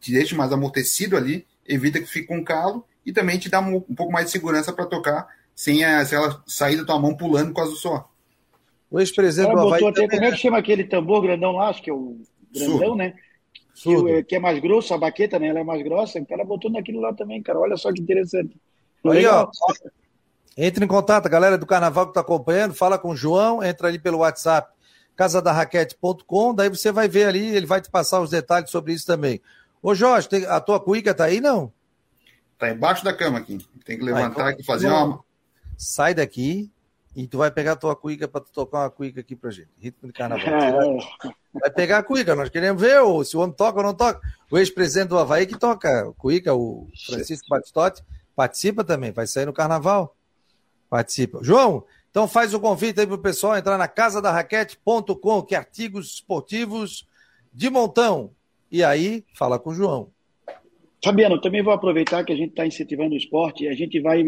te 0.01 0.13
deixa 0.13 0.37
mais 0.37 0.53
amortecido 0.53 1.17
ali, 1.17 1.47
evita 1.67 1.99
que 2.01 2.07
fique 2.07 2.27
com 2.27 2.45
calo 2.45 2.85
e 3.05 3.13
também 3.13 3.39
te 3.39 3.49
dá 3.49 3.61
um, 3.61 3.77
um 3.77 3.95
pouco 3.95 4.13
mais 4.13 4.27
de 4.27 4.33
segurança 4.33 4.73
para 4.73 4.85
tocar 4.87 5.27
sem, 5.55 5.83
a, 5.85 6.05
sem 6.05 6.19
ela 6.19 6.43
sair 6.47 6.77
da 6.77 6.85
tua 6.85 6.99
mão 7.01 7.17
pulando 7.17 7.49
por 7.49 7.57
causa 7.57 7.71
do 7.73 7.79
suor. 7.79 8.05
O 8.91 9.01
ex-presidente 9.01 9.49
do 9.51 9.55
botou 9.57 9.89
Havaí 9.89 9.89
até, 9.89 10.09
como 10.09 10.25
é 10.25 10.31
que 10.31 10.37
chama 10.37 10.59
aquele 10.59 10.85
tambor 10.85 11.23
grandão 11.23 11.53
lá? 11.53 11.71
Acho 11.71 11.83
que 11.83 11.91
é 11.91 11.93
o 11.95 12.19
grandão, 12.55 12.79
Surdo. 12.79 12.97
né? 12.97 13.15
Que, 13.75 13.81
Surdo. 13.83 14.11
o- 14.19 14.25
que 14.25 14.37
é 14.37 14.39
mais 14.39 14.59
grosso, 14.61 14.93
a 14.95 14.99
baqueta, 14.99 15.39
né? 15.39 15.49
Ela 15.49 15.61
é 15.61 15.65
mais 15.65 15.83
grossa. 15.83 16.19
O 16.21 16.27
cara 16.27 16.45
botou 16.45 16.71
naquilo 16.71 17.01
lá 17.01 17.13
também, 17.13 17.43
cara. 17.43 17.59
Olha 17.59 17.77
só 17.77 17.93
que 17.93 18.01
interessante. 18.01 18.57
Aí, 19.05 19.11
Legal. 19.19 19.51
ó, 19.69 19.73
entre 20.57 20.85
em 20.85 20.89
contato, 20.89 21.27
a 21.27 21.29
galera 21.29 21.59
do 21.59 21.67
Carnaval 21.67 22.07
que 22.07 22.11
está 22.11 22.21
acompanhando, 22.21 22.75
fala 22.75 22.99
com 22.99 23.11
o 23.11 23.17
João, 23.17 23.63
entra 23.63 23.89
ali 23.89 23.99
pelo 23.99 24.19
WhatsApp, 24.19 24.73
casadarraquete.com, 25.15 26.55
daí 26.55 26.69
você 26.69 26.91
vai 26.93 27.09
ver 27.09 27.27
ali, 27.27 27.55
ele 27.55 27.67
vai 27.67 27.81
te 27.81 27.91
passar 27.91 28.21
os 28.21 28.31
detalhes 28.31 28.71
sobre 28.71 28.93
isso 28.93 29.07
também. 29.07 29.41
Ô 29.83 29.95
Jorge, 29.95 30.29
tem- 30.29 30.47
a 30.47 30.61
tua 30.61 30.81
cuíca 30.81 31.15
tá 31.15 31.25
aí, 31.25 31.41
não? 31.41 31.73
Tá 32.59 32.71
embaixo 32.71 33.05
da 33.05 33.13
cama 33.13 33.39
aqui. 33.39 33.59
Tem 33.85 33.99
que 33.99 34.05
levantar 34.05 34.47
Aí, 34.47 34.53
aqui, 34.55 34.65
fazer 34.65 34.89
uma. 34.89 35.21
Sai 35.77 36.15
daqui 36.15 36.71
e 37.15 37.27
tu 37.27 37.37
vai 37.39 37.51
pegar 37.51 37.73
a 37.73 37.77
tua 37.77 37.95
cuíca 37.95 38.27
para 38.27 38.41
tu 38.41 38.51
tocar 38.51 38.79
uma 38.81 38.91
cuíca 38.91 39.21
aqui 39.21 39.37
pra 39.37 39.51
gente. 39.51 39.69
Ritmo 39.79 40.09
de 40.09 40.13
carnaval. 40.15 40.45
Vai, 40.49 40.71
É, 40.71 41.61
vai 41.61 41.71
pegar 41.71 41.99
a 41.99 42.03
cuíca, 42.03 42.35
nós 42.35 42.49
queremos 42.49 42.81
ver 42.81 42.99
ou 43.03 43.23
se 43.25 43.37
o 43.37 43.41
homem 43.41 43.55
toca 43.55 43.79
ou 43.79 43.85
não 43.85 43.95
toca. 43.95 44.21
O 44.51 44.57
ex-presidente 44.57 45.09
do 45.11 45.19
Havaí 45.19 45.47
que 45.47 45.59
toca 45.59 46.11
cuíca, 46.17 46.55
o 46.55 46.89
Francisco 47.07 47.47
Batistotti, 47.51 48.03
participa 48.35 48.83
também, 48.83 49.13
vai 49.13 49.27
sair 49.27 49.45
no 49.45 49.53
carnaval. 49.53 50.16
Participa. 50.89 51.41
João, 51.43 51.85
então 52.11 52.27
faz 52.27 52.55
o 52.55 52.61
convite 52.61 53.01
aí 53.01 53.07
pro 53.07 53.19
pessoal 53.19 53.57
entrar 53.57 53.77
na 53.77 53.89
casadarraquete.com, 53.89 55.43
que 55.43 55.55
é 55.55 55.59
artigos 55.59 56.15
esportivos 56.15 57.07
de 57.53 57.69
montão. 57.69 58.31
E 58.71 58.83
aí, 58.83 59.25
fala 59.35 59.59
com 59.59 59.71
o 59.71 59.75
João. 59.75 60.11
Fabiano, 61.05 61.41
também 61.41 61.63
vou 61.63 61.73
aproveitar 61.73 62.25
que 62.25 62.33
a 62.33 62.37
gente 62.37 62.51
está 62.51 62.67
incentivando 62.67 63.15
o 63.15 63.19
esporte. 63.19 63.69
A 63.69 63.75
gente 63.75 64.01
vai 64.01 64.25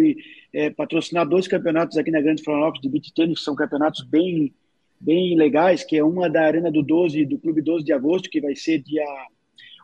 é, 0.52 0.70
patrocinar 0.70 1.26
dois 1.26 1.48
campeonatos 1.48 1.96
aqui 1.96 2.10
na 2.10 2.20
Grande 2.20 2.42
Florianópolis 2.42 2.82
de 2.82 2.88
beach 2.88 3.12
tênis, 3.14 3.38
que 3.38 3.44
são 3.44 3.56
campeonatos 3.56 4.04
bem, 4.04 4.54
bem 5.00 5.36
legais, 5.36 5.82
que 5.82 5.96
é 5.96 6.04
uma 6.04 6.28
da 6.28 6.42
Arena 6.42 6.70
do 6.70 6.82
12, 6.82 7.24
do 7.24 7.38
Clube 7.38 7.62
12 7.62 7.84
de 7.84 7.92
Agosto, 7.92 8.30
que 8.30 8.40
vai 8.40 8.54
ser 8.54 8.78
dia 8.80 9.04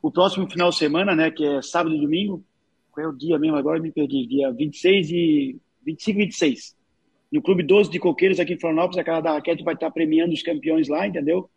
o 0.03 0.11
próximo 0.11 0.49
final 0.49 0.71
de 0.71 0.77
semana, 0.77 1.17
né, 1.17 1.31
que 1.31 1.45
é 1.45 1.63
sábado 1.63 1.95
e 1.97 2.01
domingo. 2.01 2.45
Qual 2.93 3.07
é 3.07 3.09
o 3.09 3.13
dia 3.13 3.39
mesmo? 3.39 3.57
Agora 3.57 3.81
me 3.81 3.91
perdi. 3.91 4.27
Dia 4.27 4.53
26 4.53 5.11
e 5.11 5.57
25 5.85 6.19
e 6.19 6.23
26. 6.25 6.77
No 7.33 7.43
Clube 7.43 7.63
12 7.63 7.91
de 7.91 7.99
Coqueiros 7.99 8.39
aqui 8.39 8.55
em 8.55 8.59
Florianópolis, 8.59 8.99
a 8.99 9.05
cara 9.05 9.21
da 9.21 9.33
raquete 9.33 9.65
vai 9.65 9.75
estar 9.75 9.91
premiando 9.91 10.33
os 10.33 10.43
campeões 10.43 10.89
lá, 10.89 11.07
entendeu? 11.07 11.51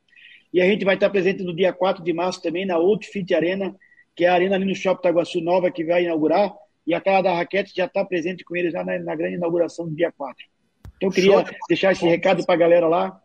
E 0.53 0.61
a 0.61 0.65
gente 0.65 0.83
vai 0.83 0.95
estar 0.95 1.09
presente 1.09 1.43
no 1.43 1.55
dia 1.55 1.71
4 1.71 2.03
de 2.03 2.13
março 2.13 2.41
também 2.41 2.65
na 2.65 2.75
Outfit 2.75 3.33
Arena, 3.33 3.75
que 4.15 4.25
é 4.25 4.29
a 4.29 4.33
arena 4.33 4.55
ali 4.55 4.65
no 4.65 4.73
Shopping 4.73 5.01
Taguaçu 5.03 5.41
Nova 5.41 5.69
que 5.69 5.83
vai 5.83 6.03
inaugurar. 6.05 6.53
E 6.85 6.93
a 6.93 7.01
cara 7.01 7.21
da 7.21 7.33
raquete 7.35 7.73
já 7.75 7.85
está 7.85 8.03
presente 8.03 8.43
com 8.43 8.55
eles 8.55 8.71
já 8.71 8.83
na, 8.83 8.97
na 8.97 9.15
grande 9.15 9.35
inauguração 9.35 9.87
do 9.87 9.95
dia 9.95 10.11
4. 10.11 10.35
Então 10.95 11.09
eu 11.09 11.13
queria 11.13 11.31
Show. 11.45 11.55
deixar 11.67 11.91
esse 11.91 12.05
recado 12.07 12.45
para 12.45 12.55
a 12.55 12.57
galera 12.57 12.87
lá. 12.87 13.21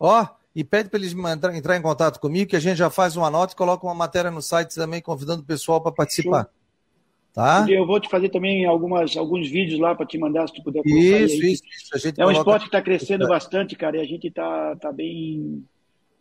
Ó, 0.00 0.26
e 0.56 0.64
pede 0.64 0.88
para 0.88 0.98
eles 0.98 1.12
mandar- 1.14 1.54
entrar 1.54 1.76
em 1.76 1.82
contato 1.82 2.18
comigo, 2.18 2.50
que 2.50 2.56
a 2.56 2.60
gente 2.60 2.78
já 2.78 2.90
faz 2.90 3.16
uma 3.16 3.30
nota 3.30 3.52
e 3.52 3.56
coloca 3.56 3.86
uma 3.86 3.94
matéria 3.94 4.30
no 4.30 4.42
site 4.42 4.74
também, 4.74 5.00
convidando 5.00 5.42
o 5.42 5.46
pessoal 5.46 5.80
para 5.80 5.92
participar. 5.92 6.48
Tá? 7.34 7.66
Eu 7.68 7.84
vou 7.84 7.98
te 7.98 8.08
fazer 8.08 8.28
também 8.28 8.64
algumas, 8.64 9.16
alguns 9.16 9.50
vídeos 9.50 9.80
lá 9.80 9.92
para 9.92 10.06
te 10.06 10.16
mandar, 10.16 10.46
se 10.46 10.54
tu 10.54 10.62
puder 10.62 10.84
colocar. 10.84 11.00
Isso, 11.00 11.34
isso, 11.34 11.64
isso. 11.66 11.90
A 11.92 11.98
gente 11.98 12.20
É 12.20 12.24
um 12.24 12.28
coloca- 12.28 12.38
esporte 12.38 12.62
que 12.62 12.68
está 12.68 12.80
crescendo 12.80 13.26
bastante, 13.26 13.74
cara, 13.74 13.96
e 13.96 14.00
a 14.00 14.04
gente 14.04 14.28
está 14.28 14.76
tá 14.76 14.92
bem, 14.92 15.64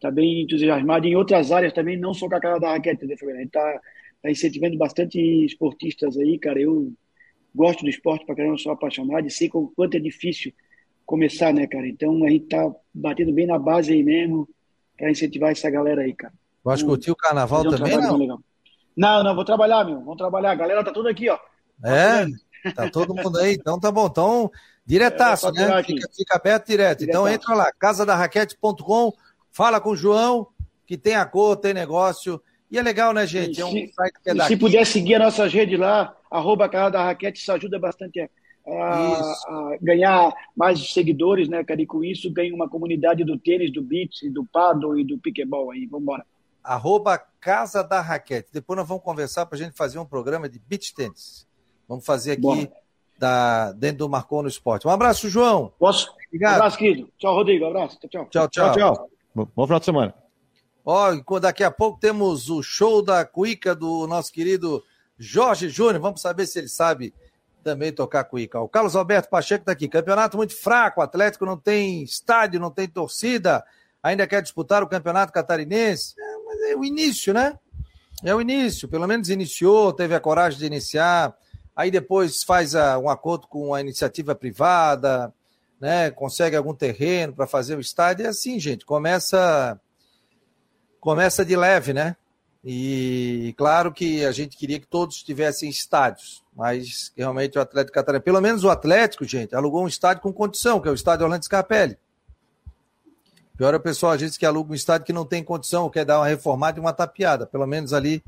tá 0.01 0.09
bem 0.09 0.41
entusiasmado 0.41 1.05
em 1.07 1.15
outras 1.15 1.51
áreas 1.51 1.71
também, 1.71 1.97
não 1.97 2.15
só 2.15 2.27
com 2.27 2.33
a 2.35 2.39
cara 2.41 2.57
da 2.57 2.71
raquete, 2.71 3.05
né, 3.05 3.15
Fabiano? 3.15 3.37
A 3.39 3.43
gente 3.43 3.49
está 3.49 3.79
tá 4.23 4.31
incentivando 4.31 4.75
bastante 4.75 5.19
esportistas 5.45 6.17
aí, 6.17 6.39
cara. 6.39 6.59
Eu 6.59 6.91
gosto 7.53 7.83
do 7.83 7.89
esporte 7.91 8.25
para 8.25 8.33
caramba, 8.35 8.57
sou 8.57 8.71
apaixonado 8.71 9.27
e 9.27 9.29
sei 9.29 9.51
o 9.53 9.71
quanto 9.75 9.95
é 9.95 9.99
difícil 9.99 10.51
começar, 11.05 11.53
né, 11.53 11.67
cara? 11.67 11.87
Então 11.87 12.23
a 12.23 12.29
gente 12.29 12.45
está 12.45 12.73
batendo 12.91 13.31
bem 13.31 13.45
na 13.45 13.59
base 13.59 13.93
aí 13.93 14.01
mesmo 14.01 14.49
para 14.97 15.11
incentivar 15.11 15.51
essa 15.51 15.69
galera 15.69 16.01
aí, 16.01 16.13
cara. 16.15 16.33
Vai 16.63 16.81
curtir 16.81 17.11
o 17.11 17.15
carnaval 17.15 17.61
um 17.67 17.69
também, 17.69 17.97
não? 17.97 18.17
legal. 18.17 18.39
Não, 18.95 19.23
não, 19.23 19.35
vou 19.35 19.45
trabalhar, 19.45 19.83
meu. 19.85 19.99
Vamos 19.99 20.17
trabalhar. 20.17 20.51
A 20.51 20.55
galera 20.55 20.83
tá 20.83 20.91
tudo 20.91 21.07
aqui, 21.09 21.29
ó. 21.29 21.37
É, 21.83 22.25
tá 22.73 22.89
todo 22.89 23.13
mundo 23.15 23.37
aí. 23.39 23.53
Então 23.53 23.79
tá 23.79 23.91
bom. 23.91 24.05
Então, 24.07 24.51
diretaço, 24.85 25.47
É, 25.49 25.51
né? 25.51 25.83
Fica, 25.83 26.07
fica 26.15 26.35
aberto 26.35 26.67
direto. 26.67 27.03
Então 27.03 27.23
Diretaço. 27.23 27.51
entra 27.51 27.55
lá, 27.63 27.71
casadarraquete.com, 27.79 29.13
fala 29.51 29.79
com 29.81 29.89
o 29.91 29.95
João, 29.95 30.47
que 30.85 30.97
tem 30.97 31.15
a 31.15 31.25
cor, 31.25 31.55
tem 31.57 31.73
negócio. 31.73 32.41
E 32.71 32.77
é 32.77 32.81
legal, 32.81 33.13
né, 33.13 33.25
gente? 33.27 33.61
É 33.61 33.65
um 33.65 33.71
Se- 33.71 33.91
site 33.93 34.13
que 34.23 34.29
é 34.29 34.33
daqui. 34.33 34.47
se 34.53 34.57
puder 34.57 34.85
seguir 34.85 35.15
as 35.15 35.21
nossas 35.21 35.53
redes 35.53 35.79
lá, 35.79 36.15
arroba 36.31 36.67
Casa 36.69 36.91
da 36.91 37.03
Raquete, 37.03 37.39
isso 37.39 37.51
ajuda 37.51 37.77
bastante 37.77 38.19
a, 38.19 38.25
a- 38.67 39.33
a 39.47 39.77
ganhar 39.81 40.33
mais 40.55 40.91
seguidores, 40.93 41.47
né, 41.47 41.63
cara? 41.63 41.81
E 41.81 41.85
com 41.85 42.03
isso 42.03 42.31
ganha 42.31 42.53
uma 42.53 42.67
comunidade 42.69 43.23
do 43.23 43.37
tênis, 43.37 43.71
do 43.71 43.81
beach, 43.81 44.27
do 44.29 44.43
paddle 44.45 44.97
e 44.99 45.03
do 45.03 45.17
piquebol 45.19 45.69
aí. 45.71 45.85
Vambora. 45.85 46.25
Arroba 46.63 47.17
Casa 47.39 47.83
da 47.83 47.99
Raquete. 47.99 48.49
Depois 48.53 48.77
nós 48.77 48.87
vamos 48.87 49.03
conversar 49.03 49.45
para 49.45 49.57
a 49.57 49.61
gente 49.61 49.75
fazer 49.75 49.99
um 49.99 50.05
programa 50.05 50.47
de 50.47 50.59
beach 50.59 50.93
tennis. 50.95 51.47
Vamos 51.87 52.05
fazer 52.05 52.33
aqui 52.33 52.69
da, 53.17 53.71
dentro 53.73 53.99
do 53.99 54.09
Marcou 54.09 54.41
no 54.41 54.47
Esporte. 54.47 54.87
Um 54.87 54.91
abraço, 54.91 55.29
João. 55.29 55.73
Posso? 55.77 56.13
Obrigado. 56.27 56.55
Abraço, 56.55 56.77
querido. 56.77 57.09
Tchau, 57.17 57.35
Rodrigo. 57.35 57.65
Abraço. 57.65 57.99
Tchau, 57.99 58.09
Tchau, 58.09 58.27
tchau. 58.29 58.47
tchau. 58.49 58.73
Tchau, 58.73 58.95
tchau. 58.95 59.09
Bom 59.35 59.47
bom 59.55 59.65
final 59.65 59.79
de 59.79 59.85
semana. 59.85 60.13
Ó, 60.85 61.39
daqui 61.39 61.63
a 61.63 61.71
pouco 61.71 61.99
temos 61.99 62.49
o 62.49 62.61
show 62.61 63.01
da 63.01 63.25
cuíca 63.25 63.73
do 63.73 64.05
nosso 64.07 64.31
querido 64.31 64.83
Jorge 65.17 65.69
Júnior. 65.69 66.01
Vamos 66.01 66.21
saber 66.21 66.45
se 66.45 66.59
ele 66.59 66.67
sabe 66.67 67.13
também 67.63 67.91
tocar 67.93 68.25
cuíca. 68.25 68.59
O 68.59 68.67
Carlos 68.67 68.95
Alberto 68.95 69.29
Pacheco 69.29 69.61
está 69.61 69.71
aqui. 69.71 69.87
Campeonato 69.87 70.35
muito 70.35 70.55
fraco. 70.55 70.99
O 70.99 71.03
Atlético 71.03 71.45
não 71.45 71.57
tem 71.57 72.03
estádio, 72.03 72.59
não 72.59 72.69
tem 72.69 72.87
torcida. 72.87 73.63
Ainda 74.01 74.27
quer 74.27 74.41
disputar 74.41 74.83
o 74.83 74.87
campeonato 74.87 75.31
catarinense. 75.31 76.13
Mas 76.53 76.61
é 76.71 76.75
o 76.75 76.85
início, 76.85 77.33
né? 77.33 77.57
É 78.23 78.33
o 78.33 78.39
início. 78.39 78.87
Pelo 78.87 79.07
menos 79.07 79.29
iniciou, 79.29 79.91
teve 79.91 80.13
a 80.13 80.19
coragem 80.19 80.59
de 80.59 80.65
iniciar. 80.65 81.35
Aí 81.75 81.89
depois 81.89 82.43
faz 82.43 82.75
a- 82.75 82.99
um 82.99 83.09
acordo 83.09 83.47
com 83.47 83.73
a 83.73 83.81
iniciativa 83.81 84.35
privada, 84.35 85.33
né? 85.81 86.11
Consegue 86.11 86.55
algum 86.55 86.73
terreno 86.73 87.33
para 87.33 87.47
fazer 87.47 87.75
o 87.75 87.81
estádio. 87.81 88.25
É 88.25 88.29
assim, 88.29 88.59
gente. 88.59 88.85
Começa 88.85 89.79
começa 90.99 91.43
de 91.43 91.55
leve, 91.55 91.91
né? 91.91 92.15
E 92.63 93.53
claro 93.57 93.91
que 93.91 94.23
a 94.23 94.31
gente 94.31 94.55
queria 94.55 94.79
que 94.79 94.87
todos 94.87 95.21
tivessem 95.21 95.69
estádios, 95.69 96.41
mas 96.55 97.11
realmente 97.17 97.57
o 97.57 97.61
Atlético 97.61 97.93
Catarinense, 97.95 98.23
pelo 98.23 98.39
menos 98.39 98.63
o 98.63 98.69
Atlético, 98.69 99.25
gente, 99.25 99.53
alugou 99.53 99.83
um 99.83 99.87
estádio 99.87 100.23
com 100.23 100.31
condição, 100.31 100.79
que 100.79 100.87
é 100.87 100.91
o 100.91 100.93
estádio 100.93 101.25
Orlando 101.25 101.43
Scarpelli. 101.43 101.97
Pior 103.57 103.73
é 103.73 103.77
o 103.77 103.79
pessoal, 103.79 104.11
a 104.13 104.17
gente 104.17 104.39
que 104.39 104.45
aluga 104.45 104.71
um 104.71 104.75
estádio 104.75 105.05
que 105.05 105.13
não 105.13 105.25
tem 105.25 105.43
condição, 105.43 105.89
quer 105.89 106.05
dar 106.05 106.19
uma 106.19 106.27
reformada 106.27 106.79
e 106.79 106.81
uma 106.81 106.91
tapeada. 106.91 107.45
Pelo 107.45 107.67
menos 107.67 107.93
ali 107.93 108.23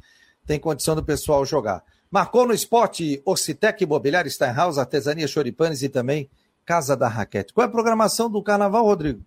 tem 0.45 0.59
condição 0.59 0.95
do 0.95 1.03
pessoal 1.03 1.43
jogar. 1.45 1.83
Marcou 2.11 2.45
no 2.47 2.53
esporte 2.53 3.21
Ocitec 3.25 3.83
Imobiliário, 3.83 4.29
Steinhaus, 4.29 4.77
Artesania 4.77 5.27
Choripanes 5.27 5.81
e 5.81 5.89
também 5.89 6.29
Casa 6.63 6.95
da 6.95 7.07
Raquete. 7.07 7.53
Qual 7.53 7.65
é 7.65 7.67
a 7.67 7.71
programação 7.71 8.29
do 8.29 8.41
Carnaval, 8.41 8.85
Rodrigo? 8.85 9.23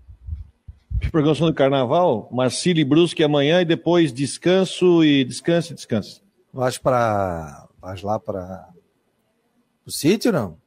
Programação 1.10 1.46
do 1.46 1.54
Carnaval, 1.54 2.28
Marcílio 2.32 2.80
e 2.80 2.84
Brusque 2.84 3.22
amanhã 3.22 3.60
e 3.60 3.64
depois 3.64 4.12
descanso 4.12 5.04
e 5.04 5.24
descanso 5.24 5.72
e 5.72 5.74
descanso. 5.74 6.22
Vais 6.52 6.78
para. 6.78 7.68
Vais 7.80 8.02
lá 8.02 8.18
para. 8.18 8.68
O 9.86 9.90
sítio, 9.90 10.32
não? 10.32 10.58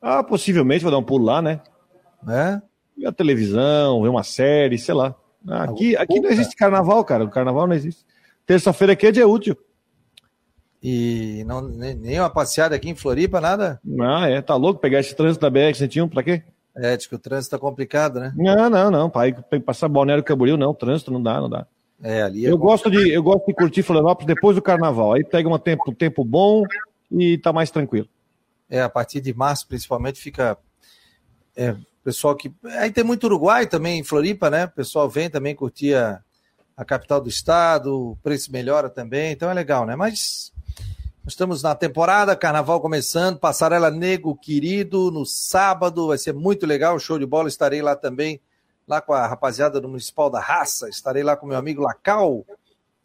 Ah, 0.00 0.22
possivelmente 0.22 0.82
vou 0.82 0.90
dar 0.90 0.98
um 0.98 1.04
pulo 1.04 1.24
lá, 1.24 1.40
né? 1.40 1.60
É? 2.28 2.60
Ver 3.02 3.08
a 3.08 3.12
televisão, 3.12 4.00
ver 4.00 4.08
uma 4.08 4.22
série, 4.22 4.78
sei 4.78 4.94
lá. 4.94 5.12
Aqui, 5.48 5.96
aqui 5.96 6.20
não 6.20 6.30
existe 6.30 6.54
carnaval, 6.54 7.04
cara. 7.04 7.24
O 7.24 7.30
carnaval 7.30 7.66
não 7.66 7.74
existe. 7.74 8.04
Terça-feira 8.46 8.92
aqui 8.92 9.08
é 9.08 9.10
dia 9.10 9.26
útil. 9.26 9.56
E 10.80 11.42
não, 11.44 11.60
nem, 11.62 12.20
uma 12.20 12.30
passeada 12.30 12.76
aqui 12.76 12.88
em 12.88 12.94
Floripa, 12.94 13.40
nada? 13.40 13.80
Ah, 14.00 14.28
é. 14.28 14.40
Tá 14.40 14.54
louco 14.54 14.80
pegar 14.80 15.00
esse 15.00 15.16
trânsito 15.16 15.42
da 15.42 15.50
BR-101 15.50 16.08
pra 16.08 16.22
quê? 16.22 16.44
É, 16.76 16.96
diz 16.96 17.08
que 17.08 17.14
o 17.16 17.18
trânsito 17.18 17.56
tá 17.56 17.58
complicado, 17.58 18.20
né? 18.20 18.32
Não, 18.36 18.70
não, 18.70 18.88
não. 18.88 19.10
Pai, 19.10 19.34
passar 19.66 19.88
Balneário 19.88 20.22
Camboriú, 20.22 20.56
não. 20.56 20.72
Trânsito 20.72 21.10
não 21.10 21.20
dá, 21.20 21.40
não 21.40 21.50
dá. 21.50 21.66
É, 22.00 22.22
ali 22.22 22.46
é 22.46 22.50
eu, 22.52 22.56
gosto 22.56 22.88
de, 22.88 23.10
eu 23.12 23.22
gosto 23.22 23.46
de 23.46 23.52
curtir 23.52 23.82
Florianópolis 23.82 24.32
depois 24.32 24.54
do 24.54 24.62
carnaval. 24.62 25.14
Aí 25.14 25.24
pega 25.24 25.48
um 25.48 25.58
tempo, 25.58 25.90
um 25.90 25.94
tempo 25.94 26.24
bom 26.24 26.62
e 27.10 27.36
tá 27.38 27.52
mais 27.52 27.68
tranquilo. 27.68 28.08
É, 28.70 28.80
a 28.80 28.88
partir 28.88 29.20
de 29.20 29.34
março, 29.34 29.66
principalmente, 29.66 30.20
fica. 30.20 30.56
É, 31.56 31.74
pessoal 32.04 32.36
que. 32.36 32.52
Aí 32.78 32.90
tem 32.90 33.04
muito 33.04 33.24
Uruguai 33.24 33.66
também 33.66 34.00
em 34.00 34.04
Floripa, 34.04 34.50
né? 34.50 34.64
O 34.64 34.70
pessoal 34.70 35.08
vem 35.08 35.30
também 35.30 35.54
curtir 35.54 35.94
a, 35.94 36.20
a 36.76 36.84
capital 36.84 37.20
do 37.20 37.28
estado, 37.28 38.12
o 38.12 38.16
preço 38.22 38.50
melhora 38.52 38.88
também, 38.90 39.32
então 39.32 39.50
é 39.50 39.54
legal, 39.54 39.86
né? 39.86 39.96
Mas 39.96 40.52
Estamos 41.24 41.62
na 41.62 41.72
temporada, 41.72 42.34
carnaval 42.34 42.80
começando, 42.80 43.38
Passarela 43.38 43.92
Nego 43.92 44.34
Querido 44.34 45.08
no 45.12 45.24
sábado, 45.24 46.08
vai 46.08 46.18
ser 46.18 46.34
muito 46.34 46.66
legal, 46.66 46.98
show 46.98 47.16
de 47.16 47.24
bola. 47.24 47.48
Estarei 47.48 47.80
lá 47.80 47.94
também, 47.94 48.40
lá 48.88 49.00
com 49.00 49.12
a 49.12 49.24
rapaziada 49.24 49.80
do 49.80 49.88
Municipal 49.88 50.28
da 50.28 50.40
Raça. 50.40 50.88
Estarei 50.88 51.22
lá 51.22 51.36
com 51.36 51.46
meu 51.46 51.56
amigo 51.56 51.80
Lacal, 51.80 52.44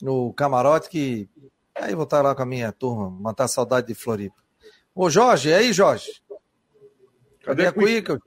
no 0.02 0.34
camarote, 0.34 0.90
que 0.90 1.30
aí 1.76 1.94
vou 1.94 2.06
estar 2.06 2.24
lá 2.24 2.34
com 2.34 2.42
a 2.42 2.46
minha 2.46 2.72
turma, 2.72 3.12
matar 3.12 3.48
saudade 3.48 3.86
de 3.86 3.94
Floripa. 3.94 4.36
Ô 4.96 5.12
Jorge, 5.12 5.50
e 5.50 5.54
aí, 5.54 5.72
Jorge? 5.72 6.20
Cadê, 7.44 7.66
Cadê 7.66 7.68
a 7.68 7.72
cuica? 7.72 8.20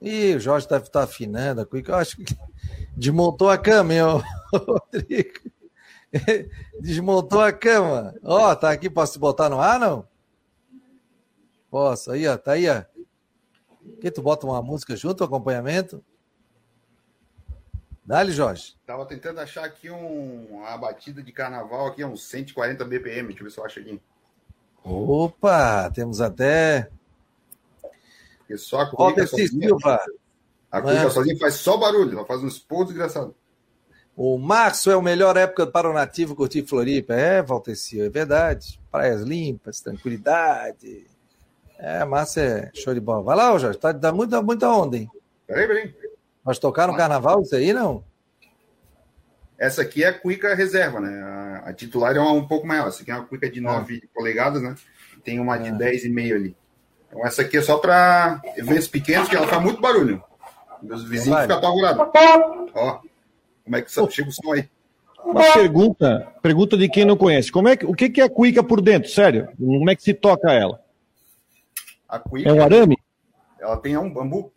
Ih, 0.00 0.36
o 0.36 0.40
Jorge 0.40 0.68
deve 0.68 0.84
estar 0.84 1.02
afinando 1.02 1.60
a 1.60 1.66
cuica. 1.66 1.92
Eu 1.92 1.96
acho 1.96 2.16
que 2.16 2.36
desmontou 2.96 3.50
a 3.50 3.58
cama, 3.58 3.94
hein, 3.94 4.00
Rodrigo? 4.52 5.50
Desmontou 6.80 7.40
a 7.40 7.52
cama. 7.52 8.14
Ó, 8.22 8.50
oh, 8.50 8.56
tá 8.56 8.70
aqui, 8.70 8.88
posso 8.88 9.18
botar 9.18 9.48
no 9.48 9.60
ar, 9.60 9.78
não? 9.78 10.06
Posso, 11.70 12.10
aí, 12.12 12.26
ó, 12.26 12.36
tá 12.38 12.52
aí, 12.52 12.68
ó. 12.68 12.82
Que 14.00 14.10
tu 14.10 14.22
bota 14.22 14.46
uma 14.46 14.62
música 14.62 14.96
junto, 14.96 15.24
acompanhamento? 15.24 16.02
Dá-lhe, 18.04 18.32
Jorge. 18.32 18.74
Tava 18.86 19.04
tentando 19.04 19.40
achar 19.40 19.64
aqui 19.64 19.90
um, 19.90 20.46
uma 20.50 20.78
batida 20.78 21.22
de 21.22 21.30
carnaval 21.30 21.88
aqui, 21.88 22.02
uns 22.04 22.26
140 22.26 22.84
BPM, 22.84 23.28
deixa 23.28 23.40
eu 23.40 23.44
ver 23.44 23.50
se 23.50 23.58
eu 23.58 23.64
acho 23.66 23.80
aqui. 23.80 24.00
Opa, 24.82 25.90
temos 25.90 26.20
até. 26.20 26.90
Porque 28.48 28.56
só 28.56 28.80
a 28.80 28.90
cuica 28.90 29.26
sozinha. 29.26 29.68
A 30.70 30.80
cuica 30.80 31.02
é? 31.02 31.10
sozinha 31.10 31.38
faz 31.38 31.54
só 31.56 31.76
barulho, 31.76 32.16
ela 32.16 32.26
faz 32.26 32.42
um 32.42 32.48
esporro 32.48 32.86
desgraçado. 32.86 33.34
O 34.16 34.38
março 34.38 34.90
é 34.90 34.94
a 34.94 35.02
melhor 35.02 35.36
época 35.36 35.66
para 35.66 35.88
o 35.88 35.92
nativo 35.92 36.34
curtir 36.34 36.64
Floripa. 36.66 37.12
É, 37.12 37.42
Valtecio, 37.42 38.04
é 38.04 38.08
verdade. 38.08 38.80
Praias 38.90 39.20
limpas, 39.20 39.80
tranquilidade. 39.80 41.06
É, 41.78 42.02
março 42.06 42.40
é 42.40 42.70
show 42.74 42.94
de 42.94 43.00
bola. 43.00 43.22
Vai 43.22 43.36
lá, 43.36 43.56
Jorge, 43.58 43.78
tá, 43.78 43.92
dá 43.92 44.10
muita, 44.10 44.42
muita 44.42 44.68
onda, 44.68 44.96
hein? 44.96 45.08
Peraí, 45.46 45.68
peraí. 45.68 45.94
Mas 46.42 46.58
tocar 46.58 46.88
no 46.88 46.96
carnaval 46.96 47.42
isso 47.42 47.54
aí, 47.54 47.72
não? 47.72 48.02
Essa 49.58 49.82
aqui 49.82 50.02
é 50.02 50.08
a 50.08 50.18
cuica 50.18 50.54
reserva, 50.54 51.00
né? 51.00 51.22
A, 51.22 51.68
a 51.68 51.72
titular 51.74 52.16
é 52.16 52.18
uma, 52.18 52.32
um 52.32 52.48
pouco 52.48 52.66
maior. 52.66 52.88
Essa 52.88 53.02
aqui 53.02 53.10
é 53.10 53.14
uma 53.14 53.26
cuica 53.26 53.50
de 53.50 53.60
9 53.60 54.02
ah. 54.02 54.08
polegadas, 54.14 54.62
né? 54.62 54.74
Tem 55.22 55.38
uma 55.38 55.58
de 55.58 55.68
ah. 55.68 55.78
10,5 55.78 56.34
ali. 56.34 56.56
Então 57.08 57.26
essa 57.26 57.42
aqui 57.42 57.56
é 57.56 57.62
só 57.62 57.78
para 57.78 58.40
eventos 58.56 58.88
pequenos, 58.88 59.28
que 59.28 59.36
ela 59.36 59.46
faz 59.46 59.62
muito 59.62 59.80
barulho. 59.80 60.22
Meus 60.82 61.02
vizinhos 61.04 61.40
ficam 61.40 61.58
apavorados. 61.58 62.06
Ó. 62.74 63.00
Como 63.64 63.76
é 63.76 63.82
que 63.82 63.90
chega 63.90 64.28
o 64.28 64.32
som 64.32 64.52
aí? 64.52 64.68
Uma 65.24 65.52
pergunta, 65.52 66.32
pergunta 66.40 66.76
de 66.76 66.88
quem 66.88 67.04
não 67.04 67.16
conhece. 67.16 67.50
Como 67.52 67.68
é 67.68 67.76
que, 67.76 67.84
o 67.84 67.94
que, 67.94 68.20
é 68.20 68.24
a 68.24 68.30
cuica 68.30 68.62
por 68.62 68.80
dentro? 68.80 69.10
Sério? 69.10 69.48
Como 69.58 69.90
é 69.90 69.96
que 69.96 70.02
se 70.02 70.14
toca 70.14 70.52
ela? 70.52 70.82
A 72.08 72.18
cuica, 72.18 72.48
é 72.48 72.52
um 72.52 72.62
arame? 72.62 72.96
Ela 73.60 73.76
tem 73.76 73.96
um 73.96 74.10
bambu. 74.10 74.52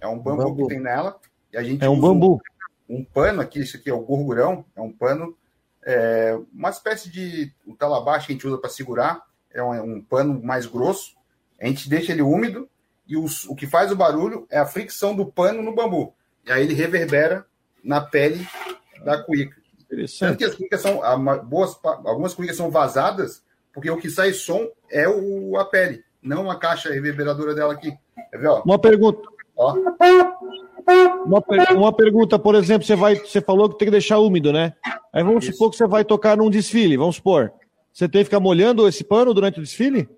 É 0.00 0.06
um 0.06 0.18
bambu, 0.18 0.44
bambu. 0.44 0.62
que 0.62 0.74
tem 0.74 0.80
nela. 0.80 1.18
E 1.52 1.56
a 1.56 1.62
gente 1.62 1.82
é 1.82 1.88
um 1.88 1.98
bambu. 1.98 2.40
Um, 2.88 2.98
um, 2.98 3.04
pano 3.04 3.40
aqui, 3.40 3.60
isso 3.60 3.76
aqui 3.76 3.90
é 3.90 3.94
o 3.94 4.00
gurgurão. 4.00 4.64
É 4.76 4.80
um 4.80 4.92
pano, 4.92 5.36
é, 5.84 6.38
uma 6.52 6.70
espécie 6.70 7.10
de 7.10 7.52
o 7.66 7.74
talabache 7.74 8.26
que 8.26 8.32
a 8.32 8.34
gente 8.34 8.46
usa 8.46 8.58
para 8.58 8.70
segurar. 8.70 9.22
É 9.52 9.62
um, 9.62 9.96
um, 9.96 10.02
pano 10.02 10.40
mais 10.42 10.66
grosso. 10.66 11.14
A 11.62 11.66
gente 11.68 11.88
deixa 11.88 12.10
ele 12.10 12.22
úmido 12.22 12.68
e 13.06 13.16
os, 13.16 13.44
o 13.44 13.54
que 13.54 13.68
faz 13.68 13.92
o 13.92 13.96
barulho 13.96 14.46
é 14.50 14.58
a 14.58 14.66
fricção 14.66 15.14
do 15.14 15.24
pano 15.24 15.62
no 15.62 15.72
bambu. 15.72 16.12
E 16.44 16.50
aí 16.50 16.64
ele 16.64 16.74
reverbera 16.74 17.46
na 17.84 18.00
pele 18.00 18.44
da 19.04 19.22
cuíca. 19.22 19.56
Interessante. 19.80 20.38
que 20.38 20.44
as 20.44 20.54
cuícas 20.56 20.80
são, 20.80 21.00
boas, 21.44 21.78
algumas 21.84 22.34
cuícas 22.34 22.56
são 22.56 22.70
vazadas, 22.70 23.42
porque 23.72 23.90
o 23.90 23.96
que 23.96 24.10
sai 24.10 24.32
som 24.32 24.66
é 24.90 25.08
o, 25.08 25.56
a 25.56 25.64
pele, 25.64 26.02
não 26.20 26.50
a 26.50 26.58
caixa 26.58 26.92
reverberadora 26.92 27.54
dela 27.54 27.74
aqui. 27.74 27.96
Quer 28.30 28.38
ver, 28.38 28.48
ó? 28.48 28.62
Uma 28.62 28.78
pergunta. 28.78 29.20
Ó. 29.56 29.76
Uma, 31.24 31.44
uma 31.76 31.92
pergunta, 31.92 32.38
por 32.40 32.56
exemplo, 32.56 32.84
você, 32.84 32.96
vai, 32.96 33.14
você 33.14 33.40
falou 33.40 33.68
que 33.68 33.78
tem 33.78 33.86
que 33.86 33.92
deixar 33.92 34.18
úmido, 34.18 34.52
né? 34.52 34.74
Aí 35.12 35.22
vamos 35.22 35.44
Isso. 35.44 35.52
supor 35.52 35.70
que 35.70 35.76
você 35.76 35.86
vai 35.86 36.04
tocar 36.04 36.36
num 36.36 36.50
desfile, 36.50 36.96
vamos 36.96 37.16
supor. 37.16 37.52
Você 37.92 38.08
tem 38.08 38.22
que 38.22 38.24
ficar 38.24 38.40
molhando 38.40 38.88
esse 38.88 39.04
pano 39.04 39.32
durante 39.32 39.60
o 39.60 39.62
desfile? 39.62 40.08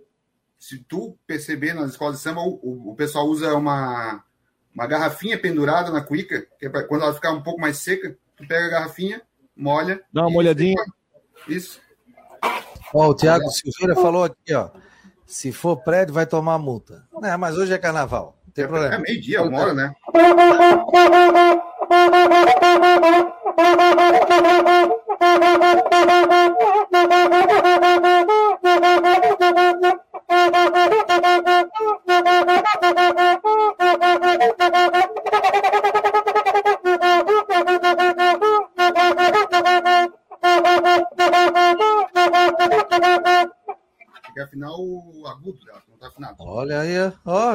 Se 0.67 0.79
tu 0.79 1.19
perceber 1.27 1.75
nas 1.75 1.91
escolas 1.91 2.17
de 2.17 2.23
samba, 2.23 2.41
o, 2.41 2.59
o, 2.63 2.93
o 2.93 2.95
pessoal 2.95 3.27
usa 3.27 3.55
uma, 3.55 4.25
uma 4.75 4.87
garrafinha 4.87 5.39
pendurada 5.39 5.91
na 5.91 6.01
cuíca, 6.01 6.47
que 6.59 6.65
é 6.65 6.71
pra, 6.71 6.85
quando 6.85 7.03
ela 7.03 7.13
ficar 7.13 7.33
um 7.33 7.43
pouco 7.43 7.61
mais 7.61 7.77
seca, 7.77 8.17
tu 8.35 8.49
pega 8.49 8.65
a 8.65 8.71
garrafinha, 8.71 9.21
molha. 9.55 10.01
Dá 10.11 10.23
uma 10.23 10.31
molhadinha. 10.31 10.83
Isso. 11.47 11.83
Ó, 12.95 13.11
o 13.11 13.15
Tiago 13.15 13.47
Silveira 13.51 13.95
falou 13.95 14.25
aqui, 14.25 14.55
ó. 14.55 14.71
Se 15.27 15.53
for 15.53 15.77
prédio, 15.77 16.15
vai 16.15 16.25
tomar 16.25 16.57
multa. 16.57 17.07
É, 17.23 17.37
mas 17.37 17.59
hoje 17.59 17.75
é 17.75 17.79
carnaval. 17.79 18.35
Não 18.47 18.53
tem 18.55 18.65
é, 18.65 18.67
problema. 18.67 18.95
É 18.95 18.99
meio-dia, 18.99 19.43
uma 19.43 19.61
hora, 19.61 19.75
né? 19.75 19.95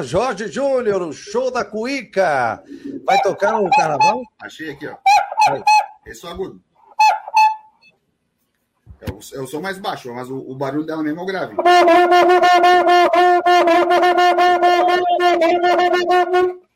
Jorge 0.09 0.47
Júnior, 0.47 1.03
o 1.03 1.13
show 1.13 1.51
da 1.51 1.63
Cuíca. 1.63 2.63
Vai 3.05 3.21
tocar 3.21 3.51
no 3.51 3.69
carnaval? 3.69 4.23
Achei 4.41 4.71
aqui, 4.71 4.87
ó. 4.87 4.97
Aí. 5.51 5.61
Esse 6.07 6.25
é 6.25 6.29
o 6.29 6.31
agudo. 6.31 6.63
Eu, 8.99 9.19
eu 9.33 9.45
sou 9.45 9.61
mais 9.61 9.77
baixo, 9.77 10.11
mas 10.11 10.27
o, 10.31 10.39
o, 10.39 10.55
barulho 10.55 10.83
dela 10.83 11.03
mesmo 11.03 11.19
é 11.19 11.23
o 11.23 11.25
grave. 11.27 11.55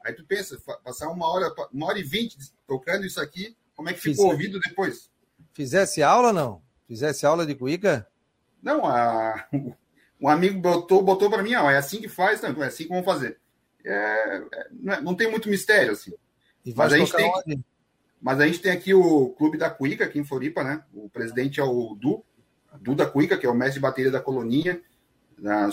Aí 0.06 0.14
tu 0.14 0.24
pensa, 0.26 0.56
passar 0.84 1.10
uma 1.10 1.28
hora, 1.28 1.52
uma 1.74 1.88
hora 1.88 1.98
e 1.98 2.04
vinte 2.04 2.38
tocando 2.68 3.04
isso 3.04 3.20
aqui, 3.20 3.58
como 3.76 3.90
é 3.90 3.94
que 3.94 4.00
ficou 4.00 4.28
o 4.28 4.30
ouvido 4.30 4.60
depois? 4.60 5.10
Fizesse 5.54 6.04
aula 6.04 6.32
não? 6.32 6.62
Fizesse 6.88 7.26
aula 7.26 7.48
de 7.48 7.56
cuíca? 7.56 8.08
Não, 8.62 8.86
a, 8.86 9.48
um 10.24 10.30
amigo 10.30 10.58
botou, 10.60 11.04
botou 11.04 11.30
para 11.30 11.44
mim, 11.44 11.54
ó, 11.56 11.70
é 11.70 11.76
assim 11.76 12.00
que 12.00 12.08
faz, 12.08 12.42
não, 12.42 12.64
é 12.64 12.68
assim 12.68 12.84
que 12.84 12.90
vamos 12.90 13.04
fazer. 13.04 13.38
É, 13.84 13.92
é, 13.92 14.68
não, 14.72 14.94
é, 14.94 15.02
não, 15.02 15.16
tem 15.16 15.30
muito 15.30 15.50
mistério, 15.50 15.92
assim. 15.92 16.14
Mas 16.76 16.94
a 16.94 16.98
gente 16.98 17.14
tem 17.14 17.64
Mas 18.22 18.40
a 18.40 18.48
gente 18.48 18.60
tem 18.60 18.72
aqui 18.72 18.94
o 18.94 19.32
Clube 19.32 19.58
da 19.58 19.70
Cuica, 19.70 20.06
aqui 20.06 20.18
em 20.18 20.24
Floripa, 20.24 20.64
né? 20.64 20.82
O 20.94 21.10
presidente 21.10 21.60
é 21.60 21.64
o 21.64 21.94
Du, 21.96 22.24
Du 22.80 22.96
da 22.96 23.06
Cuica, 23.06 23.38
que 23.38 23.46
é 23.46 23.50
o 23.50 23.54
mestre 23.54 23.76
de 23.76 23.82
bateria 23.82 24.12
da 24.12 24.22
colonia. 24.22 24.82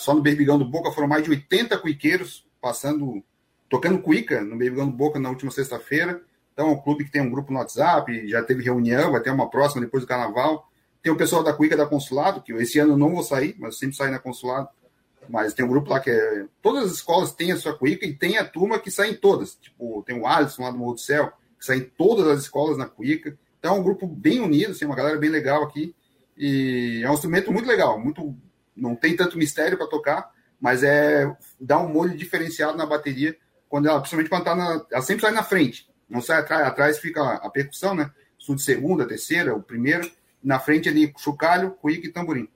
Só 0.01 0.15
no 0.15 0.21
Berbigão 0.21 0.59
do 0.59 0.65
Boca 0.65 0.91
foram 0.91 1.07
mais 1.07 1.23
de 1.23 1.31
80 1.31 1.79
cuiqueiros 1.79 2.45
passando, 2.61 3.23
tocando 3.69 4.03
cuica 4.03 4.41
no 4.41 4.57
Berbigão 4.57 4.87
do 4.91 4.97
Boca 4.97 5.21
na 5.21 5.31
última 5.31 5.53
sexta-feira. 5.53 6.21
Então, 6.53 6.69
é 6.69 6.73
um 6.73 6.81
clube 6.81 7.05
que 7.05 7.13
tem 7.13 7.23
um 7.23 7.31
grupo 7.31 7.53
no 7.53 7.61
WhatsApp, 7.61 8.29
já 8.29 8.43
teve 8.43 8.65
reunião, 8.65 9.13
vai 9.13 9.21
ter 9.21 9.31
uma 9.31 9.49
próxima 9.49 9.81
depois 9.81 10.03
do 10.03 10.09
carnaval. 10.09 10.70
Tem 11.03 11.13
o 11.13 11.17
pessoal 11.17 11.43
da 11.43 11.53
Cuica 11.53 11.77
da 11.77 11.87
Consulado, 11.87 12.43
que 12.43 12.53
esse 12.53 12.79
ano 12.79 12.93
eu 12.93 12.99
não 12.99 13.15
vou 13.15 13.23
sair, 13.23 13.57
mas 13.59 13.79
sempre 13.79 13.97
saio 13.97 14.11
na 14.11 14.19
Consulado. 14.19 14.69
Mas 15.29 15.55
tem 15.55 15.65
um 15.65 15.69
grupo 15.69 15.91
lá 15.91 16.01
que 16.01 16.11
é. 16.11 16.47
Todas 16.61 16.85
as 16.87 16.93
escolas 16.93 17.33
têm 17.33 17.53
a 17.53 17.57
sua 17.57 17.77
Cuica 17.77 18.05
e 18.05 18.15
tem 18.15 18.37
a 18.37 18.45
turma 18.45 18.79
que 18.79 18.91
sai 18.91 19.11
em 19.11 19.15
todas. 19.15 19.55
Tipo, 19.55 20.03
tem 20.03 20.19
o 20.19 20.27
Alisson 20.27 20.63
lá 20.63 20.71
do 20.71 20.79
Morro 20.79 20.95
do 20.95 21.01
Céu, 21.01 21.33
que 21.59 21.65
sai 21.65 21.79
em 21.79 21.85
todas 21.85 22.27
as 22.27 22.41
escolas 22.41 22.77
na 22.77 22.87
Cuica. 22.87 23.39
Então 23.59 23.77
é 23.77 23.79
um 23.79 23.83
grupo 23.83 24.07
bem 24.07 24.41
unido, 24.41 24.73
assim, 24.73 24.85
uma 24.85 24.97
galera 24.97 25.19
bem 25.19 25.31
legal 25.31 25.63
aqui. 25.63 25.95
E 26.37 27.03
é 27.05 27.11
um 27.11 27.15
instrumento 27.15 27.53
muito 27.53 27.69
legal, 27.69 27.99
muito. 28.01 28.35
Não 28.75 28.97
tem 28.97 29.15
tanto 29.15 29.39
mistério 29.39 29.77
para 29.77 29.87
tocar, 29.87 30.31
mas 30.61 30.83
é 30.83 31.31
dá 31.61 31.79
um 31.79 31.89
molho 31.89 32.17
diferenciado 32.17 32.77
na 32.77 32.87
bateria, 32.87 33.37
quando 33.69 33.89
ela, 33.89 34.01
principalmente 34.01 34.31
quando 34.31 34.45
tá 34.45 34.57
na. 34.57 34.85
Ela 34.91 35.03
sempre 35.03 35.23
sai 35.23 35.33
na 35.33 35.43
frente. 35.43 35.89
Não 36.09 36.21
sai 36.21 36.41
atrás, 36.41 36.67
atrás 36.67 36.99
fica 36.99 37.35
a 37.35 37.51
percussão, 37.51 37.95
né? 37.95 38.11
Sul 38.39 38.57
de 38.57 38.63
segunda, 38.63 39.07
terceira, 39.07 39.55
o 39.55 39.63
primeiro. 39.63 40.11
Na 40.43 40.59
frente 40.59 40.89
ali, 40.89 41.13
chocalho, 41.19 41.73
cuíca 41.73 42.07
e 42.07 42.13
tamborim. 42.13 42.49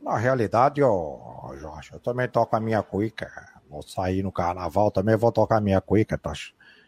Na 0.00 0.16
realidade, 0.16 0.82
ó, 0.82 1.54
Jorge, 1.56 1.92
eu 1.92 2.00
também 2.00 2.28
toco 2.28 2.54
a 2.54 2.60
minha 2.60 2.82
cuíca. 2.82 3.30
Vou 3.68 3.82
sair 3.82 4.22
no 4.22 4.32
carnaval, 4.32 4.90
também 4.90 5.16
vou 5.16 5.30
tocar 5.30 5.58
a 5.58 5.60
minha 5.60 5.80
cuíca, 5.80 6.16
tá? 6.16 6.32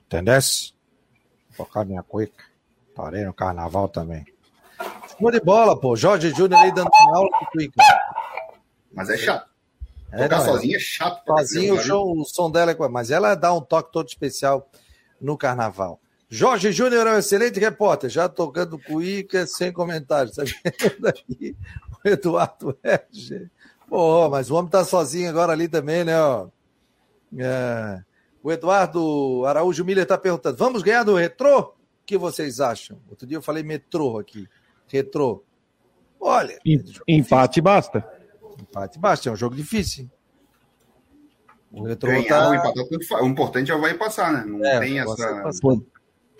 Entendesse? 0.06 0.72
Vou 1.56 1.66
tocar 1.66 1.80
a 1.82 1.84
minha 1.84 2.02
cuíca. 2.02 2.44
Estarei 2.88 3.24
no 3.24 3.34
carnaval 3.34 3.88
também. 3.88 4.24
Show 5.18 5.30
de 5.30 5.40
bola, 5.40 5.78
pô. 5.78 5.94
Jorge 5.96 6.30
Júnior 6.30 6.60
aí 6.60 6.72
dando 6.72 6.90
aula 7.14 7.28
de 7.40 7.46
cuíca. 7.50 7.82
Mas 8.92 9.10
é 9.10 9.16
chato. 9.16 9.50
É, 10.12 10.24
Tocar 10.24 10.40
sozinha 10.40 10.76
é 10.76 10.80
chato. 10.80 11.22
Sozinho 11.26 11.74
o, 11.74 11.78
show, 11.78 12.18
o 12.18 12.24
som 12.24 12.50
dela 12.50 12.72
é... 12.72 12.88
Mas 12.88 13.10
ela 13.10 13.34
dá 13.34 13.52
um 13.52 13.60
toque 13.60 13.92
todo 13.92 14.08
especial 14.08 14.68
no 15.20 15.36
carnaval. 15.36 16.00
Jorge 16.32 16.70
Júnior 16.70 17.08
é 17.08 17.14
um 17.14 17.18
excelente 17.18 17.58
repórter, 17.58 18.08
já 18.08 18.28
tocando 18.28 18.78
cuíca, 18.78 19.44
sem 19.48 19.72
comentários. 19.72 20.36
Tá 20.36 20.44
vendo 20.44 21.08
aqui? 21.08 21.56
O 22.04 22.08
Eduardo 22.08 22.78
Herge. 22.84 23.50
Pô, 23.88 24.30
mas 24.30 24.48
o 24.48 24.54
homem 24.54 24.70
tá 24.70 24.84
sozinho 24.84 25.28
agora 25.28 25.52
ali 25.52 25.66
também, 25.66 26.04
né? 26.04 26.22
Ó. 26.22 26.48
É... 27.36 28.00
O 28.42 28.52
Eduardo 28.52 29.44
Araújo 29.44 29.84
Miller 29.84 30.04
está 30.04 30.16
perguntando: 30.16 30.56
vamos 30.56 30.82
ganhar 30.82 31.02
do 31.02 31.16
retrô? 31.16 31.60
O 31.60 31.74
que 32.06 32.16
vocês 32.16 32.60
acham? 32.60 32.96
Outro 33.10 33.26
dia 33.26 33.36
eu 33.36 33.42
falei 33.42 33.64
metrô 33.64 34.16
aqui. 34.16 34.48
Retrô. 34.86 35.42
Olha. 36.20 36.58
Empate 37.08 37.60
basta. 37.60 38.08
Empate 38.60 39.00
basta, 39.00 39.28
é 39.28 39.32
um 39.32 39.36
jogo 39.36 39.56
difícil. 39.56 40.08
O 41.72 41.82
retrô 41.82 42.08
Ganhar, 42.08 42.28
tá... 42.28 42.50
o, 42.50 42.54
empatar, 42.54 43.22
o 43.22 43.26
importante 43.26 43.70
é 43.70 43.74
o 43.74 43.80
vai 43.80 43.94
passar, 43.94 44.32
né? 44.32 44.44
Não 44.46 44.64
é, 44.64 44.78
tem 44.78 45.00
essa. 45.00 45.44
O 45.44 45.82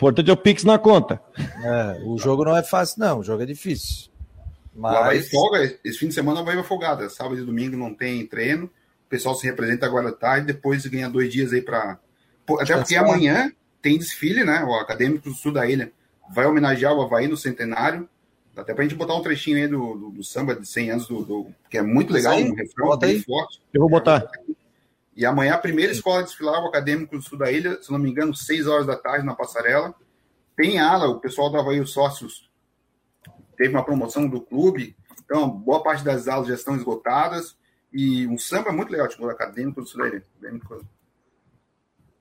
importante 0.01 0.31
é 0.31 0.33
o 0.33 0.37
Pix 0.37 0.63
na 0.63 0.79
conta. 0.79 1.21
É, 1.63 2.01
o 2.03 2.17
jogo 2.17 2.43
não 2.43 2.57
é 2.57 2.63
fácil, 2.63 2.99
não. 2.99 3.19
O 3.19 3.23
jogo 3.23 3.43
é 3.43 3.45
difícil. 3.45 4.09
Mas... 4.75 4.93
O 4.93 4.97
Havaí 4.97 5.21
folga, 5.21 5.79
esse 5.83 5.99
fim 5.99 6.07
de 6.07 6.15
semana 6.15 6.41
vai 6.41 6.61
folgada. 6.63 7.07
Sábado 7.07 7.39
e 7.39 7.45
domingo 7.45 7.77
não 7.77 7.93
tem 7.93 8.25
treino. 8.25 8.65
O 8.65 9.09
pessoal 9.09 9.35
se 9.35 9.45
representa 9.45 9.85
agora 9.85 10.09
à 10.09 10.11
tarde, 10.11 10.47
depois 10.47 10.85
ganha 10.87 11.09
dois 11.09 11.31
dias 11.31 11.53
aí 11.53 11.61
para. 11.61 11.99
Até 12.59 12.75
porque 12.77 12.95
amanhã 12.95 13.51
tem 13.81 13.97
desfile, 13.97 14.43
né? 14.43 14.63
O 14.63 14.73
Acadêmico 14.73 15.29
do 15.29 15.35
Sul 15.35 15.51
da 15.51 15.69
Ilha 15.69 15.91
vai 16.33 16.45
homenagear 16.45 16.93
o 16.93 17.01
Havaí 17.01 17.27
no 17.27 17.37
centenário. 17.37 18.09
Dá 18.55 18.63
até 18.63 18.73
pra 18.73 18.83
gente 18.83 18.95
botar 18.95 19.15
um 19.15 19.21
trechinho 19.21 19.57
aí 19.57 19.67
do, 19.67 19.95
do, 19.95 20.09
do 20.11 20.23
samba 20.23 20.55
de 20.55 20.67
100 20.67 20.91
anos, 20.91 21.07
do, 21.07 21.23
do, 21.23 21.47
que 21.69 21.77
é 21.77 21.81
muito 21.81 22.11
legal, 22.11 22.37
um 22.37 22.53
refrão 22.53 22.97
bem 22.97 23.21
forte. 23.21 23.61
Eu 23.73 23.81
vou 23.81 23.89
botar. 23.89 24.29
E 25.15 25.25
amanhã 25.25 25.55
a 25.55 25.57
primeira 25.57 25.91
escola 25.91 26.23
desfilar, 26.23 26.63
o 26.63 26.67
Acadêmico 26.67 27.17
do 27.17 27.21
Sul 27.21 27.37
da 27.37 27.51
Ilha, 27.51 27.81
se 27.81 27.91
não 27.91 27.99
me 27.99 28.09
engano, 28.09 28.33
6 28.33 28.67
horas 28.67 28.87
da 28.87 28.95
tarde 28.95 29.25
na 29.25 29.35
passarela. 29.35 29.93
Tem 30.55 30.79
ala, 30.79 31.07
o 31.07 31.19
pessoal 31.19 31.49
do 31.49 31.57
Havaí, 31.57 31.79
os 31.79 31.91
sócios, 31.91 32.49
teve 33.57 33.73
uma 33.73 33.83
promoção 33.83 34.27
do 34.27 34.41
clube, 34.41 34.95
então 35.23 35.49
boa 35.49 35.83
parte 35.83 36.03
das 36.03 36.27
aulas 36.27 36.47
já 36.47 36.55
estão 36.55 36.75
esgotadas. 36.75 37.57
E 37.93 38.25
um 38.27 38.37
samba 38.37 38.71
muito 38.71 38.89
legal, 38.89 39.07
tipo, 39.09 39.25
o 39.25 39.29
Acadêmico 39.29 39.81
do 39.81 39.87
Sul 39.87 40.01
da 40.01 40.07
Ilha. 40.07 40.25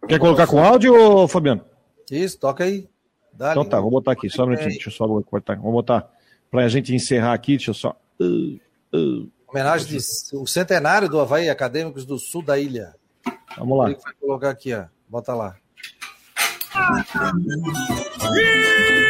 Quer 0.08 0.18
colocar 0.18 0.46
com 0.46 0.62
áudio, 0.62 1.28
Fabiano? 1.28 1.64
Isso, 2.10 2.38
toca 2.38 2.64
aí. 2.64 2.88
Dá 3.32 3.52
então 3.52 3.64
tá, 3.64 3.80
vou 3.80 3.90
botar 3.90 4.12
aqui, 4.12 4.28
só 4.28 4.42
um 4.42 4.46
minutinho, 4.46 4.70
deixa 4.70 4.88
eu 4.88 4.92
só 4.92 5.06
botar. 5.06 5.54
Vou 5.54 5.72
botar, 5.72 6.10
para 6.50 6.64
a 6.64 6.68
gente 6.68 6.94
encerrar 6.94 7.32
aqui, 7.32 7.56
deixa 7.56 7.70
eu 7.70 7.74
só. 7.74 7.96
Uh, 8.20 8.58
uh. 8.92 9.30
Homenagem 9.50 9.88
de, 9.88 9.98
o 10.36 10.46
centenário 10.46 11.08
do 11.08 11.20
Havaí 11.20 11.50
Acadêmicos 11.50 12.06
do 12.06 12.18
Sul 12.18 12.42
da 12.42 12.58
ilha. 12.58 12.94
Vamos 13.58 13.76
lá. 13.76 13.84
Vai 13.86 14.14
colocar 14.20 14.50
aqui, 14.50 14.72
ó. 14.72 14.84
Bota 15.08 15.34
lá. 15.34 15.56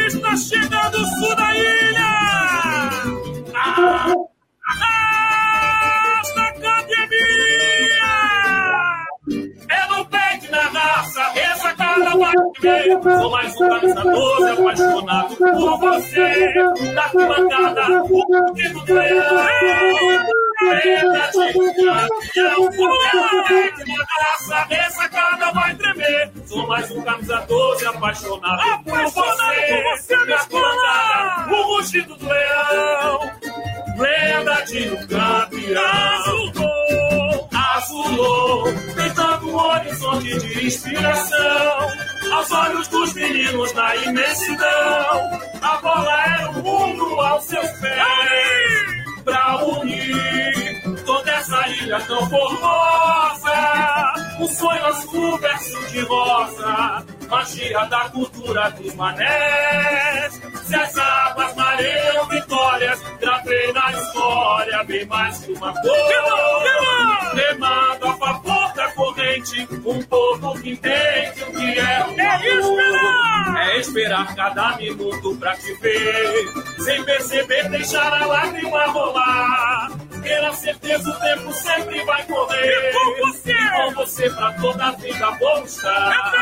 Está 0.07 0.35
chegando 0.35 0.95
o 0.95 1.05
sul 1.05 1.35
da 1.35 1.55
ilha! 1.55 2.01
Ah, 3.53 4.13
Sou 12.31 13.29
mais 13.29 13.55
um 13.59 13.67
12 13.67 14.49
apaixonado 14.51 15.35
por 15.35 15.79
você. 15.79 16.53
Da 16.93 17.03
arquibancada, 17.03 18.03
o 18.03 18.53
que 18.53 18.69
do 18.69 18.93
leão. 18.93 20.41
Essa 24.69 25.09
cara 25.09 25.51
vai 25.51 25.75
tremer. 25.75 26.31
Sou 26.45 26.67
mais 26.67 26.89
um 26.91 27.01
camisa 27.01 27.45
12 27.47 27.85
apaixonado, 27.87 28.83
por 28.83 29.03
você. 29.11 29.21
Por 30.49 30.63
você 30.63 31.51
o 31.51 31.75
rugido 31.75 32.15
do 32.15 32.29
leão. 32.29 33.31
Lenda 33.97 34.61
de 34.61 35.07
campeão. 35.07 35.81
Azulou, 36.13 37.49
azulou, 37.53 38.63
tentando 38.95 39.49
um 39.49 39.55
horizonte 39.55 40.39
de 40.39 40.65
inspiração. 40.67 41.70
Aos 42.31 42.51
olhos 42.51 42.87
dos 42.87 43.13
meninos 43.13 43.73
na 43.73 43.95
imensidão, 43.97 45.39
a 45.61 45.77
bola 45.81 46.23
era 46.23 46.49
o 46.51 46.63
mundo 46.63 47.21
aos 47.21 47.43
seus 47.43 47.69
pés 47.79 49.23
pra 49.23 49.63
unir 49.65 50.81
toda 51.05 51.31
essa 51.31 51.67
ilha 51.67 51.99
tão 52.01 52.29
formosa. 52.29 54.13
Um 54.39 54.47
sonho 54.47 54.85
azul, 54.85 55.37
verso 55.37 55.87
de 55.91 55.99
rosa, 56.01 57.05
magia 57.29 57.85
da 57.85 58.09
cultura 58.09 58.71
dos 58.71 58.95
manés. 58.95 60.41
Se 60.65 60.75
as 60.75 60.97
águas 60.97 61.55
mareiam 61.55 62.25
vitórias, 62.27 62.99
gravei 63.19 63.73
na 63.73 63.91
história 63.91 64.83
bem 64.85 65.05
mais 65.05 65.37
que 65.45 65.51
uma 65.51 65.73
cor. 65.73 67.33
Remando 67.33 68.07
a 68.07 68.13
favor 68.15 68.40
corrente, 69.01 69.67
um 69.83 70.03
povo 70.03 70.53
que 70.61 70.71
entende 70.71 71.43
o 71.43 71.51
que 71.53 71.79
é 71.79 72.05
o 72.05 72.21
é 72.21 72.59
esperar. 72.59 73.67
É 73.67 73.79
esperar 73.79 74.35
cada 74.35 74.77
minuto 74.77 75.35
pra 75.37 75.55
te 75.55 75.73
ver, 75.75 76.53
sem 76.83 77.03
perceber, 77.03 77.69
deixar 77.69 78.13
a 78.13 78.25
lágrima 78.27 78.85
rolar. 78.87 79.91
Ter 80.21 80.45
a 80.45 80.53
certeza 80.53 81.09
o 81.09 81.19
tempo 81.19 81.51
sempre 81.51 82.05
vai 82.05 82.23
correr. 82.25 82.89
E 82.89 82.93
com 82.93 83.27
você, 83.27 83.51
e 83.51 83.69
com 83.69 83.93
você 83.95 84.29
pra 84.29 84.53
toda 84.53 84.85
a 84.85 84.91
vida 84.91 85.31
vou 85.31 85.63
estar. 85.63 86.33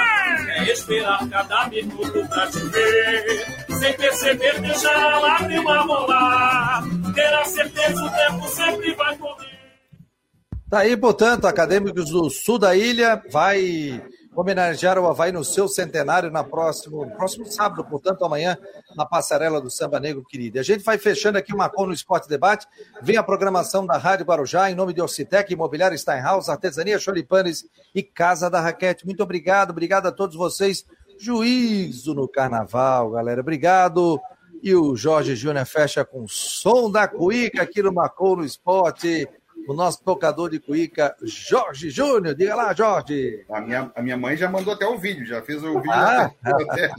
É 0.57 0.71
esperar 0.71 1.29
cada 1.29 1.67
minuto 1.67 2.27
pra 2.27 2.47
te 2.47 2.59
ver, 2.59 3.45
sem 3.79 3.93
perceber, 3.93 4.59
deixar 4.59 5.13
a 5.13 5.19
lágrima 5.19 5.81
rolar. 5.83 6.83
Ter 7.15 7.33
a 7.33 7.45
certeza 7.45 8.03
o 8.03 8.09
tempo 8.09 8.47
sempre 8.49 8.93
vai 8.95 9.15
correr. 9.15 9.58
Tá 10.69 10.79
aí, 10.79 10.95
portanto, 10.95 11.45
acadêmicos 11.45 12.11
do 12.11 12.29
sul 12.29 12.59
da 12.59 12.75
ilha 12.75 13.19
vai 13.31 14.03
homenagear 14.35 14.99
o 14.99 15.07
Havaí 15.07 15.31
no 15.31 15.43
seu 15.43 15.67
centenário 15.67 16.29
na 16.29 16.43
próximo, 16.43 17.09
próximo 17.17 17.47
sábado, 17.47 17.83
portanto, 17.83 18.23
amanhã, 18.23 18.55
na 18.95 19.03
passarela 19.03 19.59
do 19.59 19.71
Samba 19.71 19.99
Negro 19.99 20.23
Querido. 20.23 20.59
A 20.59 20.63
gente 20.63 20.83
vai 20.83 20.99
fechando 20.99 21.39
aqui 21.39 21.55
o 21.55 21.57
Macon 21.57 21.87
no 21.87 21.93
Esporte 21.93 22.29
Debate. 22.29 22.67
Vem 23.01 23.17
a 23.17 23.23
programação 23.23 23.83
da 23.83 23.97
Rádio 23.97 24.27
Guarujá, 24.27 24.69
em 24.69 24.75
nome 24.75 24.93
de 24.93 25.01
Orcitec, 25.01 25.51
Imobiliário 25.51 25.97
Steinhaus, 25.97 26.49
Artesania 26.49 26.99
Cholipanes 26.99 27.65
e 27.95 28.03
Casa 28.03 28.47
da 28.47 28.61
Raquete. 28.61 29.07
Muito 29.07 29.23
obrigado, 29.23 29.71
obrigado 29.71 30.05
a 30.05 30.11
todos 30.11 30.35
vocês. 30.35 30.85
Juízo 31.19 32.13
no 32.13 32.27
carnaval, 32.27 33.09
galera. 33.09 33.41
Obrigado. 33.41 34.21
E 34.61 34.75
o 34.75 34.95
Jorge 34.95 35.35
Júnior 35.35 35.65
fecha 35.65 36.05
com 36.05 36.27
som 36.27 36.91
da 36.91 37.07
cuíca 37.07 37.63
aqui 37.63 37.81
no 37.81 37.91
Macon 37.91 38.35
no 38.35 38.45
Esporte 38.45 39.27
o 39.67 39.73
nosso 39.73 40.03
tocador 40.03 40.49
de 40.49 40.59
cuíca, 40.59 41.15
Jorge 41.23 41.89
Júnior. 41.89 42.35
Diga 42.35 42.55
lá, 42.55 42.73
Jorge. 42.73 43.45
A 43.49 43.61
minha, 43.61 43.91
a 43.95 44.01
minha 44.01 44.17
mãe 44.17 44.35
já 44.35 44.49
mandou 44.49 44.73
até 44.73 44.87
o 44.87 44.97
vídeo, 44.97 45.25
já 45.25 45.41
fez 45.41 45.63
o 45.63 45.75
vídeo 45.75 45.91
ah, 45.91 46.31
até, 46.43 46.63
até, 46.63 46.91